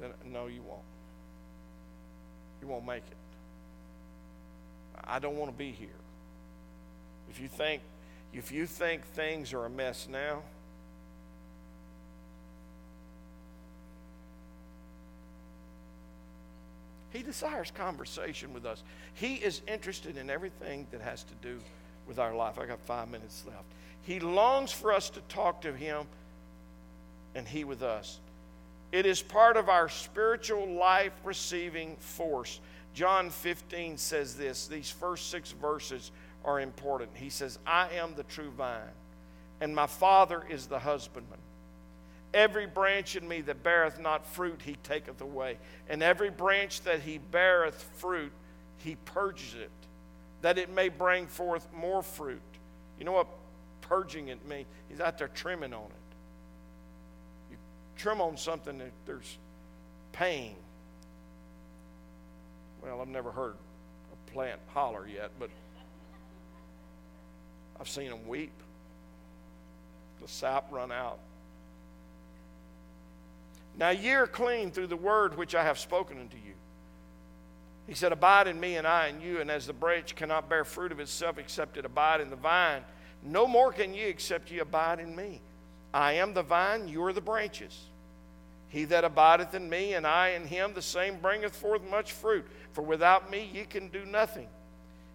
then, 0.00 0.32
no, 0.32 0.46
you 0.46 0.62
won't. 0.62 0.82
You 2.60 2.68
won't 2.68 2.86
make 2.86 3.02
it. 3.10 3.16
I 5.04 5.18
don't 5.18 5.36
want 5.36 5.50
to 5.50 5.56
be 5.56 5.72
here. 5.72 5.88
If 7.30 7.40
you 7.40 7.48
think 7.48 7.82
if 8.32 8.50
you 8.50 8.66
think 8.66 9.04
things 9.08 9.52
are 9.52 9.66
a 9.66 9.70
mess 9.70 10.08
now, 10.10 10.42
He 17.12 17.22
desires 17.22 17.70
conversation 17.70 18.54
with 18.54 18.64
us. 18.64 18.82
He 19.14 19.34
is 19.34 19.60
interested 19.68 20.16
in 20.16 20.30
everything 20.30 20.86
that 20.92 21.02
has 21.02 21.24
to 21.24 21.34
do 21.42 21.58
with 22.06 22.18
our 22.18 22.34
life. 22.34 22.58
I 22.58 22.64
got 22.64 22.80
five 22.80 23.10
minutes 23.10 23.44
left. 23.46 23.64
He 24.02 24.18
longs 24.18 24.72
for 24.72 24.92
us 24.92 25.10
to 25.10 25.20
talk 25.28 25.60
to 25.62 25.74
Him 25.74 26.06
and 27.34 27.46
He 27.46 27.64
with 27.64 27.82
us. 27.82 28.18
It 28.92 29.06
is 29.06 29.22
part 29.22 29.56
of 29.56 29.68
our 29.68 29.88
spiritual 29.88 30.66
life 30.66 31.12
receiving 31.22 31.96
force 31.96 32.60
John 32.94 33.30
15 33.30 33.96
says 33.96 34.36
this. 34.36 34.66
These 34.66 34.90
first 34.90 35.30
six 35.30 35.52
verses 35.52 36.10
are 36.44 36.60
important. 36.60 37.10
He 37.14 37.30
says, 37.30 37.58
I 37.66 37.88
am 37.94 38.14
the 38.14 38.24
true 38.24 38.50
vine, 38.50 38.80
and 39.60 39.74
my 39.74 39.86
Father 39.86 40.44
is 40.48 40.66
the 40.66 40.78
husbandman. 40.78 41.38
Every 42.34 42.66
branch 42.66 43.14
in 43.14 43.28
me 43.28 43.42
that 43.42 43.62
beareth 43.62 44.00
not 44.00 44.26
fruit, 44.26 44.60
he 44.64 44.76
taketh 44.82 45.20
away. 45.20 45.58
And 45.88 46.02
every 46.02 46.30
branch 46.30 46.80
that 46.82 47.00
he 47.00 47.18
beareth 47.18 47.82
fruit, 47.96 48.32
he 48.78 48.96
purges 49.04 49.54
it, 49.54 49.70
that 50.40 50.56
it 50.56 50.70
may 50.70 50.88
bring 50.88 51.26
forth 51.26 51.66
more 51.74 52.02
fruit. 52.02 52.40
You 52.98 53.04
know 53.04 53.12
what 53.12 53.28
purging 53.82 54.28
it 54.28 54.46
means? 54.46 54.66
He's 54.88 55.00
out 55.00 55.18
there 55.18 55.28
trimming 55.28 55.74
on 55.74 55.84
it. 55.84 57.50
You 57.50 57.56
trim 57.96 58.20
on 58.22 58.38
something 58.38 58.78
that 58.78 58.92
there's 59.04 59.36
pain 60.12 60.56
well, 62.82 63.00
I've 63.00 63.08
never 63.08 63.30
heard 63.30 63.54
a 64.12 64.30
plant 64.30 64.60
holler 64.68 65.06
yet, 65.06 65.30
but 65.38 65.50
I've 67.80 67.88
seen 67.88 68.10
them 68.10 68.26
weep. 68.26 68.52
The 70.20 70.28
sap 70.28 70.70
run 70.70 70.92
out. 70.92 71.18
Now 73.76 73.90
ye 73.90 74.12
are 74.12 74.26
clean 74.26 74.70
through 74.70 74.88
the 74.88 74.96
word 74.96 75.36
which 75.36 75.54
I 75.54 75.64
have 75.64 75.78
spoken 75.78 76.18
unto 76.18 76.36
you. 76.36 76.54
He 77.86 77.94
said, 77.94 78.12
Abide 78.12 78.46
in 78.46 78.60
me, 78.60 78.76
and 78.76 78.86
I 78.86 79.08
in 79.08 79.20
you. 79.20 79.40
And 79.40 79.50
as 79.50 79.66
the 79.66 79.72
branch 79.72 80.14
cannot 80.14 80.48
bear 80.48 80.64
fruit 80.64 80.92
of 80.92 81.00
itself 81.00 81.38
except 81.38 81.76
it 81.76 81.84
abide 81.84 82.20
in 82.20 82.30
the 82.30 82.36
vine, 82.36 82.84
no 83.22 83.46
more 83.46 83.72
can 83.72 83.94
ye 83.94 84.04
except 84.04 84.50
ye 84.50 84.58
abide 84.58 85.00
in 85.00 85.14
me. 85.16 85.40
I 85.92 86.14
am 86.14 86.34
the 86.34 86.42
vine, 86.42 86.88
you 86.88 87.04
are 87.04 87.12
the 87.12 87.20
branches. 87.20 87.86
He 88.68 88.84
that 88.86 89.04
abideth 89.04 89.54
in 89.54 89.68
me, 89.68 89.92
and 89.94 90.06
I 90.06 90.30
in 90.30 90.46
him, 90.46 90.72
the 90.72 90.80
same 90.80 91.18
bringeth 91.18 91.54
forth 91.54 91.82
much 91.90 92.12
fruit. 92.12 92.46
For 92.72 92.82
without 92.82 93.30
me 93.30 93.50
ye 93.52 93.64
can 93.64 93.88
do 93.88 94.04
nothing. 94.04 94.48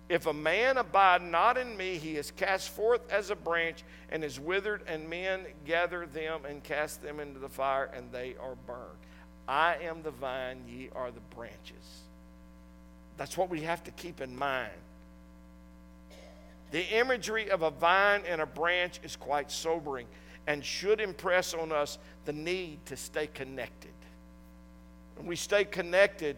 If 0.10 0.26
a 0.26 0.34
man 0.34 0.78
abide 0.78 1.22
not 1.22 1.58
in 1.58 1.76
me, 1.76 1.97
he 1.97 2.16
is 2.16 2.32
cast 2.32 2.70
forth 2.70 3.01
as 3.12 3.30
a 3.30 3.36
branch 3.36 3.84
and 4.10 4.24
is 4.24 4.39
withered, 4.39 4.84
and 4.88 5.10
men 5.10 5.45
gather 5.66 6.05
them 6.05 6.45
and 6.47 6.64
cast 6.64 7.01
them 7.01 7.20
into 7.20 7.39
the 7.39 7.49
fire, 7.49 7.91
and 7.93 8.10
they 8.12 8.36
are 8.41 8.55
burned. 8.66 8.99
I 9.47 9.76
am 9.84 10.03
the 10.03 10.12
vine, 10.12 10.64
ye 10.68 10.89
are 10.95 11.12
the 11.12 11.36
branches. 11.36 12.03
That's 13.18 13.38
what 13.38 13.49
we 13.49 13.62
have 13.62 13.84
to 13.84 13.91
keep 13.91 14.22
in 14.22 14.36
mind. 14.36 14.72
The 16.72 16.86
imagery 16.97 17.49
of 17.49 17.62
a 17.62 17.72
vine 17.72 18.24
and 18.28 18.41
a 18.41 18.45
branch 18.45 18.99
is 19.03 19.16
quite 19.16 19.51
sobering 19.51 20.08
and 20.47 20.64
should 20.64 21.01
impress 21.01 21.53
on 21.53 21.72
us 21.72 21.97
the 22.26 22.34
need 22.34 22.86
to 22.86 22.95
stay 22.95 23.28
connected. 23.28 23.91
When 25.16 25.28
we 25.28 25.36
stay 25.36 25.66
connected, 25.66 26.38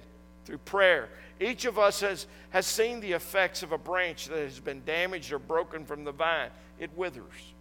through 0.49 0.57
prayer. 0.59 1.09
Each 1.39 1.65
of 1.65 1.77
us 1.77 2.01
has, 2.01 2.25
has 2.49 2.65
seen 2.65 2.99
the 3.01 3.11
effects 3.11 3.61
of 3.61 3.71
a 3.71 3.77
branch 3.77 4.25
that 4.29 4.39
has 4.39 4.59
been 4.59 4.83
damaged 4.83 5.31
or 5.31 5.37
broken 5.37 5.85
from 5.85 6.03
the 6.03 6.11
vine. 6.11 6.49
It 6.79 6.89
withers. 6.95 7.53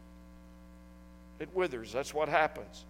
It 1.39 1.55
withers. 1.55 1.93
That's 1.93 2.15
what 2.15 2.31
happens. 2.31 2.87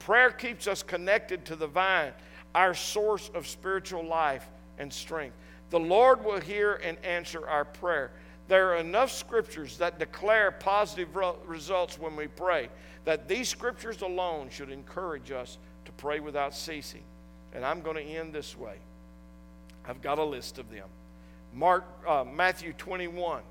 Prayer 0.00 0.30
keeps 0.30 0.66
us 0.66 0.82
connected 0.82 1.44
to 1.44 1.54
the 1.54 1.68
vine, 1.68 2.12
our 2.56 2.74
source 2.74 3.30
of 3.34 3.46
spiritual 3.46 4.04
life 4.04 4.48
and 4.78 4.92
strength. 4.92 5.36
The 5.70 5.78
Lord 5.78 6.24
will 6.24 6.40
hear 6.40 6.74
and 6.74 6.98
answer 7.04 7.46
our 7.46 7.64
prayer. 7.64 8.10
There 8.48 8.72
are 8.72 8.78
enough 8.78 9.12
scriptures 9.12 9.78
that 9.78 10.00
declare 10.00 10.50
positive 10.50 11.14
results 11.46 12.00
when 12.00 12.16
we 12.16 12.26
pray 12.26 12.68
that 13.04 13.28
these 13.28 13.48
scriptures 13.48 14.02
alone 14.02 14.48
should 14.50 14.70
encourage 14.70 15.30
us 15.30 15.58
to 15.84 15.92
pray 15.92 16.18
without 16.18 16.52
ceasing. 16.52 17.04
And 17.52 17.64
I'm 17.64 17.80
going 17.80 17.96
to 17.96 18.02
end 18.02 18.32
this 18.32 18.56
way. 18.56 18.78
I've 19.88 20.02
got 20.02 20.18
a 20.18 20.24
list 20.24 20.58
of 20.58 20.70
them. 20.70 20.86
Mark, 21.54 21.84
uh, 22.06 22.24
Matthew 22.24 22.74
21. 22.74 23.42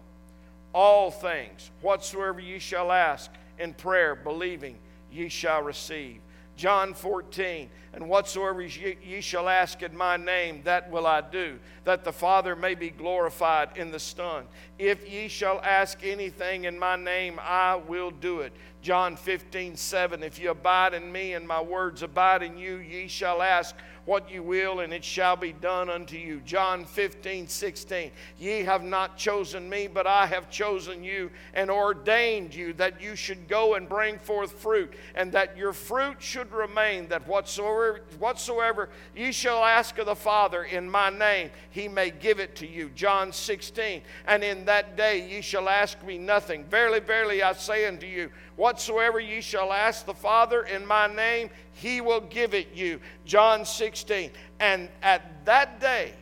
All 0.73 1.09
things, 1.09 1.71
whatsoever 1.81 2.39
ye 2.39 2.59
shall 2.59 2.91
ask 2.91 3.31
in 3.57 3.73
prayer, 3.73 4.13
believing, 4.13 4.77
ye 5.11 5.29
shall 5.29 5.63
receive. 5.63 6.21
John 6.55 6.93
14, 6.95 7.69
and 7.93 8.09
whatsoever 8.09 8.61
ye, 8.63 8.97
ye, 9.03 9.21
shall 9.21 9.47
ask 9.47 9.83
in 9.83 9.95
my 9.95 10.17
name, 10.17 10.61
that 10.63 10.89
will 10.89 11.05
I 11.05 11.21
do, 11.21 11.59
that 11.83 12.03
the 12.03 12.11
Father 12.11 12.55
may 12.55 12.73
be 12.73 12.89
glorified 12.89 13.69
in 13.75 13.91
the 13.91 13.99
Son. 13.99 14.45
If 14.79 15.09
ye 15.09 15.27
shall 15.27 15.59
ask 15.61 15.99
anything 16.03 16.65
in 16.65 16.77
my 16.77 16.95
name, 16.95 17.39
I 17.41 17.75
will 17.75 18.09
do 18.09 18.41
it. 18.41 18.53
John 18.87 19.17
15, 19.17 19.75
7, 19.75 20.23
if 20.23 20.39
you 20.39 20.49
abide 20.49 20.93
in 20.93 21.11
me 21.11 21.33
and 21.33 21.45
my 21.45 21.61
words 21.61 22.03
abide 22.03 22.41
in 22.41 22.57
you, 22.57 22.77
ye 22.77 23.09
shall 23.09 23.41
ask 23.41 23.75
what 24.05 24.31
you 24.31 24.41
will, 24.41 24.79
and 24.79 24.93
it 24.93 25.03
shall 25.03 25.35
be 25.35 25.51
done 25.51 25.89
unto 25.89 26.15
you. 26.15 26.39
John 26.45 26.85
15, 26.85 27.49
16. 27.49 28.11
Ye 28.39 28.63
have 28.63 28.85
not 28.85 29.17
chosen 29.17 29.69
me, 29.69 29.87
but 29.87 30.07
I 30.07 30.25
have 30.27 30.49
chosen 30.49 31.03
you 31.03 31.29
and 31.53 31.69
ordained 31.69 32.55
you 32.55 32.71
that 32.75 33.01
you 33.01 33.17
should 33.17 33.49
go 33.49 33.73
and 33.73 33.89
bring 33.89 34.17
forth 34.17 34.53
fruit, 34.53 34.93
and 35.13 35.33
that 35.33 35.57
your 35.57 35.73
fruit 35.73 36.21
should 36.21 36.53
remain, 36.53 37.09
that 37.09 37.27
whatsoever, 37.27 37.99
whatsoever 38.17 38.87
ye 39.13 39.33
shall 39.33 39.65
ask 39.65 39.97
of 39.97 40.05
the 40.05 40.15
Father 40.15 40.63
in 40.63 40.89
my 40.89 41.09
name, 41.09 41.49
he 41.71 41.89
may 41.89 42.09
give 42.09 42.39
it 42.39 42.55
to 42.55 42.65
you. 42.65 42.89
John 42.95 43.33
16. 43.33 44.01
And 44.25 44.41
in 44.41 44.63
that 44.63 44.95
day 44.95 45.29
ye 45.29 45.41
shall 45.41 45.67
ask 45.67 46.01
me 46.05 46.17
nothing. 46.17 46.63
Verily, 46.63 47.01
verily, 47.01 47.43
I 47.43 47.51
say 47.51 47.85
unto 47.85 48.07
you, 48.07 48.31
Whatsoever 48.77 49.19
ye 49.19 49.41
shall 49.41 49.73
ask 49.73 50.05
the 50.05 50.13
Father 50.13 50.61
in 50.61 50.85
my 50.85 51.07
name, 51.07 51.49
he 51.73 51.99
will 51.99 52.21
give 52.21 52.53
it 52.53 52.75
you. 52.75 52.99
John 53.25 53.65
16. 53.65 54.29
And 54.59 54.87
at 55.01 55.43
that 55.45 55.79
day 55.79 56.13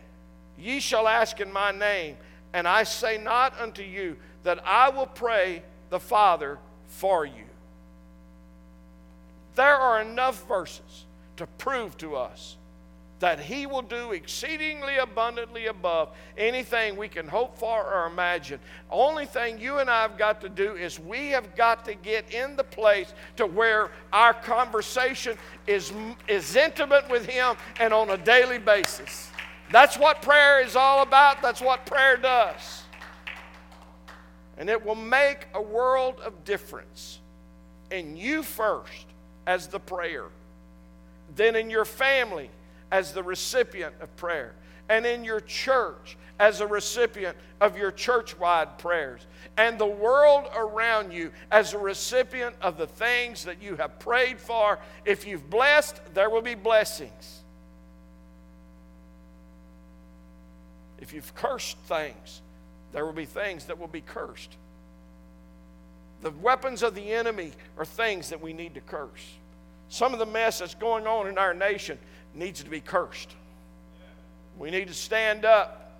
ye 0.57 0.79
shall 0.79 1.05
ask 1.05 1.41
in 1.41 1.51
my 1.51 1.73
name, 1.73 2.15
and 2.53 2.65
I 2.65 2.83
say 2.83 3.17
not 3.17 3.59
unto 3.59 3.83
you 3.83 4.15
that 4.43 4.65
I 4.65 4.87
will 4.87 5.05
pray 5.05 5.63
the 5.89 5.99
Father 5.99 6.57
for 6.87 7.25
you. 7.25 7.43
There 9.55 9.75
are 9.75 10.01
enough 10.01 10.47
verses 10.47 11.03
to 11.35 11.47
prove 11.57 11.97
to 11.97 12.15
us 12.15 12.55
that 13.19 13.39
He 13.39 13.65
will 13.65 13.81
do 13.81 14.11
exceedingly 14.11 14.97
abundantly 14.97 15.67
above 15.67 16.09
anything 16.37 16.97
we 16.97 17.07
can 17.07 17.27
hope 17.27 17.57
for 17.57 17.83
or 17.83 18.07
imagine. 18.07 18.59
Only 18.89 19.25
thing 19.25 19.59
you 19.59 19.79
and 19.79 19.89
I 19.89 20.01
have 20.01 20.17
got 20.17 20.41
to 20.41 20.49
do 20.49 20.75
is 20.75 20.99
we 20.99 21.29
have 21.29 21.55
got 21.55 21.85
to 21.85 21.95
get 21.95 22.33
in 22.33 22.55
the 22.55 22.63
place 22.63 23.13
to 23.37 23.45
where 23.45 23.91
our 24.11 24.33
conversation 24.33 25.37
is, 25.65 25.93
is 26.27 26.55
intimate 26.55 27.09
with 27.09 27.25
Him 27.25 27.55
and 27.79 27.93
on 27.93 28.09
a 28.09 28.17
daily 28.17 28.59
basis. 28.59 29.29
That's 29.71 29.97
what 29.97 30.21
prayer 30.21 30.63
is 30.63 30.75
all 30.75 31.01
about. 31.01 31.41
That's 31.41 31.61
what 31.61 31.85
prayer 31.85 32.17
does. 32.17 32.83
And 34.57 34.69
it 34.69 34.85
will 34.85 34.95
make 34.95 35.47
a 35.53 35.61
world 35.61 36.19
of 36.19 36.43
difference 36.43 37.19
in 37.91 38.15
you 38.15 38.43
first 38.43 39.05
as 39.47 39.67
the 39.67 39.79
prayer, 39.79 40.25
then 41.35 41.55
in 41.55 41.69
your 41.69 41.85
family 41.85 42.49
as 42.91 43.13
the 43.13 43.23
recipient 43.23 43.93
of 44.01 44.15
prayer, 44.15 44.55
and 44.89 45.05
in 45.05 45.23
your 45.23 45.39
church 45.39 46.17
as 46.39 46.59
a 46.59 46.67
recipient 46.67 47.37
of 47.61 47.77
your 47.77 47.91
church 47.91 48.37
wide 48.37 48.77
prayers, 48.77 49.25
and 49.57 49.79
the 49.79 49.85
world 49.85 50.45
around 50.55 51.11
you 51.13 51.31
as 51.51 51.73
a 51.73 51.77
recipient 51.77 52.55
of 52.61 52.77
the 52.77 52.87
things 52.87 53.45
that 53.45 53.61
you 53.61 53.75
have 53.75 53.97
prayed 53.99 54.39
for. 54.39 54.79
If 55.05 55.25
you've 55.25 55.49
blessed, 55.49 56.01
there 56.13 56.29
will 56.29 56.41
be 56.41 56.55
blessings. 56.55 57.41
If 60.99 61.13
you've 61.13 61.33
cursed 61.35 61.77
things, 61.87 62.41
there 62.91 63.05
will 63.05 63.13
be 63.13 63.25
things 63.25 63.65
that 63.65 63.79
will 63.79 63.87
be 63.87 64.01
cursed. 64.01 64.55
The 66.21 66.31
weapons 66.31 66.81
of 66.81 66.95
the 66.95 67.11
enemy 67.11 67.51
are 67.77 67.85
things 67.85 68.29
that 68.29 68.41
we 68.41 68.53
need 68.53 68.73
to 68.75 68.81
curse. 68.81 69.35
Some 69.89 70.13
of 70.13 70.19
the 70.19 70.25
mess 70.25 70.59
that's 70.59 70.75
going 70.75 71.05
on 71.05 71.27
in 71.27 71.37
our 71.37 71.53
nation 71.53 71.99
needs 72.35 72.63
to 72.63 72.69
be 72.69 72.81
cursed. 72.81 73.31
We 74.57 74.71
need 74.71 74.87
to 74.87 74.93
stand 74.93 75.45
up. 75.45 75.91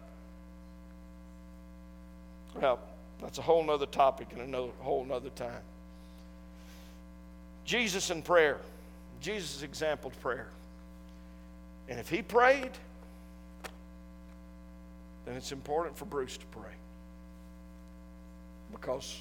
Well, 2.59 2.79
that's 3.21 3.37
a 3.37 3.41
whole 3.41 3.63
nother 3.63 3.85
topic 3.85 4.27
and 4.31 4.41
another 4.41 4.71
whole 4.79 5.03
nother 5.03 5.29
time. 5.29 5.61
Jesus 7.65 8.11
in 8.11 8.21
prayer. 8.21 8.57
Jesus 9.21 9.63
exampled 9.63 10.13
prayer. 10.21 10.47
And 11.89 11.99
if 11.99 12.09
he 12.09 12.21
prayed, 12.21 12.71
then 15.25 15.35
it's 15.35 15.51
important 15.51 15.97
for 15.97 16.05
Bruce 16.05 16.37
to 16.37 16.45
pray. 16.47 16.71
Because 18.71 19.19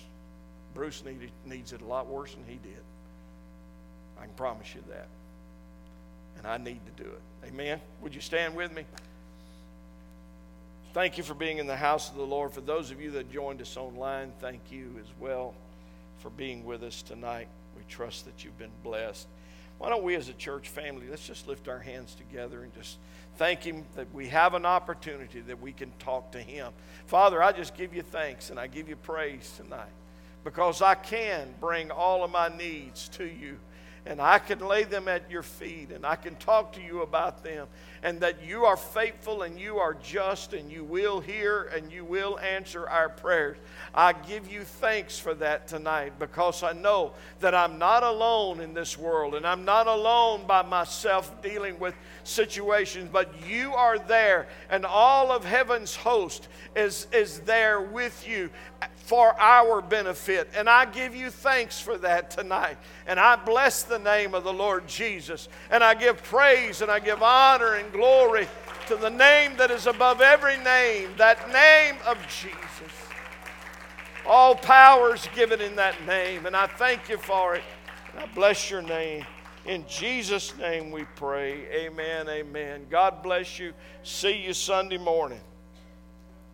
Bruce 0.75 1.03
needed, 1.05 1.31
needs 1.47 1.73
it 1.73 1.81
a 1.81 1.85
lot 1.85 2.07
worse 2.07 2.35
than 2.35 2.45
he 2.47 2.57
did. 2.57 2.83
I 4.19 4.25
can 4.25 4.35
promise 4.35 4.75
you 4.75 4.83
that 4.91 5.09
and 6.39 6.47
I 6.47 6.57
need 6.59 6.80
to 6.85 7.03
do 7.03 7.09
it. 7.09 7.49
Amen. 7.49 7.80
Would 8.03 8.14
you 8.14 8.20
stand 8.20 8.55
with 8.57 8.72
me? 8.74 8.85
Thank 10.93 11.18
you 11.18 11.24
for 11.24 11.35
being 11.35 11.59
in 11.59 11.66
the 11.66 11.76
house 11.76 12.09
of 12.09 12.16
the 12.16 12.22
Lord. 12.22 12.53
For 12.53 12.61
those 12.61 12.91
of 12.91 13.01
you 13.01 13.11
that 13.12 13.32
joined 13.32 13.61
us 13.61 13.76
online, 13.76 14.32
thank 14.41 14.61
you 14.70 14.95
as 15.01 15.09
well 15.18 15.55
for 16.20 16.30
being 16.30 16.64
with 16.64 16.82
us 16.82 17.03
tonight. 17.03 17.49
We 17.76 17.82
trust 17.89 18.26
that 18.26 18.45
you've 18.45 18.59
been 18.59 18.70
blessed. 18.82 19.26
Why 19.78 19.89
don't 19.89 20.05
we 20.05 20.14
as 20.14 20.28
a 20.28 20.35
church 20.35 20.68
family, 20.68 21.07
let's 21.11 21.26
just 21.26 21.49
lift 21.49 21.68
our 21.68 21.80
hands 21.80 22.14
together 22.14 22.62
and 22.62 22.72
just 22.74 22.99
thank 23.37 23.62
Him 23.62 23.85
that 23.97 24.07
we 24.14 24.28
have 24.28 24.55
an 24.55 24.64
opportunity 24.64 25.41
that 25.41 25.61
we 25.61 25.72
can 25.72 25.91
talk 25.99 26.30
to 26.32 26.41
Him. 26.41 26.72
Father, 27.07 27.43
I 27.43 27.53
just 27.53 27.76
give 27.76 27.93
you 27.93 28.03
thanks 28.03 28.51
and 28.51 28.59
I 28.59 28.68
give 28.68 28.89
you 28.89 28.97
praise 28.97 29.53
tonight 29.57 29.91
because 30.45 30.80
I 30.80 30.95
can 30.95 31.55
bring 31.61 31.91
all 31.91 32.22
of 32.22 32.30
my 32.30 32.49
needs 32.57 33.09
to 33.11 33.24
you 33.24 33.59
and 34.07 34.20
I 34.20 34.38
can 34.38 34.59
lay 34.59 34.84
them 34.84 35.09
at 35.09 35.30
your 35.30 35.42
feet 35.42 35.90
and 35.90 36.05
I 36.05 36.16
can 36.16 36.36
talk 36.36 36.74
to 36.74 36.82
you 36.82 37.02
about 37.02 37.42
them 37.42 37.68
and 38.02 38.20
that 38.20 38.44
you 38.44 38.66
are 38.66 38.76
faithful 38.76 39.42
and 39.42 39.59
you 39.59 39.78
are 39.78 39.94
just 39.94 40.52
and 40.52 40.70
you 40.70 40.84
will 40.84 41.20
hear 41.20 41.62
and 41.74 41.90
you 41.90 42.05
will 42.05 42.38
answer 42.38 42.86
our 42.86 43.09
prayers. 43.09 43.57
I 43.94 44.12
give 44.12 44.50
you 44.52 44.62
thanks 44.62 45.18
for 45.18 45.32
that 45.34 45.68
tonight 45.68 46.18
because 46.18 46.62
I 46.62 46.74
know 46.74 47.12
that 47.40 47.55
I'm 47.55 47.78
not 47.78 48.02
alone 48.02 48.61
in 48.61 48.74
this 48.74 48.98
world 48.98 49.34
and 49.34 49.46
I'm 49.46 49.64
not 49.64 49.86
alone 49.86 50.46
by 50.46 50.61
myself 50.61 51.40
dealing 51.42 51.78
with 51.78 51.94
situations, 52.24 53.09
but 53.11 53.32
you 53.48 53.72
are 53.72 53.98
there 53.98 54.48
and 54.68 54.84
all 54.84 55.32
of 55.32 55.46
heaven's 55.46 55.96
host 55.96 56.48
is, 56.76 57.07
is 57.11 57.40
there 57.40 57.80
with 57.80 58.28
you 58.28 58.50
for 59.05 59.38
our 59.38 59.82
benefit. 59.82 60.48
And 60.57 60.68
I 60.68 60.86
give 60.86 61.14
you 61.14 61.28
thanks 61.28 61.78
for 61.78 61.98
that 61.98 62.30
tonight. 62.30 62.78
And 63.07 63.20
I 63.20 63.36
bless 63.36 63.82
the 63.82 63.98
name 63.98 64.34
of 64.34 64.44
the 64.44 64.52
Lord 64.52 64.88
Jesus. 64.88 65.50
And 65.70 65.84
I 65.84 65.92
give 65.92 66.22
praise 66.22 66.80
and 66.80 66.90
I 66.90 67.00
give 67.00 67.22
honor 67.22 67.74
and 67.74 67.92
glory 67.92 68.48
to 68.86 68.96
the 68.96 69.11
name 69.11 69.59
that 69.59 69.70
is 69.70 69.86
above 69.86 70.22
every 70.22 70.57
name, 70.59 71.11
that 71.18 71.52
name 71.52 71.96
of 72.07 72.16
Jesus. 72.28 72.92
All 74.26 74.55
power 74.55 75.14
is 75.14 75.28
given 75.34 75.61
in 75.61 75.76
that 75.76 76.07
name. 76.07 76.46
And 76.46 76.57
I 76.57 76.66
thank 76.66 77.11
you 77.11 77.18
for 77.18 77.57
it. 77.57 77.62
And 78.12 78.20
I 78.20 78.26
bless 78.34 78.70
your 78.70 78.80
name. 78.80 79.26
In 79.66 79.84
Jesus' 79.86 80.57
name 80.57 80.90
we 80.90 81.05
pray. 81.14 81.66
Amen. 81.74 82.26
Amen. 82.30 82.86
God 82.88 83.22
bless 83.22 83.59
you. 83.59 83.74
See 84.02 84.46
you 84.46 84.55
Sunday 84.55 84.98
morning. 84.98 85.40